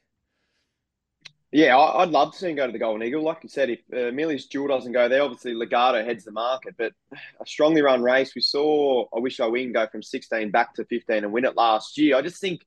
Yeah, 1.51 1.77
I- 1.77 2.03
I'd 2.03 2.09
love 2.09 2.31
to 2.33 2.37
see 2.37 2.49
him 2.49 2.55
go 2.55 2.67
to 2.67 2.71
the 2.71 2.77
Golden 2.77 3.01
Eagle. 3.07 3.23
Like 3.23 3.39
you 3.41 3.49
said, 3.49 3.69
if 3.71 3.79
uh, 3.91 4.11
Millie's 4.11 4.45
Jewel 4.45 4.67
doesn't 4.67 4.91
go 4.91 5.09
there, 5.09 5.23
obviously 5.23 5.53
Legarto 5.53 6.05
heads 6.05 6.23
the 6.23 6.31
market. 6.31 6.75
But 6.77 6.93
a 7.11 7.45
strongly 7.45 7.81
run 7.81 8.03
race, 8.03 8.35
we 8.35 8.41
saw 8.41 9.05
I 9.15 9.19
Wish 9.19 9.39
I 9.39 9.47
Win 9.47 9.71
go 9.73 9.87
from 9.87 10.03
16 10.03 10.51
back 10.51 10.75
to 10.75 10.85
15 10.85 11.23
and 11.23 11.33
win 11.33 11.45
it 11.45 11.55
last 11.55 11.97
year. 11.97 12.17
I 12.17 12.21
just 12.21 12.39
think 12.39 12.61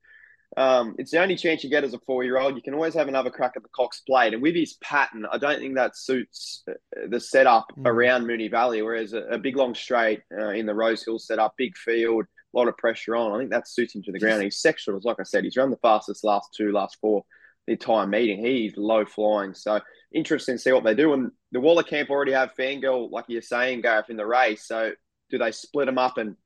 um, 0.57 0.95
it's 0.99 1.11
the 1.11 1.21
only 1.21 1.37
chance 1.37 1.65
you 1.65 1.71
get 1.71 1.85
as 1.85 1.95
a 1.95 1.99
four 2.01 2.25
year 2.25 2.39
old. 2.39 2.57
You 2.57 2.63
can 2.63 2.75
always 2.75 2.95
have 2.95 3.09
another 3.09 3.31
crack 3.31 3.53
at 3.57 3.63
the 3.63 3.69
Cox 3.71 4.01
Plate. 4.01 4.35
And 4.35 4.43
with 4.43 4.55
his 4.55 4.75
pattern, 4.83 5.27
I 5.31 5.39
don't 5.39 5.59
think 5.59 5.77
that 5.77 5.97
suits 5.97 6.63
uh, 6.69 6.75
the 7.09 7.21
setup 7.21 7.67
Mm. 7.79 7.87
around 7.87 8.25
Moonee 8.27 8.51
Valley. 8.51 8.83
Whereas 8.83 9.13
a, 9.15 9.23
a 9.23 9.39
big 9.39 9.57
long 9.57 9.75
straight 9.75 10.21
uh, 10.37 10.51
in 10.51 10.67
the 10.67 10.75
Rose 10.75 11.05
Hill 11.05 11.19
setup, 11.19 11.55
big 11.57 11.77
field, 11.77 12.27
a 12.55 12.59
lot 12.59 12.69
of 12.69 12.77
pressure 12.77 13.17
on. 13.17 13.33
I 13.33 13.39
think 13.39 13.51
that 13.51 13.67
suits 13.69 13.95
him 13.95 14.03
to 14.03 14.13
the 14.13 14.19
ground. 14.19 14.43
He's 14.43 14.61
sexual, 14.61 14.97
as 14.97 15.05
like 15.05 15.21
I 15.21 15.25
said. 15.25 15.45
He's 15.45 15.57
run 15.57 15.71
the 15.71 15.77
fastest 15.79 16.23
last 16.25 16.51
two, 16.55 16.71
last 16.73 16.99
four 17.01 17.25
the 17.67 17.73
entire 17.75 18.07
meeting. 18.07 18.45
He's 18.45 18.77
low 18.77 19.05
flying. 19.05 19.55
So 19.55 19.81
interesting 20.13 20.57
to 20.57 20.59
see 20.59 20.73
what 20.73 20.85
they 20.85 20.95
do. 20.95 21.13
And 21.13 21.31
the 21.53 21.61
Waller 21.61 21.85
camp 21.85 22.11
already 22.11 22.33
have 22.33 22.55
Fangirl, 22.59 23.11
like 23.11 23.27
you're 23.29 23.41
saying, 23.41 23.83
Gareth, 23.83 24.11
in 24.11 24.17
the 24.17 24.27
race. 24.27 24.67
So 24.67 24.93
do 25.31 25.39
they 25.39 25.53
split 25.53 25.87
them 25.87 25.97
up 25.97 26.19
and 26.19 26.37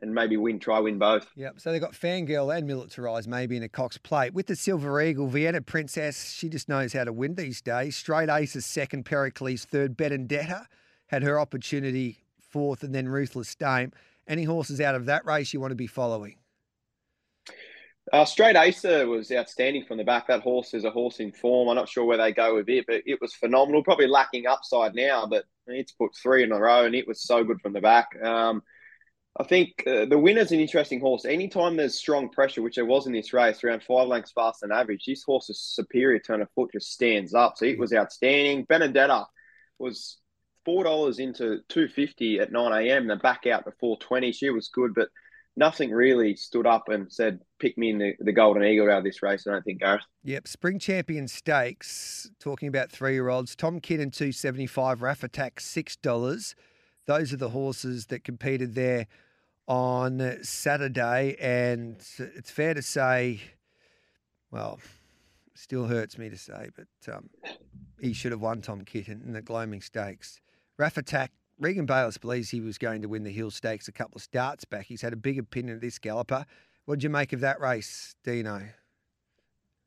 and 0.00 0.14
maybe 0.14 0.36
win, 0.36 0.58
try 0.58 0.78
win 0.80 0.98
both? 0.98 1.26
Yep. 1.36 1.60
So 1.60 1.72
they've 1.72 1.80
got 1.80 1.92
Fangirl 1.92 2.56
and 2.56 2.68
Militarize 2.68 3.26
maybe 3.26 3.56
in 3.56 3.62
a 3.62 3.68
Cox 3.68 3.96
plate. 3.98 4.34
With 4.34 4.46
the 4.46 4.56
Silver 4.56 5.00
Eagle, 5.00 5.28
Vienna 5.28 5.60
Princess, 5.60 6.32
she 6.32 6.48
just 6.48 6.68
knows 6.68 6.92
how 6.92 7.04
to 7.04 7.12
win 7.12 7.34
these 7.34 7.60
days. 7.60 7.96
Straight 7.96 8.28
Aces 8.28 8.66
second, 8.66 9.04
Pericles 9.04 9.64
third, 9.64 9.96
Benedetta 9.96 10.66
had 11.06 11.22
her 11.22 11.38
opportunity 11.38 12.18
fourth, 12.50 12.82
and 12.82 12.94
then 12.94 13.08
Ruthless 13.08 13.54
Dame. 13.54 13.92
Any 14.26 14.44
horses 14.44 14.80
out 14.80 14.94
of 14.94 15.06
that 15.06 15.26
race 15.26 15.52
you 15.52 15.60
want 15.60 15.72
to 15.72 15.76
be 15.76 15.86
following? 15.86 16.36
Uh, 18.12 18.24
Straight 18.24 18.56
Acer 18.56 19.06
was 19.06 19.32
outstanding 19.32 19.84
from 19.86 19.96
the 19.96 20.04
back. 20.04 20.26
That 20.26 20.42
horse 20.42 20.74
is 20.74 20.84
a 20.84 20.90
horse 20.90 21.20
in 21.20 21.32
form. 21.32 21.68
I'm 21.68 21.76
not 21.76 21.88
sure 21.88 22.04
where 22.04 22.18
they 22.18 22.32
go 22.32 22.54
with 22.54 22.68
it, 22.68 22.84
but 22.86 23.02
it 23.06 23.20
was 23.20 23.34
phenomenal. 23.34 23.82
Probably 23.82 24.06
lacking 24.06 24.46
upside 24.46 24.94
now, 24.94 25.26
but 25.26 25.44
it's 25.66 25.92
put 25.92 26.14
three 26.14 26.42
in 26.42 26.52
a 26.52 26.58
row, 26.58 26.84
and 26.84 26.94
it 26.94 27.08
was 27.08 27.22
so 27.22 27.42
good 27.44 27.60
from 27.60 27.72
the 27.72 27.80
back. 27.80 28.08
Um, 28.22 28.62
I 29.36 29.42
think 29.42 29.82
uh, 29.86 30.04
the 30.04 30.18
winner's 30.18 30.52
an 30.52 30.60
interesting 30.60 31.00
horse. 31.00 31.24
Anytime 31.24 31.76
there's 31.76 31.96
strong 31.96 32.28
pressure, 32.28 32.62
which 32.62 32.76
there 32.76 32.84
was 32.84 33.06
in 33.06 33.12
this 33.12 33.32
race, 33.32 33.64
around 33.64 33.82
five 33.82 34.06
lengths 34.06 34.30
faster 34.30 34.66
than 34.66 34.76
average, 34.76 35.04
this 35.06 35.24
horse's 35.24 35.60
superior 35.60 36.20
turn 36.20 36.40
of 36.40 36.48
foot 36.54 36.70
just 36.72 36.92
stands 36.92 37.34
up. 37.34 37.54
So 37.56 37.64
it 37.64 37.78
was 37.78 37.92
outstanding. 37.92 38.64
Benedetta 38.64 39.26
was 39.78 40.18
four 40.64 40.84
dollars 40.84 41.18
into 41.18 41.58
two 41.68 41.88
fifty 41.88 42.38
at 42.38 42.52
nine 42.52 42.72
a.m. 42.72 43.08
Then 43.08 43.18
back 43.18 43.46
out 43.46 43.64
to 43.64 43.72
four 43.80 43.98
twenty. 43.98 44.30
She 44.30 44.50
was 44.50 44.68
good, 44.68 44.94
but 44.94 45.08
nothing 45.56 45.90
really 45.90 46.36
stood 46.36 46.66
up 46.66 46.88
and 46.88 47.12
said, 47.12 47.40
"Pick 47.58 47.76
me 47.76 47.90
in 47.90 47.98
the, 47.98 48.14
the 48.20 48.32
Golden 48.32 48.62
Eagle 48.62 48.88
out 48.88 48.98
of 48.98 49.04
this 49.04 49.20
race." 49.20 49.48
I 49.48 49.50
don't 49.50 49.64
think, 49.64 49.80
Gareth. 49.80 50.02
Yep, 50.22 50.46
Spring 50.46 50.78
Champion 50.78 51.26
Stakes, 51.26 52.30
talking 52.38 52.68
about 52.68 52.92
three 52.92 53.14
year 53.14 53.30
olds. 53.30 53.56
Tom 53.56 53.80
Kitten, 53.80 54.12
two 54.12 54.30
seventy 54.30 54.68
five, 54.68 55.02
Raff 55.02 55.24
Attack, 55.24 55.58
six 55.58 55.96
dollars. 55.96 56.54
Those 57.06 57.32
are 57.34 57.38
the 57.38 57.50
horses 57.50 58.06
that 58.06 58.24
competed 58.24 58.74
there 58.74 59.06
on 59.66 60.38
Saturday. 60.42 61.36
And 61.40 61.96
it's 62.18 62.50
fair 62.50 62.74
to 62.74 62.82
say, 62.82 63.40
well, 64.50 64.78
still 65.54 65.86
hurts 65.86 66.18
me 66.18 66.30
to 66.30 66.38
say, 66.38 66.70
but 66.76 67.14
um, 67.14 67.30
he 68.00 68.12
should 68.12 68.32
have 68.32 68.40
won 68.40 68.60
Tom 68.60 68.84
Kitten 68.84 69.22
in 69.24 69.32
the 69.32 69.42
Gloaming 69.42 69.80
Stakes. 69.80 70.40
Raff 70.76 70.96
Attack, 70.96 71.32
Regan 71.58 71.86
Bayliss 71.86 72.18
believes 72.18 72.50
he 72.50 72.60
was 72.60 72.78
going 72.78 73.02
to 73.02 73.08
win 73.08 73.22
the 73.22 73.30
Hill 73.30 73.50
Stakes 73.50 73.88
a 73.88 73.92
couple 73.92 74.16
of 74.16 74.22
starts 74.22 74.64
back. 74.64 74.86
He's 74.86 75.02
had 75.02 75.12
a 75.12 75.16
big 75.16 75.38
opinion 75.38 75.76
of 75.76 75.80
this 75.80 75.98
galloper. 75.98 76.44
What 76.84 76.96
did 76.96 77.04
you 77.04 77.10
make 77.10 77.32
of 77.32 77.40
that 77.40 77.60
race, 77.60 78.14
Dino? 78.24 78.62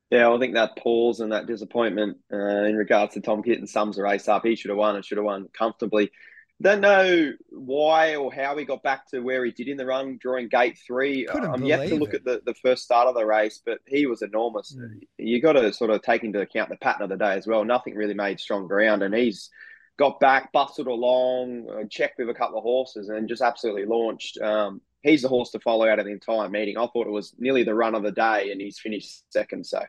Yeah, 0.10 0.32
I 0.32 0.40
think 0.40 0.54
that 0.54 0.78
pause 0.78 1.20
and 1.20 1.32
that 1.34 1.48
disappointment 1.48 2.18
uh, 2.32 2.38
in 2.38 2.78
regards 2.78 3.14
to 3.16 3.22
Tom 3.22 3.44
Kitten 3.44 3.68
sums 3.68 3.98
the 3.98 4.04
race 4.04 4.30
up. 4.30 4.46
He 4.46 4.56
should 4.56 4.70
have 4.70 4.78
won 4.78 4.96
and 4.96 5.04
should 5.04 5.18
have 5.18 5.26
won 5.26 5.50
comfortably. 5.52 6.12
Don't 6.60 6.82
know 6.82 7.34
why 7.50 8.16
or 8.16 8.34
how 8.34 8.58
he 8.58 8.66
got 8.66 8.82
back 8.82 9.08
to 9.10 9.20
where 9.20 9.46
he 9.46 9.52
did 9.52 9.68
in 9.68 9.78
the 9.78 9.86
run 9.86 10.18
during 10.20 10.48
gate 10.48 10.80
three. 10.86 11.26
Couldn't 11.26 11.52
I'm 11.52 11.64
yet 11.64 11.88
to 11.88 11.96
look 11.96 12.16
it. 12.16 12.18
at 12.18 12.26
the, 12.26 12.42
the 12.46 12.56
first 12.56 12.84
start 12.84 13.08
of 13.08 13.14
the 13.14 13.26
race, 13.26 13.62
but 13.64 13.80
he 13.86 14.08
was 14.08 14.24
enormous. 14.24 14.76
You 15.20 15.40
got 15.40 15.54
to 15.54 15.72
sort 15.72 15.92
of 15.92 16.02
take 16.02 16.24
into 16.24 16.42
account 16.42 16.70
the 16.70 16.78
pattern 16.78 17.04
of 17.04 17.10
the 17.10 17.18
day 17.18 17.34
as 17.34 17.46
well. 17.46 17.64
Nothing 17.64 17.96
really 17.96 18.16
made 18.16 18.40
strong 18.40 18.68
ground, 18.68 19.04
and 19.04 19.14
he's 19.14 19.52
got 19.98 20.20
back, 20.20 20.52
bustled 20.52 20.88
along, 20.88 21.68
uh, 21.70 21.84
checked 21.90 22.18
with 22.18 22.30
a 22.30 22.34
couple 22.34 22.58
of 22.58 22.64
horses, 22.64 23.10
and 23.10 23.30
just 23.30 23.44
absolutely 23.44 23.86
launched. 23.86 24.40
Um, 24.42 24.82
he's 25.08 25.22
the 25.22 25.28
horse 25.28 25.50
to 25.52 25.60
follow 25.60 25.88
out 25.88 26.00
of 26.00 26.06
the 26.06 26.12
entire 26.12 26.50
meeting. 26.50 26.78
I 26.78 26.88
thought 26.88 27.08
it 27.08 27.12
was 27.12 27.34
nearly 27.38 27.64
the 27.64 27.74
run 27.74 27.96
of 27.96 28.04
the 28.04 28.12
day, 28.12 28.52
and 28.52 28.60
he's 28.60 28.80
finished 28.80 29.24
second. 29.32 29.66
So 29.66 29.84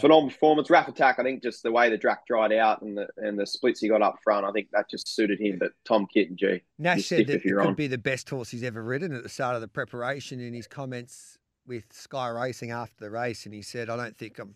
phenomenal 0.00 0.30
performance. 0.30 0.70
Raff 0.70 0.88
Attack, 0.88 1.18
I 1.18 1.22
think, 1.22 1.42
just 1.42 1.62
the 1.62 1.72
way 1.72 1.90
the 1.90 1.98
track 1.98 2.26
dried 2.26 2.52
out 2.52 2.82
and 2.82 2.96
the 2.96 3.08
and 3.16 3.38
the 3.38 3.46
splits 3.46 3.80
he 3.80 3.88
got 3.88 4.02
up 4.02 4.16
front, 4.22 4.46
I 4.46 4.52
think 4.52 4.68
that 4.72 4.90
just 4.90 5.14
suited 5.14 5.40
him. 5.40 5.58
But 5.58 5.72
Tom 5.84 6.06
Kitten, 6.12 6.36
G, 6.36 6.62
Nash 6.78 7.06
said 7.06 7.26
that 7.26 7.36
it 7.36 7.42
could 7.42 7.58
on. 7.58 7.74
be 7.74 7.86
the 7.86 7.98
best 7.98 8.28
horse 8.28 8.50
he's 8.50 8.62
ever 8.62 8.82
ridden 8.82 9.14
at 9.14 9.22
the 9.22 9.28
start 9.28 9.54
of 9.54 9.60
the 9.60 9.68
preparation 9.68 10.40
in 10.40 10.54
his 10.54 10.66
comments 10.66 11.38
with 11.66 11.84
Sky 11.92 12.28
Racing 12.28 12.70
after 12.70 13.04
the 13.04 13.10
race, 13.10 13.46
and 13.46 13.54
he 13.54 13.62
said, 13.62 13.88
"I 13.90 13.96
don't 13.96 14.16
think 14.16 14.38
I'm, 14.38 14.54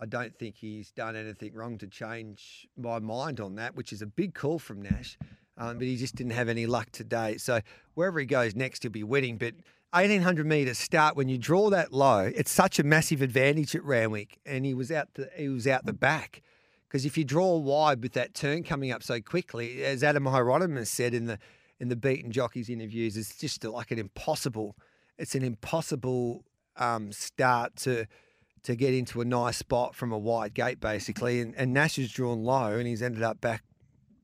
I 0.00 0.06
don't 0.06 0.36
think 0.38 0.56
he's 0.56 0.90
done 0.92 1.16
anything 1.16 1.54
wrong 1.54 1.78
to 1.78 1.86
change 1.86 2.68
my 2.76 2.98
mind 2.98 3.40
on 3.40 3.56
that," 3.56 3.74
which 3.74 3.92
is 3.92 4.02
a 4.02 4.06
big 4.06 4.34
call 4.34 4.58
from 4.58 4.82
Nash. 4.82 5.18
Um, 5.58 5.76
but 5.76 5.86
he 5.86 5.96
just 5.96 6.14
didn't 6.14 6.32
have 6.32 6.48
any 6.48 6.66
luck 6.66 6.90
today. 6.92 7.36
So 7.36 7.60
wherever 7.94 8.20
he 8.20 8.26
goes 8.26 8.54
next, 8.54 8.84
he'll 8.84 8.92
be 8.92 9.02
winning. 9.02 9.36
But 9.36 9.54
1800 9.90 10.46
metres 10.46 10.78
start 10.78 11.16
when 11.16 11.28
you 11.28 11.36
draw 11.36 11.68
that 11.70 11.92
low, 11.92 12.30
it's 12.34 12.50
such 12.50 12.78
a 12.78 12.84
massive 12.84 13.20
advantage 13.20 13.74
at 13.74 13.82
Randwick, 13.84 14.38
and 14.46 14.64
he 14.64 14.72
was 14.72 14.92
out 14.92 15.14
the 15.14 15.28
he 15.36 15.48
was 15.48 15.66
out 15.66 15.84
the 15.84 15.92
back. 15.92 16.42
Because 16.86 17.04
if 17.04 17.18
you 17.18 17.24
draw 17.24 17.56
wide 17.56 18.02
with 18.02 18.12
that 18.12 18.34
turn 18.34 18.62
coming 18.62 18.92
up 18.92 19.02
so 19.02 19.20
quickly, 19.20 19.84
as 19.84 20.02
Adam 20.02 20.24
Hyeronimus 20.24 20.86
said 20.86 21.12
in 21.12 21.26
the 21.26 21.38
in 21.80 21.88
the 21.88 21.96
beaten 21.96 22.30
jockeys 22.30 22.68
interviews, 22.68 23.16
it's 23.16 23.36
just 23.36 23.64
like 23.64 23.90
an 23.90 23.98
impossible. 23.98 24.76
It's 25.18 25.34
an 25.34 25.42
impossible 25.42 26.44
um, 26.76 27.10
start 27.10 27.74
to 27.76 28.06
to 28.64 28.76
get 28.76 28.94
into 28.94 29.20
a 29.20 29.24
nice 29.24 29.56
spot 29.56 29.94
from 29.94 30.12
a 30.12 30.18
wide 30.18 30.54
gate, 30.54 30.80
basically. 30.80 31.40
And, 31.40 31.54
and 31.56 31.72
Nash 31.72 31.96
has 31.96 32.12
drawn 32.12 32.44
low, 32.44 32.76
and 32.76 32.86
he's 32.86 33.02
ended 33.02 33.22
up 33.22 33.40
back 33.40 33.64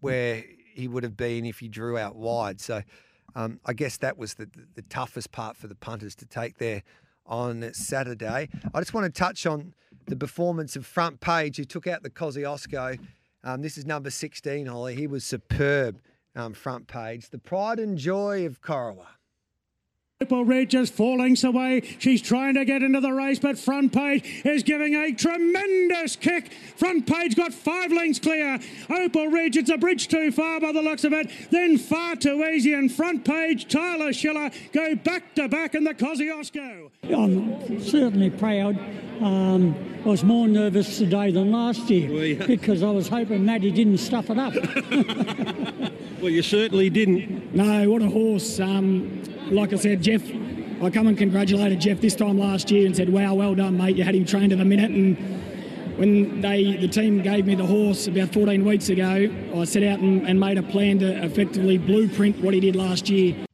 where 0.00 0.44
he 0.74 0.88
would 0.88 1.02
have 1.02 1.16
been 1.16 1.44
if 1.44 1.60
he 1.60 1.68
drew 1.68 1.96
out 1.96 2.16
wide. 2.16 2.60
So 2.60 2.82
um, 3.34 3.60
I 3.64 3.72
guess 3.72 3.96
that 3.98 4.18
was 4.18 4.34
the, 4.34 4.48
the 4.74 4.82
toughest 4.82 5.32
part 5.32 5.56
for 5.56 5.66
the 5.66 5.74
punters 5.74 6.14
to 6.16 6.26
take 6.26 6.58
there 6.58 6.82
on 7.26 7.70
Saturday. 7.72 8.48
I 8.74 8.80
just 8.80 8.94
want 8.94 9.12
to 9.12 9.18
touch 9.18 9.46
on 9.46 9.74
the 10.06 10.16
performance 10.16 10.76
of 10.76 10.84
front 10.84 11.20
page 11.20 11.56
who 11.56 11.64
took 11.64 11.86
out 11.86 12.02
the 12.02 12.10
Kosciuszko. 12.10 12.98
Um, 13.42 13.62
this 13.62 13.78
is 13.78 13.86
number 13.86 14.10
16, 14.10 14.66
Holly. 14.66 14.94
He 14.94 15.06
was 15.06 15.24
superb 15.24 16.00
um, 16.36 16.52
front 16.52 16.86
page. 16.86 17.30
The 17.30 17.38
pride 17.38 17.78
and 17.78 17.96
joy 17.96 18.46
of 18.46 18.60
Corowa. 18.60 19.06
Opal 20.24 20.46
Red 20.46 20.70
just 20.70 20.94
four 20.94 21.18
lengths 21.18 21.44
away. 21.44 21.82
She's 21.98 22.22
trying 22.22 22.54
to 22.54 22.64
get 22.64 22.82
into 22.82 22.98
the 22.98 23.12
race, 23.12 23.38
but 23.38 23.58
Front 23.58 23.92
Page 23.92 24.40
is 24.46 24.62
giving 24.62 24.94
a 24.94 25.12
tremendous 25.12 26.16
kick. 26.16 26.50
Front 26.76 27.06
Page 27.06 27.36
got 27.36 27.52
five 27.52 27.92
lengths 27.92 28.20
clear. 28.20 28.58
Opal 28.88 29.28
Ridge, 29.28 29.58
it's 29.58 29.68
a 29.68 29.76
bridge 29.76 30.08
too 30.08 30.32
far 30.32 30.60
by 30.60 30.72
the 30.72 30.80
looks 30.80 31.04
of 31.04 31.12
it. 31.12 31.30
Then 31.50 31.76
far 31.76 32.16
too 32.16 32.42
easy, 32.42 32.72
and 32.72 32.90
Front 32.90 33.26
Page, 33.26 33.70
Tyler 33.70 34.14
Schiller 34.14 34.50
go 34.72 34.94
back 34.94 35.34
to 35.34 35.46
back 35.46 35.74
in 35.74 35.84
the 35.84 35.92
Kosciuszko. 35.92 36.90
I'm 37.02 37.82
certainly 37.82 38.30
proud. 38.30 38.78
Um, 39.20 39.74
I 40.06 40.08
was 40.08 40.24
more 40.24 40.48
nervous 40.48 40.96
today 40.96 41.32
than 41.32 41.52
last 41.52 41.90
year 41.90 42.46
because 42.46 42.82
I 42.82 42.90
was 42.90 43.08
hoping 43.08 43.44
Matty 43.44 43.70
didn't 43.70 43.98
stuff 43.98 44.30
it 44.30 44.38
up. 44.38 44.54
Well, 46.24 46.32
you 46.32 46.40
certainly 46.40 46.88
didn't. 46.88 47.54
No, 47.54 47.90
what 47.90 48.00
a 48.00 48.08
horse. 48.08 48.58
Um, 48.58 49.22
like 49.50 49.72
I 49.72 49.76
said, 49.76 50.02
Jeff, 50.02 50.22
I 50.82 50.90
come 50.90 51.06
and 51.06 51.16
congratulated 51.16 51.80
Jeff 51.80 52.00
this 52.00 52.14
time 52.14 52.38
last 52.38 52.70
year 52.70 52.86
and 52.86 52.96
said, 52.96 53.08
wow, 53.08 53.34
well 53.34 53.54
done, 53.54 53.76
mate. 53.76 53.96
You 53.96 54.04
had 54.04 54.14
him 54.14 54.24
trained 54.24 54.50
to 54.50 54.56
the 54.56 54.64
minute. 54.64 54.90
And 54.90 55.16
when 55.98 56.40
they 56.40 56.76
the 56.76 56.88
team 56.88 57.22
gave 57.22 57.46
me 57.46 57.54
the 57.54 57.66
horse 57.66 58.06
about 58.06 58.32
14 58.32 58.64
weeks 58.64 58.88
ago, 58.88 59.28
I 59.54 59.64
set 59.64 59.82
out 59.82 60.00
and, 60.00 60.26
and 60.26 60.40
made 60.40 60.58
a 60.58 60.62
plan 60.62 60.98
to 61.00 61.24
effectively 61.24 61.78
blueprint 61.78 62.40
what 62.40 62.54
he 62.54 62.60
did 62.60 62.76
last 62.76 63.08
year. 63.08 63.46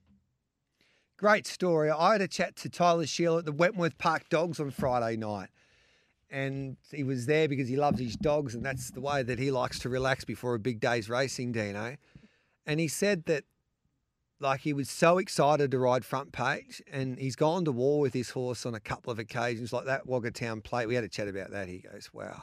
Great 1.17 1.47
story. 1.47 1.91
I 1.91 2.13
had 2.13 2.23
a 2.23 2.29
chat 2.29 2.57
to 2.57 2.71
Tyler 2.71 3.07
Schiller 3.07 3.41
at 3.41 3.45
the 3.45 3.53
Wentworth 3.53 3.99
Park 3.99 4.29
Dogs 4.31 4.59
on 4.59 4.71
Friday 4.71 5.17
night. 5.17 5.49
And 6.31 6.77
he 6.93 7.03
was 7.03 7.27
there 7.27 7.49
because 7.49 7.69
he 7.69 7.77
loves 7.77 7.99
his 7.99 8.15
dogs, 8.17 8.55
and 8.55 8.65
that's 8.65 8.93
the 8.93 9.01
way 9.01 9.25
that 9.25 9.39
he 9.39 9.51
likes 9.51 9.81
to 9.81 9.89
relax 9.89 10.25
before 10.25 10.55
a 10.55 10.61
big 10.61 10.79
day's 10.79 11.11
racing, 11.11 11.51
Dino. 11.51 11.97
And 12.65 12.79
he 12.79 12.87
said 12.87 13.25
that, 13.27 13.45
like, 14.41 14.61
he 14.61 14.73
was 14.73 14.89
so 14.89 15.19
excited 15.19 15.71
to 15.71 15.79
ride 15.79 16.05
front 16.05 16.33
page, 16.33 16.83
and 16.91 17.19
he's 17.19 17.37
gone 17.37 17.65
to 17.67 17.73
war 17.73 18.01
with 18.01 18.15
his 18.15 18.31
horse 18.31 18.65
on 18.65 18.75
a 18.75 18.81
couple 18.81 19.13
of 19.13 19.19
occasions, 19.19 19.73
like 19.73 19.85
that 19.85 20.07
Wagga 20.07 20.31
Town 20.31 20.63
plate. 20.63 20.89
We 20.89 20.95
had 20.95 21.05
a 21.05 21.09
chat 21.09 21.29
about 21.29 21.51
that. 21.51 21.69
He 21.69 21.79
goes, 21.79 22.11
Wow, 22.13 22.43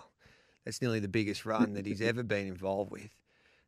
that's 0.63 0.81
nearly 0.81 0.99
the 0.99 1.07
biggest 1.07 1.45
run 1.45 1.73
that 1.73 1.85
he's 1.85 2.01
ever 2.01 2.23
been 2.23 2.47
involved 2.47 2.91
with. 2.91 3.15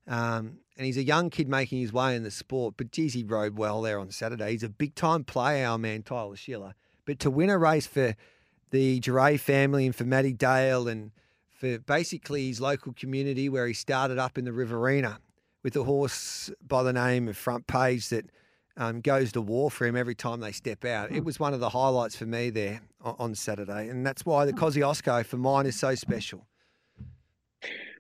Um, 0.08 0.60
and 0.78 0.86
he's 0.86 0.98
a 0.98 1.04
young 1.04 1.30
kid 1.30 1.48
making 1.48 1.82
his 1.82 1.92
way 1.92 2.16
in 2.16 2.24
the 2.24 2.32
sport, 2.32 2.76
but 2.78 2.92
geez, 2.92 3.14
he 3.14 3.24
rode 3.24 3.58
well 3.58 3.82
there 3.82 4.00
on 4.00 4.12
Saturday. 4.12 4.52
He's 4.52 4.64
a 4.64 4.70
big 4.70 4.96
time 4.96 5.24
player, 5.24 5.68
our 5.68 5.78
man 5.78 6.04
Tyler 6.04 6.36
Schiller. 6.36 6.76
But 7.06 7.20
to 7.20 7.32
win 7.32 7.50
a 7.50 7.58
race 7.58 7.88
for 7.88 8.16
the 8.72 9.00
Duray 9.00 9.40
family 9.40 9.86
and 9.86 9.96
for 9.96 10.04
Matty 10.04 10.34
Dale 10.34 10.88
and 10.88 11.12
for 11.50 11.80
basically 11.80 12.48
his 12.48 12.62
local 12.62 12.94
community 12.94 13.50
where 13.50 13.68
he 13.68 13.74
started 13.74 14.18
up 14.18 14.38
in 14.38 14.46
the 14.46 14.54
Riverina 14.54 15.20
with 15.70 15.76
a 15.76 15.84
horse 15.84 16.50
by 16.68 16.82
the 16.82 16.92
name 16.92 17.28
of 17.28 17.38
Front 17.38 17.68
Page 17.68 18.10
that 18.10 18.26
um, 18.76 19.02
goes 19.02 19.32
to 19.34 19.42
war 19.42 19.70
for 19.70 19.86
him 19.86 19.96
every 19.96 20.16
time 20.16 20.40
they 20.40 20.52
step 20.52 20.84
out. 20.84 21.12
It 21.12 21.24
was 21.24 21.40
one 21.40 21.54
of 21.54 21.60
the 21.60 21.70
highlights 21.70 22.16
for 22.16 22.26
me 22.26 22.50
there 22.50 22.82
on, 23.02 23.16
on 23.20 23.36
Saturday, 23.36 23.88
and 23.88 24.04
that's 24.04 24.26
why 24.26 24.46
the 24.46 24.54
Kosciuszko 24.54 25.24
for 25.28 25.38
mine 25.38 25.68
is 25.68 25.80
so 25.80 25.94
special. 25.94 26.48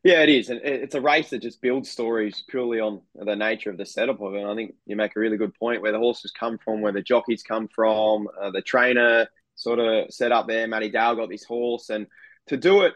Yeah, 0.03 0.23
it 0.23 0.29
is, 0.29 0.49
and 0.49 0.59
it's 0.63 0.95
a 0.95 1.01
race 1.01 1.29
that 1.29 1.43
just 1.43 1.61
builds 1.61 1.91
stories 1.91 2.43
purely 2.47 2.79
on 2.79 3.01
the 3.13 3.35
nature 3.35 3.69
of 3.69 3.77
the 3.77 3.85
setup 3.85 4.19
of 4.19 4.33
it. 4.33 4.39
And 4.39 4.49
I 4.49 4.55
think 4.55 4.73
you 4.87 4.95
make 4.95 5.15
a 5.15 5.19
really 5.19 5.37
good 5.37 5.53
point 5.53 5.83
where 5.83 5.91
the 5.91 5.99
horses 5.99 6.31
come 6.31 6.57
from, 6.57 6.81
where 6.81 6.93
the 6.93 7.03
jockeys 7.03 7.43
come 7.43 7.67
from, 7.67 8.29
uh, 8.41 8.49
the 8.49 8.63
trainer 8.63 9.27
sort 9.53 9.77
of 9.77 10.11
set 10.11 10.31
up 10.31 10.47
there. 10.47 10.67
Matty 10.67 10.89
Dale 10.89 11.15
got 11.15 11.29
this 11.29 11.43
horse, 11.43 11.91
and 11.91 12.07
to 12.47 12.57
do 12.57 12.81
it 12.81 12.95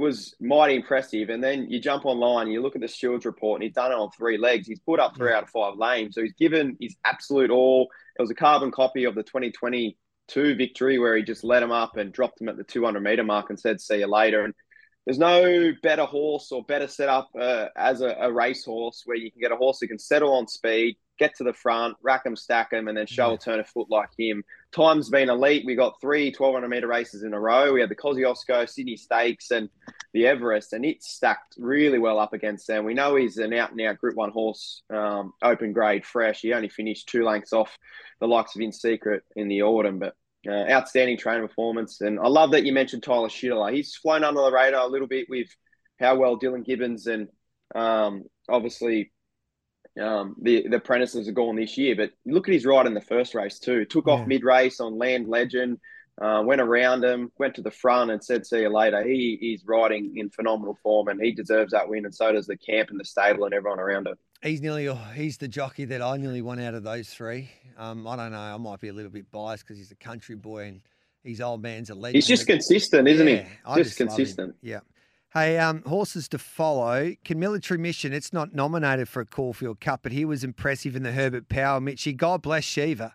was 0.00 0.34
mighty 0.40 0.76
impressive. 0.76 1.30
And 1.30 1.42
then 1.42 1.68
you 1.70 1.80
jump 1.80 2.04
online, 2.04 2.48
you 2.48 2.62
look 2.62 2.74
at 2.74 2.80
the 2.80 2.88
stewards 2.88 3.24
report, 3.24 3.60
and 3.60 3.64
he's 3.64 3.74
done 3.74 3.92
it 3.92 3.96
on 3.96 4.10
three 4.10 4.38
legs. 4.38 4.66
He's 4.66 4.80
put 4.80 5.00
up 5.00 5.16
three 5.16 5.32
out 5.32 5.44
of 5.44 5.50
five 5.50 5.76
lanes, 5.76 6.14
so 6.14 6.22
he's 6.22 6.34
given 6.34 6.76
his 6.80 6.96
absolute 7.04 7.50
all. 7.50 7.88
It 8.18 8.22
was 8.22 8.30
a 8.30 8.34
carbon 8.34 8.70
copy 8.70 9.04
of 9.04 9.14
the 9.14 9.22
2022 9.22 10.54
victory 10.56 10.98
where 10.98 11.16
he 11.16 11.22
just 11.22 11.44
let 11.44 11.62
him 11.62 11.72
up 11.72 11.96
and 11.96 12.12
dropped 12.12 12.40
him 12.40 12.48
at 12.48 12.56
the 12.56 12.64
200 12.64 13.00
meter 13.00 13.24
mark 13.24 13.50
and 13.50 13.60
said, 13.60 13.80
"See 13.80 13.98
you 13.98 14.06
later." 14.06 14.44
And 14.44 14.54
there's 15.06 15.18
no 15.18 15.72
better 15.82 16.04
horse 16.04 16.52
or 16.52 16.64
better 16.64 16.86
setup 16.86 17.30
uh, 17.38 17.66
as 17.76 18.00
a, 18.00 18.16
a 18.20 18.32
racehorse 18.32 19.02
where 19.06 19.16
you 19.16 19.30
can 19.30 19.40
get 19.40 19.52
a 19.52 19.56
horse 19.56 19.78
that 19.78 19.88
can 19.88 19.98
settle 19.98 20.34
on 20.34 20.46
speed, 20.46 20.96
get 21.20 21.36
to 21.36 21.44
the 21.44 21.52
front, 21.52 21.96
rack 22.02 22.24
them, 22.24 22.34
stack 22.34 22.70
them, 22.70 22.88
and 22.88 22.96
then 22.96 23.06
show 23.06 23.34
a 23.34 23.38
turn 23.38 23.60
of 23.60 23.68
foot 23.68 23.88
like 23.90 24.08
him. 24.18 24.42
Time's 24.72 25.10
been 25.10 25.28
elite. 25.28 25.64
We 25.66 25.74
got 25.74 26.00
three 26.00 26.28
1200 26.28 26.66
meter 26.66 26.88
races 26.88 27.22
in 27.22 27.34
a 27.34 27.38
row. 27.38 27.74
We 27.74 27.80
had 27.80 27.90
the 27.90 27.94
Kosciuszko, 27.94 28.66
Sydney 28.68 28.96
Stakes, 28.96 29.50
and 29.50 29.68
the 30.14 30.26
Everest, 30.26 30.72
and 30.72 30.84
it's 30.84 31.12
stacked 31.12 31.56
really 31.58 31.98
well 31.98 32.18
up 32.18 32.32
against 32.32 32.66
them. 32.66 32.86
We 32.86 32.94
know 32.94 33.16
he's 33.16 33.36
an 33.36 33.52
out 33.52 33.70
and 33.70 33.80
out 33.82 33.98
Group 33.98 34.16
One 34.16 34.30
horse, 34.30 34.82
um, 34.88 35.34
open 35.42 35.74
grade, 35.74 36.06
fresh. 36.06 36.40
He 36.40 36.54
only 36.54 36.70
finished 36.70 37.08
two 37.08 37.22
lengths 37.22 37.52
off 37.52 37.76
the 38.18 38.26
likes 38.26 38.56
of 38.56 38.62
In 38.62 38.72
Secret 38.72 39.22
in 39.36 39.48
the 39.48 39.62
autumn, 39.62 39.98
but 39.98 40.14
uh, 40.48 40.70
outstanding 40.70 41.18
trainer 41.18 41.46
performance. 41.46 42.00
And 42.00 42.18
I 42.18 42.28
love 42.28 42.52
that 42.52 42.64
you 42.64 42.72
mentioned 42.72 43.02
Tyler 43.02 43.28
Schiller. 43.28 43.70
He's 43.70 43.94
flown 43.94 44.24
under 44.24 44.40
the 44.40 44.52
radar 44.52 44.86
a 44.86 44.90
little 44.90 45.06
bit 45.06 45.26
with 45.28 45.48
how 45.98 46.16
well 46.16 46.40
Dylan 46.40 46.64
Gibbons 46.64 47.06
and 47.06 47.28
um, 47.74 48.24
obviously 48.48 49.12
um, 50.00 50.36
the, 50.40 50.66
the 50.68 50.76
apprentices 50.76 51.26
have 51.26 51.34
gone 51.34 51.56
this 51.56 51.76
year. 51.78 51.96
But 51.96 52.12
look 52.26 52.48
at 52.48 52.54
his 52.54 52.66
ride 52.66 52.86
in 52.86 52.94
the 52.94 53.00
first 53.00 53.34
race 53.34 53.58
too. 53.58 53.84
Took 53.84 54.08
off 54.08 54.26
mid 54.26 54.44
race 54.44 54.80
on 54.80 54.98
Land 54.98 55.28
Legend. 55.28 55.78
Uh, 56.20 56.42
went 56.44 56.60
around 56.60 57.02
him, 57.02 57.32
went 57.38 57.54
to 57.54 57.62
the 57.62 57.70
front, 57.70 58.10
and 58.10 58.22
said, 58.22 58.44
"See 58.44 58.60
you 58.60 58.68
later." 58.68 59.02
He 59.02 59.54
is 59.54 59.64
riding 59.64 60.18
in 60.18 60.28
phenomenal 60.28 60.76
form, 60.82 61.08
and 61.08 61.18
he 61.18 61.32
deserves 61.32 61.72
that 61.72 61.88
win, 61.88 62.04
and 62.04 62.14
so 62.14 62.30
does 62.30 62.46
the 62.46 62.58
camp 62.58 62.90
and 62.90 63.00
the 63.00 63.06
stable 63.06 63.46
and 63.46 63.54
everyone 63.54 63.80
around 63.80 64.06
it. 64.06 64.18
He's 64.42 64.60
nearly 64.60 64.94
he's 65.14 65.38
the 65.38 65.48
jockey 65.48 65.86
that 65.86 66.02
I 66.02 66.18
nearly 66.18 66.42
won 66.42 66.60
out 66.60 66.74
of 66.74 66.82
those 66.82 67.08
three. 67.08 67.50
Um, 67.78 68.06
I 68.06 68.16
don't 68.16 68.32
know. 68.32 68.38
I 68.38 68.56
might 68.58 68.80
be 68.80 68.88
a 68.88 68.92
little 68.92 69.10
bit 69.10 69.30
biased 69.30 69.64
because 69.64 69.78
he's 69.78 69.92
a 69.92 69.96
country 69.96 70.34
boy 70.34 70.64
and 70.64 70.82
his 71.24 71.40
old 71.40 71.62
man's 71.62 71.88
a 71.88 71.94
legend. 71.94 72.16
He's 72.16 72.26
just 72.26 72.46
consistent, 72.46 73.08
isn't 73.08 73.26
yeah, 73.26 73.36
he? 73.36 73.74
Just, 73.76 73.90
just 73.90 73.96
consistent. 73.96 74.56
Yeah. 74.60 74.80
Hey, 75.32 75.58
um, 75.58 75.82
horses 75.82 76.28
to 76.30 76.38
follow. 76.38 77.14
Can 77.24 77.38
Military 77.38 77.78
Mission? 77.78 78.12
It's 78.12 78.32
not 78.32 78.52
nominated 78.52 79.08
for 79.08 79.20
a 79.20 79.26
Caulfield 79.26 79.78
Cup, 79.78 80.00
but 80.02 80.10
he 80.10 80.24
was 80.24 80.42
impressive 80.42 80.96
in 80.96 81.04
the 81.04 81.12
Herbert 81.12 81.48
Power 81.48 81.80
Mitchie. 81.80 82.16
God 82.16 82.42
bless 82.42 82.64
Shiva. 82.64 83.14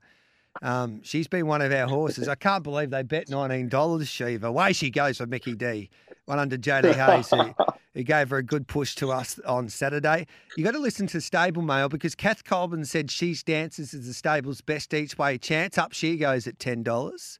Um, 0.61 1.03
she's 1.03 1.27
been 1.27 1.45
one 1.45 1.61
of 1.61 1.73
our 1.73 1.87
horses. 1.87 2.29
I 2.29 2.35
can't 2.35 2.63
believe 2.63 2.89
they 2.89 3.03
bet 3.03 3.29
nineteen 3.29 3.67
dollars. 3.67 4.07
Shiva, 4.07 4.47
away 4.47 4.71
she 4.71 4.89
goes 4.89 5.17
for 5.17 5.25
Mickey 5.25 5.55
D. 5.55 5.89
One 6.23 6.39
under 6.39 6.57
JD 6.57 6.93
Hayes, 6.93 7.29
who, 7.29 7.53
who, 7.93 8.03
gave 8.03 8.29
her 8.29 8.37
a 8.37 8.43
good 8.43 8.65
push 8.65 8.95
to 8.95 9.11
us 9.11 9.37
on 9.39 9.67
Saturday. 9.67 10.25
You 10.55 10.63
got 10.63 10.71
to 10.71 10.79
listen 10.79 11.07
to 11.07 11.19
Stable 11.19 11.63
Mail 11.63 11.89
because 11.89 12.15
Kath 12.15 12.45
Colburn 12.45 12.85
said 12.85 13.11
she's 13.11 13.43
dances 13.43 13.93
as 13.93 14.07
the 14.07 14.13
stable's 14.13 14.61
best 14.61 14.93
each 14.93 15.17
way 15.17 15.37
chance. 15.37 15.77
Up 15.77 15.91
she 15.91 16.15
goes 16.15 16.47
at 16.47 16.59
ten 16.59 16.81
dollars. 16.81 17.39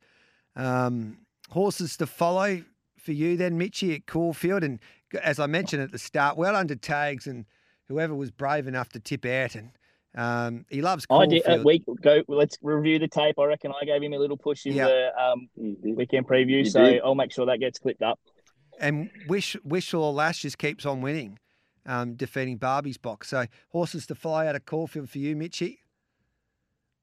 Um, 0.58 1.20
horses 1.50 1.96
to 1.98 2.06
follow 2.06 2.62
for 3.06 3.12
you 3.14 3.38
then, 3.38 3.58
Mitchy 3.58 3.94
at 3.94 4.08
Caulfield, 4.08 4.64
and 4.64 4.80
as 5.22 5.40
I 5.40 5.46
mentioned 5.46 5.84
at 5.84 5.92
the 5.92 6.00
start, 6.00 6.36
well 6.38 6.56
under 6.56 6.76
tags 6.76 7.28
and 7.28 7.46
whoever 7.88 8.16
was 8.16 8.32
brave 8.32 8.68
enough 8.68 8.90
to 8.90 9.00
tip 9.00 9.26
out 9.26 9.56
and 9.56 9.72
um, 10.16 10.66
he 10.70 10.82
loves. 10.82 11.06
Caulfield. 11.06 11.44
I 11.46 11.50
did. 11.52 11.60
Uh, 11.60 11.64
week 11.64 11.84
go. 12.02 12.24
Let's 12.28 12.58
review 12.62 13.00
the 13.00 13.08
tape. 13.08 13.38
I 13.38 13.46
reckon 13.46 13.72
I 13.80 13.86
gave 13.86 14.02
him 14.02 14.14
a 14.14 14.18
little 14.18 14.38
push 14.38 14.66
in 14.66 14.74
yep. 14.74 14.88
the 14.88 15.22
um, 15.22 15.50
weekend 15.56 16.28
preview, 16.28 16.64
you 16.64 16.66
so 16.66 16.84
did. 16.84 17.02
I'll 17.04 17.16
make 17.16 17.32
sure 17.32 17.46
that 17.46 17.60
gets 17.60 17.80
clipped 17.80 18.02
up. 18.02 18.20
And 18.80 19.10
Wish 19.28 19.56
Wishful 19.64 20.14
Lash 20.14 20.42
just 20.42 20.58
keeps 20.58 20.86
on 20.86 21.02
winning, 21.02 21.38
um, 21.86 22.16
defeating 22.16 22.58
Barbie's 22.58 22.98
box. 22.98 23.30
So 23.30 23.46
horses 23.70 24.08
to 24.08 24.16
fly 24.16 24.48
out 24.48 24.56
of 24.56 24.66
Caulfield 24.66 25.10
for 25.10 25.20
you, 25.20 25.36
Mitchy. 25.36 25.80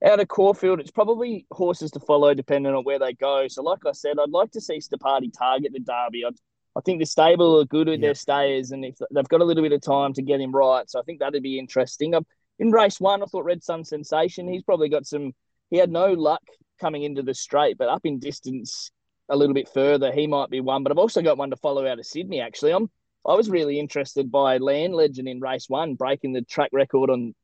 Out 0.05 0.19
of 0.19 0.29
Caulfield, 0.29 0.81
it's 0.81 0.91
probably 0.91 1.47
horses 1.53 1.93
to 1.93 2.01
follow 2.01 2.35
depending 2.35 2.75
on 2.75 2.83
where 2.83 2.99
they 2.99 3.13
go. 3.13 3.47
So, 3.47 3.63
like 3.63 3.79
I 3.87 3.93
said, 3.93 4.17
I'd 4.19 4.31
like 4.31 4.51
to 4.53 4.61
see 4.61 4.79
Stapati 4.79 5.33
target 5.37 5.73
the 5.73 5.79
Derby. 5.79 6.25
I'd, 6.25 6.35
I 6.75 6.81
think 6.81 6.99
the 6.99 7.07
stable 7.07 7.61
are 7.61 7.65
good 7.67 7.87
with 7.87 8.01
their 8.01 8.15
stayers, 8.15 8.73
and 8.73 8.85
if 8.85 8.97
they've 9.13 9.29
got 9.29 9.43
a 9.43 9.45
little 9.45 9.63
bit 9.63 9.73
of 9.73 9.83
time 9.83 10.13
to 10.15 10.23
get 10.23 10.41
him 10.41 10.53
right, 10.53 10.89
so 10.91 10.99
I 10.99 11.03
think 11.03 11.21
that'd 11.21 11.43
be 11.43 11.59
interesting. 11.59 12.15
I'm, 12.15 12.27
in 12.59 12.71
race 12.71 12.99
one, 12.99 13.23
I 13.23 13.27
thought 13.27 13.45
Red 13.45 13.63
Sun 13.63 13.85
Sensation. 13.85 14.49
He's 14.49 14.63
probably 14.63 14.89
got 14.89 15.07
some. 15.07 15.33
He 15.71 15.77
had 15.77 15.91
no 15.91 16.13
luck 16.13 16.43
coming 16.81 17.03
into 17.03 17.23
the 17.23 17.35
straight, 17.35 17.79
but 17.79 17.89
up 17.89 18.05
in 18.05 18.19
distance 18.19 18.91
a 19.29 19.37
little 19.37 19.55
bit 19.55 19.69
further, 19.69 20.13
he 20.13 20.27
might 20.27 20.51
be 20.51 20.61
one. 20.61 20.83
But 20.83 20.93
I've 20.93 20.99
also 20.99 21.23
got 21.23 21.39
one 21.39 21.51
to 21.51 21.57
follow 21.57 21.87
out 21.87 21.99
of 21.99 22.07
Sydney. 22.07 22.41
Actually, 22.41 22.73
I'm. 22.73 22.91
I 23.25 23.35
was 23.35 23.49
really 23.49 23.79
interested 23.79 24.33
by 24.33 24.59
Land 24.59 24.95
Legend 24.95 25.29
in 25.29 25.41
race 25.41 25.67
one, 25.69 25.95
breaking 25.95 26.33
the 26.33 26.43
track 26.43 26.71
record 26.73 27.09
on 27.09 27.35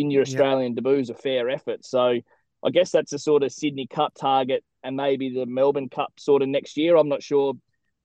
in 0.00 0.10
your 0.10 0.22
Australian 0.22 0.72
yep. 0.72 0.84
debuts, 0.84 1.10
a 1.10 1.14
fair 1.14 1.48
effort. 1.48 1.84
So 1.84 2.20
I 2.64 2.70
guess 2.70 2.90
that's 2.90 3.12
a 3.12 3.18
sort 3.18 3.42
of 3.42 3.52
Sydney 3.52 3.86
Cup 3.86 4.14
target, 4.18 4.64
and 4.82 4.96
maybe 4.96 5.30
the 5.30 5.46
Melbourne 5.46 5.88
Cup 5.88 6.12
sort 6.18 6.42
of 6.42 6.48
next 6.48 6.76
year. 6.76 6.96
I'm 6.96 7.08
not 7.08 7.22
sure. 7.22 7.54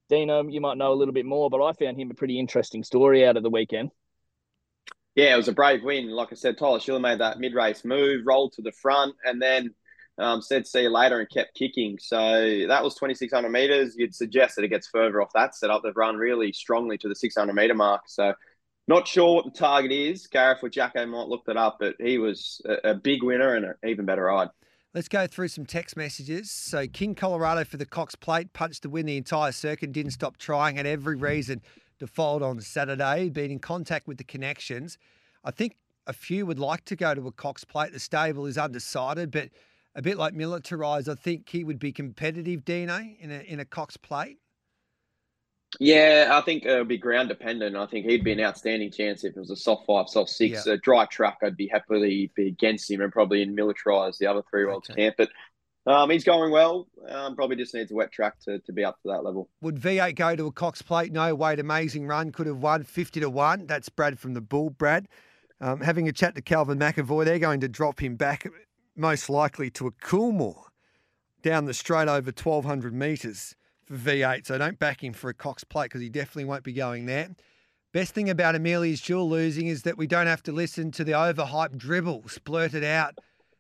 Dino, 0.09 0.47
you 0.47 0.61
might 0.61 0.77
know 0.77 0.91
a 0.91 0.95
little 0.95 1.13
bit 1.13 1.25
more, 1.25 1.49
but 1.49 1.63
I 1.63 1.71
found 1.73 1.97
him 1.99 2.11
a 2.11 2.13
pretty 2.13 2.37
interesting 2.37 2.83
story 2.83 3.25
out 3.25 3.37
of 3.37 3.43
the 3.43 3.49
weekend. 3.49 3.91
Yeah, 5.15 5.33
it 5.33 5.37
was 5.37 5.47
a 5.47 5.53
brave 5.53 5.83
win. 5.83 6.09
Like 6.09 6.29
I 6.31 6.35
said, 6.35 6.57
Tyler 6.57 6.79
Schiller 6.79 6.99
made 6.99 7.19
that 7.19 7.39
mid 7.39 7.53
race 7.53 7.85
move, 7.85 8.23
rolled 8.25 8.53
to 8.53 8.61
the 8.61 8.71
front, 8.71 9.15
and 9.23 9.41
then 9.41 9.73
um, 10.17 10.41
said 10.41 10.67
see 10.67 10.83
you 10.83 10.89
later 10.89 11.19
and 11.19 11.29
kept 11.29 11.55
kicking. 11.55 11.97
So 11.99 12.65
that 12.67 12.83
was 12.83 12.95
2,600 12.95 13.49
metres. 13.49 13.95
You'd 13.97 14.15
suggest 14.15 14.55
that 14.55 14.63
it 14.63 14.69
gets 14.69 14.87
further 14.87 15.21
off 15.21 15.33
that 15.33 15.55
setup. 15.55 15.81
They've 15.83 15.95
run 15.95 16.17
really 16.17 16.51
strongly 16.51 16.97
to 16.99 17.09
the 17.09 17.15
600 17.15 17.53
metre 17.53 17.73
mark. 17.73 18.03
So 18.07 18.33
not 18.87 19.07
sure 19.07 19.35
what 19.35 19.45
the 19.45 19.51
target 19.51 19.91
is. 19.91 20.27
Gareth 20.27 20.59
or 20.61 20.69
Jacko 20.69 21.05
might 21.05 21.27
look 21.27 21.45
that 21.45 21.57
up, 21.57 21.77
but 21.79 21.95
he 21.99 22.17
was 22.17 22.61
a, 22.65 22.89
a 22.89 22.93
big 22.93 23.23
winner 23.23 23.55
and 23.55 23.65
an 23.65 23.75
even 23.85 24.05
better 24.05 24.23
ride. 24.23 24.49
Let's 24.93 25.07
go 25.07 25.25
through 25.25 25.47
some 25.47 25.65
text 25.65 25.97
messages. 25.97 26.51
So 26.51 26.85
King 26.85 27.15
Colorado 27.15 27.63
for 27.63 27.77
the 27.77 27.85
Cox 27.85 28.13
Plate 28.13 28.53
punched 28.53 28.83
to 28.83 28.89
win 28.89 29.07
the 29.07 29.17
entire 29.17 29.51
circuit, 29.51 29.91
didn't 29.91 30.11
stop 30.11 30.37
trying, 30.37 30.75
had 30.75 30.85
every 30.85 31.15
reason 31.15 31.61
to 31.99 32.05
fold 32.05 32.43
on 32.43 32.61
Saturday, 32.61 33.29
been 33.29 33.49
in 33.49 33.59
contact 33.59 34.07
with 34.07 34.17
the 34.17 34.23
connections. 34.23 34.97
I 35.43 35.51
think 35.51 35.77
a 36.05 36.13
few 36.13 36.45
would 36.45 36.59
like 36.59 36.85
to 36.85 36.95
go 36.95 37.15
to 37.15 37.27
a 37.27 37.31
Cox 37.31 37.63
Plate. 37.63 37.93
The 37.93 37.99
stable 37.99 38.45
is 38.45 38.57
undecided, 38.57 39.31
but 39.31 39.49
a 39.95 40.01
bit 40.01 40.17
like 40.17 40.33
militarized, 40.33 41.09
I 41.09 41.15
think 41.15 41.49
he 41.49 41.63
would 41.63 41.79
be 41.79 41.91
competitive, 41.91 42.65
Dino, 42.65 42.99
in 43.19 43.31
a 43.31 43.39
in 43.39 43.59
a 43.59 43.65
Cox 43.65 43.97
Plate. 43.97 44.39
Yeah, 45.79 46.29
I 46.31 46.41
think 46.41 46.65
it 46.65 46.77
would 46.77 46.87
be 46.87 46.97
ground 46.97 47.29
dependent. 47.29 47.75
I 47.75 47.85
think 47.85 48.05
he'd 48.05 48.23
be 48.23 48.31
an 48.31 48.39
outstanding 48.39 48.91
chance 48.91 49.23
if 49.23 49.35
it 49.35 49.39
was 49.39 49.49
a 49.49 49.55
soft 49.55 49.85
five, 49.85 50.09
soft 50.09 50.29
six, 50.29 50.65
yeah. 50.65 50.73
a 50.73 50.77
dry 50.77 51.05
truck. 51.05 51.39
I'd 51.43 51.57
be 51.57 51.67
happily 51.67 52.31
be 52.35 52.47
against 52.47 52.89
him 52.89 53.01
and 53.01 53.11
probably 53.11 53.41
in 53.41 53.55
militarized 53.55 54.19
the 54.19 54.27
other 54.27 54.43
three 54.49 54.61
year 54.61 54.69
olds 54.69 54.89
okay. 54.89 55.03
camp. 55.03 55.15
But 55.17 55.29
um, 55.85 56.09
he's 56.09 56.23
going 56.23 56.51
well. 56.51 56.87
Um, 57.09 57.35
probably 57.35 57.55
just 57.55 57.73
needs 57.73 57.91
a 57.91 57.95
wet 57.95 58.11
track 58.11 58.39
to, 58.41 58.59
to 58.59 58.71
be 58.71 58.83
up 58.83 59.01
to 59.01 59.09
that 59.09 59.23
level. 59.23 59.49
Would 59.61 59.79
V8 59.79 60.15
go 60.15 60.35
to 60.35 60.47
a 60.47 60.51
Cox 60.51 60.81
Plate? 60.81 61.11
No, 61.11 61.35
wait, 61.35 61.59
amazing 61.59 62.07
run. 62.07 62.31
Could 62.31 62.47
have 62.47 62.57
won 62.57 62.83
50 62.83 63.19
to 63.19 63.29
1. 63.29 63.67
That's 63.67 63.89
Brad 63.89 64.19
from 64.19 64.33
the 64.33 64.41
Bull. 64.41 64.69
Brad, 64.69 65.07
um, 65.59 65.81
having 65.81 66.07
a 66.07 66.13
chat 66.13 66.35
to 66.35 66.41
Calvin 66.41 66.79
McAvoy, 66.79 67.25
they're 67.25 67.39
going 67.39 67.59
to 67.61 67.67
drop 67.67 68.01
him 68.01 68.15
back 68.15 68.47
most 68.95 69.29
likely 69.29 69.69
to 69.71 69.87
a 69.87 69.91
Coolmore 69.91 70.65
down 71.41 71.65
the 71.65 71.73
straight 71.73 72.07
over 72.07 72.31
1,200 72.31 72.93
metres 72.93 73.55
for 73.85 73.95
V8. 73.95 74.47
So 74.47 74.57
don't 74.57 74.79
back 74.79 75.03
him 75.03 75.13
for 75.13 75.29
a 75.29 75.33
Cox 75.33 75.63
Plate 75.63 75.85
because 75.85 76.01
he 76.01 76.09
definitely 76.09 76.45
won't 76.45 76.63
be 76.63 76.73
going 76.73 77.05
there. 77.05 77.29
Best 77.93 78.13
thing 78.13 78.29
about 78.29 78.55
Amelia's 78.55 79.01
Jewel 79.01 79.29
losing 79.29 79.67
is 79.67 79.83
that 79.83 79.97
we 79.97 80.07
don't 80.07 80.27
have 80.27 80.41
to 80.43 80.51
listen 80.51 80.91
to 80.91 81.03
the 81.03 81.11
overhyped 81.11 81.77
dribble 81.77 82.23
splurted 82.23 82.83
out 82.83 83.19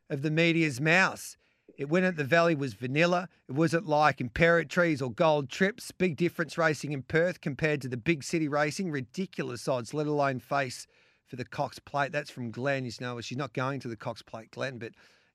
of 0.09 0.23
the 0.23 0.31
media's 0.31 0.81
mouth. 0.81 1.37
It 1.77 1.89
went 1.89 2.05
at 2.05 2.17
the 2.17 2.23
Valley 2.23 2.55
was 2.55 2.73
vanilla. 2.73 3.29
It 3.47 3.53
wasn't 3.53 3.87
like 3.87 4.17
Imperatriz 4.17 5.01
or 5.01 5.11
Gold 5.11 5.49
Trips. 5.49 5.91
Big 5.91 6.15
difference 6.15 6.57
racing 6.57 6.91
in 6.91 7.03
Perth 7.03 7.41
compared 7.41 7.81
to 7.81 7.87
the 7.87 7.97
big 7.97 8.23
city 8.23 8.47
racing. 8.47 8.91
Ridiculous 8.91 9.67
odds, 9.67 9.93
let 9.93 10.07
alone 10.07 10.39
face 10.39 10.87
for 11.25 11.35
the 11.35 11.45
Cox 11.45 11.79
Plate. 11.79 12.11
That's 12.11 12.29
from 12.29 12.51
Glenn. 12.51 12.85
You 12.85 12.91
know, 13.01 13.21
she's 13.21 13.37
not 13.37 13.53
going 13.53 13.79
to 13.81 13.87
the 13.87 13.95
Cox 13.95 14.21
Plate, 14.21 14.51
Glenn, 14.51 14.77
but 14.77 14.91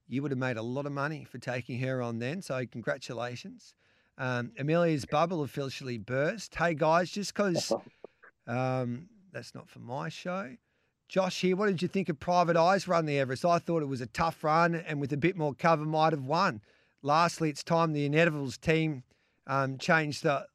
you 0.07 0.23
would 0.23 0.31
have 0.31 0.39
made 0.39 0.57
a 0.57 0.63
lot 0.63 0.87
of 0.87 0.93
money 0.93 1.25
for 1.25 1.39
taking 1.39 1.81
her 1.81 2.01
on 2.01 2.19
then. 2.19 2.41
So 2.41 2.65
congratulations. 2.71 3.75
Um, 4.19 4.51
Amelia's 4.59 5.05
bubble 5.05 5.43
officially 5.43 5.97
burst. 5.97 6.57
Hey 6.57 6.75
guys, 6.75 7.11
just 7.11 7.33
because 7.33 7.73
um, 8.49 9.09
that's 9.33 9.55
not 9.55 9.69
for 9.69 9.79
my 9.79 10.09
show. 10.09 10.57
Josh 11.09 11.41
here, 11.41 11.55
what 11.55 11.67
did 11.67 11.81
you 11.81 11.89
think 11.89 12.09
of 12.09 12.19
Private 12.19 12.57
Eyes 12.57 12.89
run 12.89 13.07
the 13.07 13.19
Everest? 13.19 13.45
I 13.45 13.61
thought 13.61 13.81
it 13.81 13.87
was 13.87 14.01
a 14.01 14.07
tough 14.07 14.43
run 14.43 14.75
and 14.75 15.01
with 15.01 15.13
a 15.13 15.17
bit 15.17 15.37
more 15.37 15.55
cover 15.55 15.85
might 15.85 16.13
have 16.13 16.25
won. 16.25 16.61
Lastly, 17.01 17.49
it's 17.49 17.63
time 17.63 17.93
the 17.93 18.09
Inevitables 18.09 18.61
team 18.61 19.05
um, 19.47 19.79
changed 19.79 20.25
the 20.25 20.47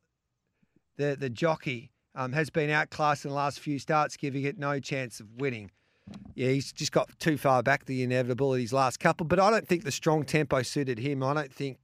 the 0.97 1.16
the 1.18 1.30
jockey. 1.30 1.91
Um, 2.16 2.34
has 2.34 2.51
been 2.51 2.70
outclassed 2.70 3.26
in 3.26 3.30
the 3.30 3.36
last 3.36 3.59
few 3.59 3.80
starts, 3.80 4.18
giving 4.18 4.43
it 4.43 4.59
no 4.59 4.80
chance 4.80 5.20
of 5.20 5.26
winning. 5.38 5.72
Yeah, 6.36 6.49
he's 6.49 6.72
just 6.72 6.91
got 6.91 7.09
too 7.18 7.38
far 7.38 7.64
back 7.64 7.86
the 7.86 8.05
his 8.05 8.74
last 8.74 8.99
couple, 8.99 9.26
but 9.26 9.39
I 9.39 9.49
don't 9.49 9.68
think 9.68 9.84
the 9.84 9.91
strong 9.91 10.24
tempo 10.24 10.61
suited 10.61 10.99
him. 10.99 11.24
I 11.24 11.34
don't 11.34 11.51
think 11.51 11.80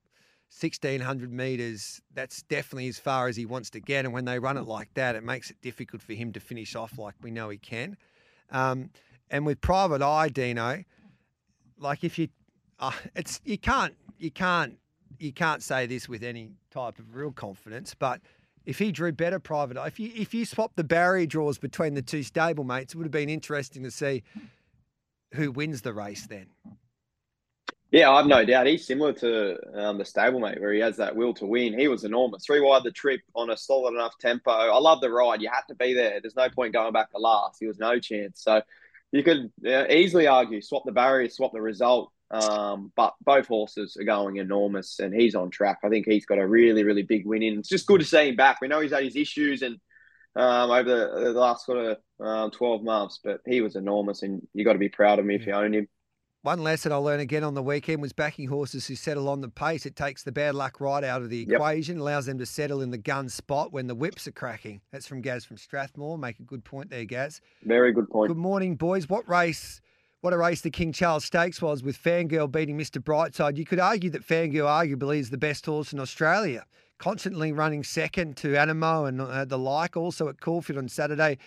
1600 0.51 1.31
metres, 1.31 2.01
that's 2.13 2.41
definitely 2.43 2.87
as 2.87 2.97
far 2.97 3.27
as 3.27 3.35
he 3.35 3.45
wants 3.45 3.69
to 3.69 3.79
get. 3.79 4.05
And 4.05 4.13
when 4.13 4.25
they 4.25 4.39
run 4.39 4.57
it 4.57 4.65
like 4.65 4.93
that, 4.95 5.15
it 5.15 5.23
makes 5.23 5.51
it 5.51 5.61
difficult 5.61 6.01
for 6.01 6.13
him 6.13 6.33
to 6.33 6.39
finish 6.39 6.75
off 6.75 6.97
like 6.97 7.13
we 7.21 7.29
know 7.29 7.49
he 7.49 7.57
can. 7.57 7.97
Um, 8.51 8.89
and 9.29 9.45
with 9.45 9.61
Private 9.61 10.01
Eye, 10.01 10.29
Dino, 10.29 10.83
like 11.77 12.03
if 12.03 12.17
you, 12.17 12.29
uh, 12.79 12.91
it's 13.15 13.39
you 13.43 13.57
can't 13.57 13.95
you 14.17 14.31
can't 14.31 14.77
you 15.19 15.31
can't 15.31 15.61
say 15.61 15.85
this 15.85 16.09
with 16.09 16.23
any 16.23 16.51
type 16.71 16.97
of 16.99 17.15
real 17.15 17.31
confidence, 17.31 17.93
but 17.93 18.21
if 18.65 18.79
he 18.79 18.91
drew 18.91 19.11
better 19.11 19.39
private 19.39 19.77
eye, 19.77 19.87
if 19.87 19.99
you 19.99 20.11
if 20.15 20.33
you 20.33 20.45
swap 20.45 20.75
the 20.75 20.83
barrier 20.83 21.25
draws 21.25 21.57
between 21.57 21.93
the 21.93 22.01
two 22.01 22.19
stablemates, 22.19 22.89
it 22.89 22.95
would 22.95 23.05
have 23.05 23.11
been 23.11 23.29
interesting 23.29 23.83
to 23.83 23.91
see 23.91 24.23
who 25.33 25.51
wins 25.51 25.81
the 25.81 25.93
race 25.93 26.27
then. 26.27 26.47
Yeah, 27.91 28.11
I've 28.11 28.27
no 28.27 28.45
doubt. 28.45 28.67
He's 28.67 28.85
similar 28.85 29.13
to 29.13 29.57
um, 29.73 29.97
the 29.97 30.03
stablemate 30.03 30.61
where 30.61 30.73
he 30.73 30.79
has 30.79 30.97
that 30.97 31.15
will 31.15 31.33
to 31.35 31.45
win. 31.47 31.77
He 31.77 31.87
was 31.87 32.03
enormous. 32.03 32.45
Three 32.45 32.59
wide 32.59 32.83
the 32.83 32.91
trip 32.91 33.21
on 33.33 33.49
a 33.49 33.57
solid 33.57 33.95
enough 33.95 34.15
tempo. 34.19 34.51
I 34.51 34.77
love 34.77 35.01
the 35.01 35.09
ride. 35.09 35.41
You 35.41 35.49
had 35.51 35.63
to 35.69 35.75
be 35.75 35.95
there. 35.95 36.21
There's 36.21 36.35
no 36.35 36.49
point 36.49 36.73
going 36.73 36.93
back 36.93 37.11
to 37.11 37.17
last. 37.17 37.57
He 37.59 37.65
was 37.65 37.79
no 37.79 37.99
chance. 37.99 38.43
So 38.43 38.61
you 39.11 39.23
could 39.23 39.51
uh, 39.65 39.87
easily 39.87 40.27
argue 40.27 40.61
swap 40.61 40.83
the 40.85 40.91
barrier, 40.91 41.29
swap 41.29 41.51
the 41.51 41.61
result. 41.61 42.11
Um, 42.31 42.91
but 42.95 43.15
both 43.23 43.47
horses 43.47 43.97
are 43.99 44.03
going 44.03 44.35
enormous, 44.37 44.99
and 44.99 45.11
he's 45.11 45.33
on 45.33 45.49
track. 45.49 45.79
I 45.83 45.89
think 45.89 46.05
he's 46.05 46.27
got 46.27 46.37
a 46.37 46.45
really, 46.45 46.83
really 46.83 47.01
big 47.01 47.25
win 47.25 47.41
in. 47.41 47.57
It's 47.57 47.69
just 47.69 47.87
good 47.87 48.01
to 48.01 48.05
see 48.05 48.29
him 48.29 48.35
back. 48.35 48.61
We 48.61 48.67
know 48.67 48.81
he's 48.81 48.91
had 48.91 49.03
his 49.03 49.15
issues 49.15 49.63
and 49.63 49.79
um, 50.35 50.69
over 50.69 50.83
the, 50.83 51.33
the, 51.33 51.39
last 51.39 51.65
sort 51.65 51.79
of 51.79 51.97
uh, 52.23 52.49
twelve 52.51 52.83
months, 52.83 53.19
but 53.23 53.41
he 53.47 53.61
was 53.61 53.75
enormous, 53.75 54.21
and 54.21 54.47
you 54.53 54.63
got 54.63 54.73
to 54.73 54.79
be 54.79 54.89
proud 54.89 55.17
of 55.17 55.25
him 55.25 55.31
if 55.31 55.47
you 55.47 55.53
own 55.53 55.73
him. 55.73 55.87
One 56.41 56.63
lesson 56.63 56.93
I 56.93 56.95
learned 56.95 57.21
again 57.21 57.43
on 57.43 57.53
the 57.53 57.61
weekend 57.61 58.01
was 58.01 58.13
backing 58.13 58.47
horses 58.47 58.87
who 58.87 58.95
settle 58.95 59.27
on 59.27 59.41
the 59.41 59.49
pace. 59.49 59.85
It 59.85 59.97
takes 59.97 60.23
the 60.23 60.31
bad 60.31 60.55
luck 60.55 60.79
right 60.79 61.03
out 61.03 61.21
of 61.21 61.29
the 61.29 61.39
yep. 61.39 61.55
equation, 61.55 61.97
allows 61.97 62.27
them 62.27 62.37
to 62.37 62.45
settle 62.45 62.81
in 62.81 62.91
the 62.91 62.97
gun 62.97 63.27
spot 63.27 63.73
when 63.73 63.87
the 63.87 63.95
whips 63.95 64.25
are 64.25 64.31
cracking. 64.31 64.79
That's 64.93 65.05
from 65.05 65.19
Gaz 65.19 65.43
from 65.43 65.57
Strathmore. 65.57 66.17
Make 66.17 66.39
a 66.39 66.43
good 66.43 66.63
point 66.63 66.91
there, 66.91 67.03
Gaz. 67.03 67.41
Very 67.63 67.91
good 67.91 68.09
point. 68.09 68.29
Good 68.29 68.37
morning, 68.37 68.77
boys. 68.77 69.09
What 69.09 69.27
race 69.27 69.81
what 70.21 70.33
a 70.33 70.37
race 70.37 70.59
the 70.61 70.69
King 70.69 70.91
Charles 70.91 71.23
Stakes 71.23 71.61
was 71.61 71.81
with 71.81 71.97
Fangirl 72.01 72.51
beating 72.51 72.77
Mr. 72.77 73.01
Brightside. 73.01 73.57
You 73.57 73.65
could 73.65 73.79
argue 73.79 74.09
that 74.09 74.25
Fangirl 74.25 74.65
arguably 74.65 75.17
is 75.19 75.29
the 75.29 75.37
best 75.37 75.65
horse 75.65 75.93
in 75.93 75.99
Australia, 75.99 76.65
constantly 76.97 77.53
running 77.53 77.85
second 77.85 78.35
to 78.37 78.49
Anamoe 78.49 79.07
and 79.07 79.21
uh, 79.21 79.45
the 79.45 79.57
like. 79.57 79.95
Also 79.95 80.27
at 80.27 80.41
Caulfield 80.41 80.77
on 80.77 80.89
Saturday, 80.89 81.37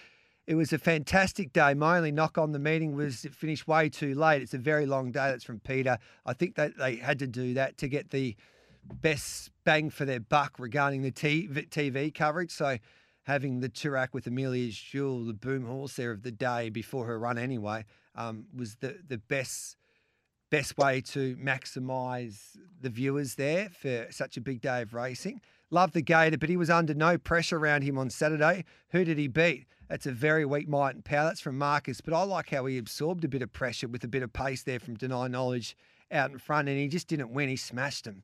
it 0.46 0.54
was 0.54 0.72
a 0.72 0.78
fantastic 0.78 1.52
day. 1.52 1.74
My 1.74 1.96
only 1.96 2.12
knock 2.12 2.36
on 2.36 2.52
the 2.52 2.58
meeting 2.58 2.96
was 2.96 3.24
it 3.24 3.34
finished 3.34 3.68
way 3.68 3.88
too 3.88 4.14
late. 4.14 4.42
It's 4.42 4.54
a 4.54 4.58
very 4.58 4.86
long 4.86 5.12
day. 5.12 5.30
That's 5.30 5.44
from 5.44 5.60
Peter. 5.60 5.98
I 6.26 6.32
think 6.32 6.56
that 6.56 6.76
they 6.78 6.96
had 6.96 7.18
to 7.20 7.26
do 7.26 7.54
that 7.54 7.78
to 7.78 7.88
get 7.88 8.10
the 8.10 8.36
best 8.84 9.50
bang 9.64 9.90
for 9.90 10.04
their 10.04 10.20
buck 10.20 10.58
regarding 10.58 11.02
the 11.02 11.12
TV 11.12 12.12
coverage. 12.12 12.50
So 12.50 12.78
having 13.24 13.60
the 13.60 13.68
Toorak 13.68 14.08
with 14.12 14.26
Amelia's 14.26 14.76
Jewel, 14.76 15.24
the 15.24 15.32
boom 15.32 15.64
horse 15.64 15.94
there 15.94 16.10
of 16.10 16.22
the 16.22 16.32
day 16.32 16.70
before 16.70 17.06
her 17.06 17.18
run 17.18 17.38
anyway, 17.38 17.84
um, 18.14 18.46
was 18.54 18.76
the 18.76 18.98
the 19.06 19.18
best 19.18 19.76
best 20.50 20.76
way 20.76 21.00
to 21.00 21.34
maximise 21.36 22.58
the 22.80 22.90
viewers 22.90 23.36
there 23.36 23.70
for 23.70 24.06
such 24.10 24.36
a 24.36 24.40
big 24.40 24.60
day 24.60 24.82
of 24.82 24.92
racing. 24.92 25.40
Love 25.70 25.92
the 25.92 26.02
Gator, 26.02 26.36
but 26.36 26.50
he 26.50 26.58
was 26.58 26.68
under 26.68 26.92
no 26.92 27.16
pressure 27.16 27.56
around 27.56 27.82
him 27.82 27.96
on 27.96 28.10
Saturday. 28.10 28.66
Who 28.90 29.04
did 29.04 29.16
he 29.16 29.28
beat? 29.28 29.66
That's 29.92 30.06
a 30.06 30.10
very 30.10 30.46
weak 30.46 30.70
might 30.70 30.94
and 30.94 31.04
power. 31.04 31.24
That's 31.26 31.42
from 31.42 31.58
Marcus, 31.58 32.00
but 32.00 32.14
I 32.14 32.22
like 32.22 32.48
how 32.48 32.64
he 32.64 32.78
absorbed 32.78 33.24
a 33.24 33.28
bit 33.28 33.42
of 33.42 33.52
pressure 33.52 33.86
with 33.86 34.02
a 34.02 34.08
bit 34.08 34.22
of 34.22 34.32
pace 34.32 34.62
there 34.62 34.80
from 34.80 34.94
Deny 34.94 35.28
Knowledge 35.28 35.76
out 36.10 36.30
in 36.30 36.38
front, 36.38 36.70
and 36.70 36.78
he 36.78 36.88
just 36.88 37.08
didn't 37.08 37.30
win. 37.30 37.50
He 37.50 37.56
smashed 37.56 38.06
him. 38.06 38.22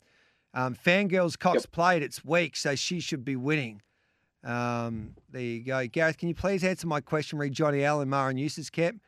Um, 0.54 0.74
Fangirl's 0.74 1.36
Cox 1.36 1.64
yep. 1.64 1.72
played. 1.72 2.02
It's 2.02 2.24
weak, 2.24 2.56
so 2.56 2.74
she 2.74 3.00
should 3.00 3.22
be 3.22 3.36
winning. 3.36 3.82
Um, 4.42 5.14
there 5.30 5.42
you 5.42 5.62
go. 5.62 5.86
Gareth, 5.86 6.16
can 6.16 6.30
you 6.30 6.34
please 6.34 6.64
answer 6.64 6.86
my 6.86 7.02
question? 7.02 7.38
Read 7.38 7.52
Johnny 7.52 7.84
Allen, 7.84 8.08
Maher 8.08 8.30
and 8.30 8.40
Eustace 8.40 8.70
kept. 8.70 9.00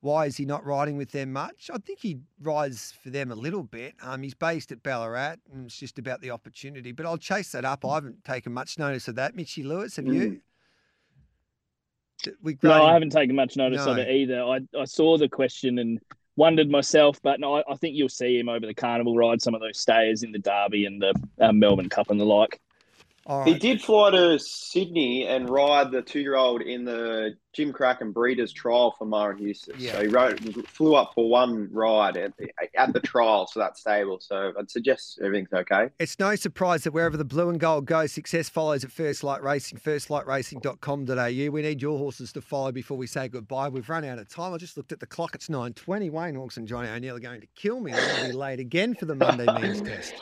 Why 0.00 0.26
is 0.26 0.36
he 0.36 0.44
not 0.44 0.66
riding 0.66 0.96
with 0.96 1.12
them 1.12 1.32
much? 1.32 1.70
I 1.72 1.78
think 1.78 2.00
he 2.00 2.18
rides 2.42 2.94
for 3.00 3.10
them 3.10 3.30
a 3.30 3.36
little 3.36 3.62
bit. 3.62 3.94
Um, 4.02 4.24
he's 4.24 4.34
based 4.34 4.72
at 4.72 4.82
Ballarat, 4.82 5.36
and 5.52 5.66
it's 5.66 5.78
just 5.78 6.00
about 6.00 6.20
the 6.20 6.32
opportunity. 6.32 6.90
But 6.90 7.06
I'll 7.06 7.16
chase 7.16 7.52
that 7.52 7.64
up. 7.64 7.84
I 7.84 7.94
haven't 7.94 8.24
taken 8.24 8.52
much 8.52 8.76
notice 8.76 9.06
of 9.06 9.14
that. 9.14 9.36
Mitchy 9.36 9.62
Lewis, 9.62 9.94
have 9.94 10.08
you? 10.08 10.40
Mm. 12.24 12.62
No, 12.62 12.84
I 12.84 12.92
haven't 12.92 13.10
taken 13.10 13.36
much 13.36 13.56
notice 13.56 13.84
no. 13.84 13.92
of 13.92 13.98
it 13.98 14.08
either. 14.08 14.42
I, 14.42 14.60
I 14.78 14.84
saw 14.84 15.18
the 15.18 15.28
question 15.28 15.78
and 15.78 16.00
wondered 16.36 16.70
myself, 16.70 17.20
but 17.22 17.40
no, 17.40 17.56
I, 17.56 17.64
I, 17.68 17.76
think 17.76 17.96
you'll 17.96 18.08
see 18.08 18.38
him 18.38 18.48
over 18.48 18.66
the 18.66 18.74
carnival 18.74 19.16
ride 19.16 19.42
some 19.42 19.54
of 19.54 19.60
those 19.60 19.78
stayers 19.78 20.22
in 20.22 20.32
the 20.32 20.38
Derby 20.38 20.86
and 20.86 21.02
the 21.02 21.14
um, 21.40 21.58
Melbourne 21.58 21.88
Cup 21.88 22.10
and 22.10 22.20
the 22.20 22.24
like. 22.24 22.60
He 23.44 23.58
did 23.58 23.82
fly 23.82 24.10
to 24.12 24.38
Sydney 24.38 25.26
and 25.26 25.50
ride 25.50 25.90
the 25.90 26.00
two-year-old 26.00 26.62
in 26.62 26.86
the 26.86 27.36
Jim 27.52 27.74
Kraken 27.74 28.10
Breeders' 28.10 28.52
trial 28.52 28.94
for 28.96 29.04
Maher 29.04 29.36
Eustace. 29.38 29.76
Yeah. 29.78 29.92
So 29.92 30.02
he 30.02 30.06
rode, 30.06 30.66
flew 30.66 30.94
up 30.94 31.12
for 31.14 31.28
one 31.28 31.68
ride 31.70 32.16
at 32.16 32.34
the, 32.38 32.48
at 32.74 32.94
the 32.94 33.00
trial 33.00 33.46
for 33.46 33.58
that 33.58 33.76
stable. 33.76 34.18
So 34.20 34.52
I'd 34.58 34.70
suggest 34.70 35.20
everything's 35.22 35.52
okay. 35.52 35.90
It's 35.98 36.18
no 36.18 36.36
surprise 36.36 36.84
that 36.84 36.92
wherever 36.92 37.18
the 37.18 37.24
blue 37.24 37.50
and 37.50 37.60
gold 37.60 37.84
goes, 37.84 38.12
success 38.12 38.48
follows 38.48 38.82
at 38.82 38.90
First 38.90 39.22
Light 39.22 39.42
Racing, 39.42 39.78
firstlightracing.com.au. 39.78 41.50
We 41.50 41.62
need 41.62 41.82
your 41.82 41.98
horses 41.98 42.32
to 42.32 42.40
follow 42.40 42.72
before 42.72 42.96
we 42.96 43.06
say 43.06 43.28
goodbye. 43.28 43.68
We've 43.68 43.88
run 43.90 44.04
out 44.04 44.18
of 44.18 44.28
time. 44.30 44.54
I 44.54 44.56
just 44.56 44.78
looked 44.78 44.92
at 44.92 45.00
the 45.00 45.06
clock. 45.06 45.34
It's 45.34 45.48
9.20. 45.48 46.10
Wayne 46.10 46.34
Hawkes 46.34 46.56
and 46.56 46.66
Johnny 46.66 46.88
O'Neill 46.88 47.16
are 47.16 47.20
going 47.20 47.42
to 47.42 47.48
kill 47.54 47.80
me. 47.80 47.92
They're 47.92 48.06
going 48.06 48.22
to 48.22 48.28
be 48.30 48.36
late 48.36 48.60
again 48.60 48.94
for 48.94 49.04
the 49.04 49.14
Monday 49.14 49.46
means 49.60 49.82
test. 49.82 50.14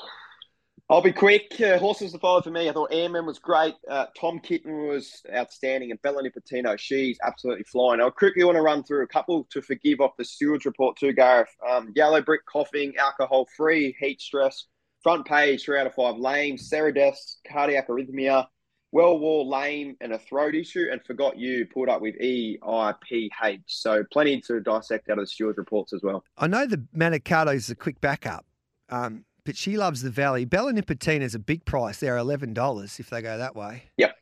I'll 0.89 1.03
be 1.03 1.13
quick. 1.13 1.61
Uh, 1.61 1.79
horses 1.79 2.13
to 2.13 2.19
follow 2.21 2.41
for 2.41 2.53
me. 2.53 2.69
I 2.69 2.73
thought 2.73 2.93
Airman 2.93 3.27
was 3.27 3.41
great. 3.41 3.75
Uh, 3.91 4.07
Tom 4.17 4.39
Kitten 4.39 4.87
was 4.87 5.21
outstanding. 5.35 5.91
And 5.91 6.01
Bella 6.01 6.23
Nipotina, 6.23 6.79
she's 6.79 7.19
absolutely 7.25 7.65
flying. 7.65 8.01
I 8.01 8.09
quickly 8.11 8.45
want 8.45 8.55
to 8.55 8.63
run 8.63 8.85
through 8.85 9.03
a 9.03 9.09
couple 9.09 9.49
to 9.51 9.61
forgive 9.61 10.01
off 10.01 10.17
the 10.17 10.25
stewards 10.25 10.65
report 10.65 10.97
too, 10.97 11.13
Gareth. 11.13 11.49
Um, 11.69 11.93
yellow 11.97 12.23
brick 12.23 12.47
coughing, 12.47 12.95
alcohol 12.99 13.49
free, 13.57 13.97
heat 13.99 14.21
stress. 14.21 14.67
Front 15.03 15.27
page, 15.27 15.65
three 15.65 15.79
out 15.79 15.89
of 15.89 15.95
five 15.95 16.19
lame. 16.19 16.57
Deaths, 16.57 17.41
cardiac 17.51 17.89
arrhythmia. 17.89 18.47
Well 18.93 19.19
wore 19.19 19.45
lame 19.45 19.97
and 20.01 20.13
a 20.13 20.19
throat 20.19 20.55
issue. 20.55 20.87
And 20.93 21.05
forgot 21.05 21.37
you 21.37 21.67
pulled 21.67 21.89
up 21.89 22.01
with 22.01 22.15
EIPH. 22.21 23.63
So 23.67 24.05
plenty 24.13 24.41
to 24.43 24.61
dissect 24.61 25.11
out 25.11 25.19
of 25.19 25.25
the 25.25 25.27
stewards 25.27 25.59
reports 25.59 25.93
as 25.93 26.05
well. 26.05 26.23
I 26.39 26.47
know 26.47 26.65
the 26.65 26.85
Manikato 26.97 27.53
is 27.53 27.71
a 27.71 27.75
quick 27.75 28.01
backup. 28.01 28.47
Um, 28.89 29.25
but 29.47 29.57
she 29.57 29.79
loves 29.79 30.03
the 30.03 30.11
Valley. 30.11 30.45
Bella 30.45 30.73
Nipotina 30.73 31.23
is 31.23 31.35
a 31.35 31.39
big 31.39 31.65
price. 31.65 31.99
They're 31.99 32.19
eleven 32.19 32.53
dollars 32.53 33.01
if 33.01 33.09
they 33.09 33.23
go 33.23 33.39
that 33.39 33.57
way. 33.57 33.85
Yep. 33.97 34.15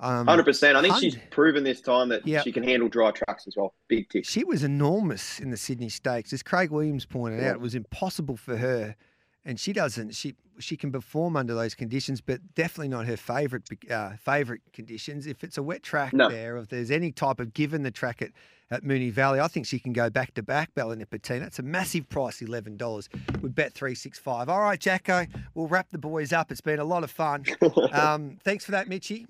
Um, 0.00 0.26
Hundred 0.26 0.42
um, 0.42 0.44
percent. 0.44 0.76
I 0.76 0.82
think 0.82 0.96
she's 0.96 1.16
proven 1.30 1.64
this 1.64 1.80
time 1.80 2.08
that 2.10 2.26
yep. 2.26 2.44
she 2.44 2.52
can 2.52 2.64
handle 2.64 2.88
dry 2.88 3.12
trucks 3.12 3.46
as 3.46 3.54
well. 3.56 3.74
Big 3.88 4.10
tick. 4.10 4.26
She 4.26 4.44
was 4.44 4.64
enormous 4.64 5.38
in 5.38 5.50
the 5.50 5.56
Sydney 5.56 5.88
Stakes, 5.88 6.32
as 6.32 6.42
Craig 6.42 6.70
Williams 6.70 7.06
pointed 7.06 7.40
yeah. 7.40 7.50
out. 7.50 7.54
It 7.54 7.60
was 7.60 7.74
impossible 7.74 8.36
for 8.36 8.56
her, 8.56 8.96
and 9.44 9.58
she 9.58 9.72
doesn't. 9.72 10.14
She 10.14 10.34
she 10.58 10.76
can 10.76 10.92
perform 10.92 11.36
under 11.36 11.54
those 11.54 11.74
conditions, 11.74 12.20
but 12.20 12.40
definitely 12.54 12.88
not 12.88 13.06
her 13.06 13.16
favourite 13.16 13.64
uh, 13.90 14.10
favourite 14.16 14.62
conditions. 14.72 15.26
If 15.26 15.42
it's 15.44 15.58
a 15.58 15.62
wet 15.62 15.82
track 15.82 16.12
no. 16.12 16.28
there, 16.28 16.56
if 16.58 16.68
there's 16.68 16.90
any 16.90 17.12
type 17.12 17.40
of 17.40 17.54
given 17.54 17.82
the 17.82 17.90
track 17.90 18.22
at 18.22 18.30
at 18.70 18.82
Moonee 18.82 19.12
Valley. 19.12 19.40
I 19.40 19.48
think 19.48 19.66
she 19.66 19.78
can 19.78 19.92
go 19.92 20.10
back 20.10 20.34
to 20.34 20.42
back, 20.42 20.74
Bella 20.74 20.96
Nipotina. 20.96 21.40
That's 21.40 21.58
a 21.58 21.62
massive 21.62 22.08
price, 22.08 22.40
$11. 22.40 23.08
We 23.40 23.48
bet 23.48 23.72
365. 23.72 24.48
All 24.48 24.60
right, 24.60 24.78
Jacko, 24.78 25.26
we'll 25.54 25.68
wrap 25.68 25.90
the 25.90 25.98
boys 25.98 26.32
up. 26.32 26.50
It's 26.50 26.60
been 26.60 26.78
a 26.80 26.84
lot 26.84 27.04
of 27.04 27.10
fun. 27.10 27.44
Um, 27.92 28.38
thanks 28.44 28.64
for 28.64 28.72
that, 28.72 28.88
Mitchy. 28.88 29.26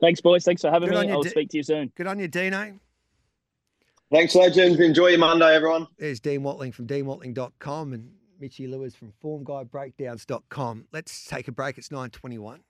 Thanks, 0.00 0.20
boys. 0.20 0.44
Thanks 0.44 0.62
for 0.62 0.70
having 0.70 0.90
Good 0.90 1.06
me. 1.06 1.12
I'll 1.12 1.22
D- 1.22 1.30
speak 1.30 1.48
to 1.50 1.56
you 1.56 1.62
soon. 1.62 1.92
Good 1.96 2.06
on 2.06 2.18
you, 2.18 2.28
Dino. 2.28 2.78
Thanks, 4.10 4.34
legends. 4.34 4.78
Enjoy 4.78 5.08
your 5.08 5.18
Monday, 5.18 5.54
everyone. 5.54 5.86
There's 5.98 6.20
Dean 6.20 6.42
Watling 6.42 6.72
from 6.72 6.86
deanwatling.com 6.86 7.92
and 7.92 8.10
Mitchy 8.42 8.66
Lewis 8.66 8.94
from 8.96 9.12
formguidebreakdowns.com. 9.22 10.86
Let's 10.92 11.24
take 11.24 11.46
a 11.46 11.52
break. 11.52 11.78
It's 11.78 11.92
921. 11.92 12.60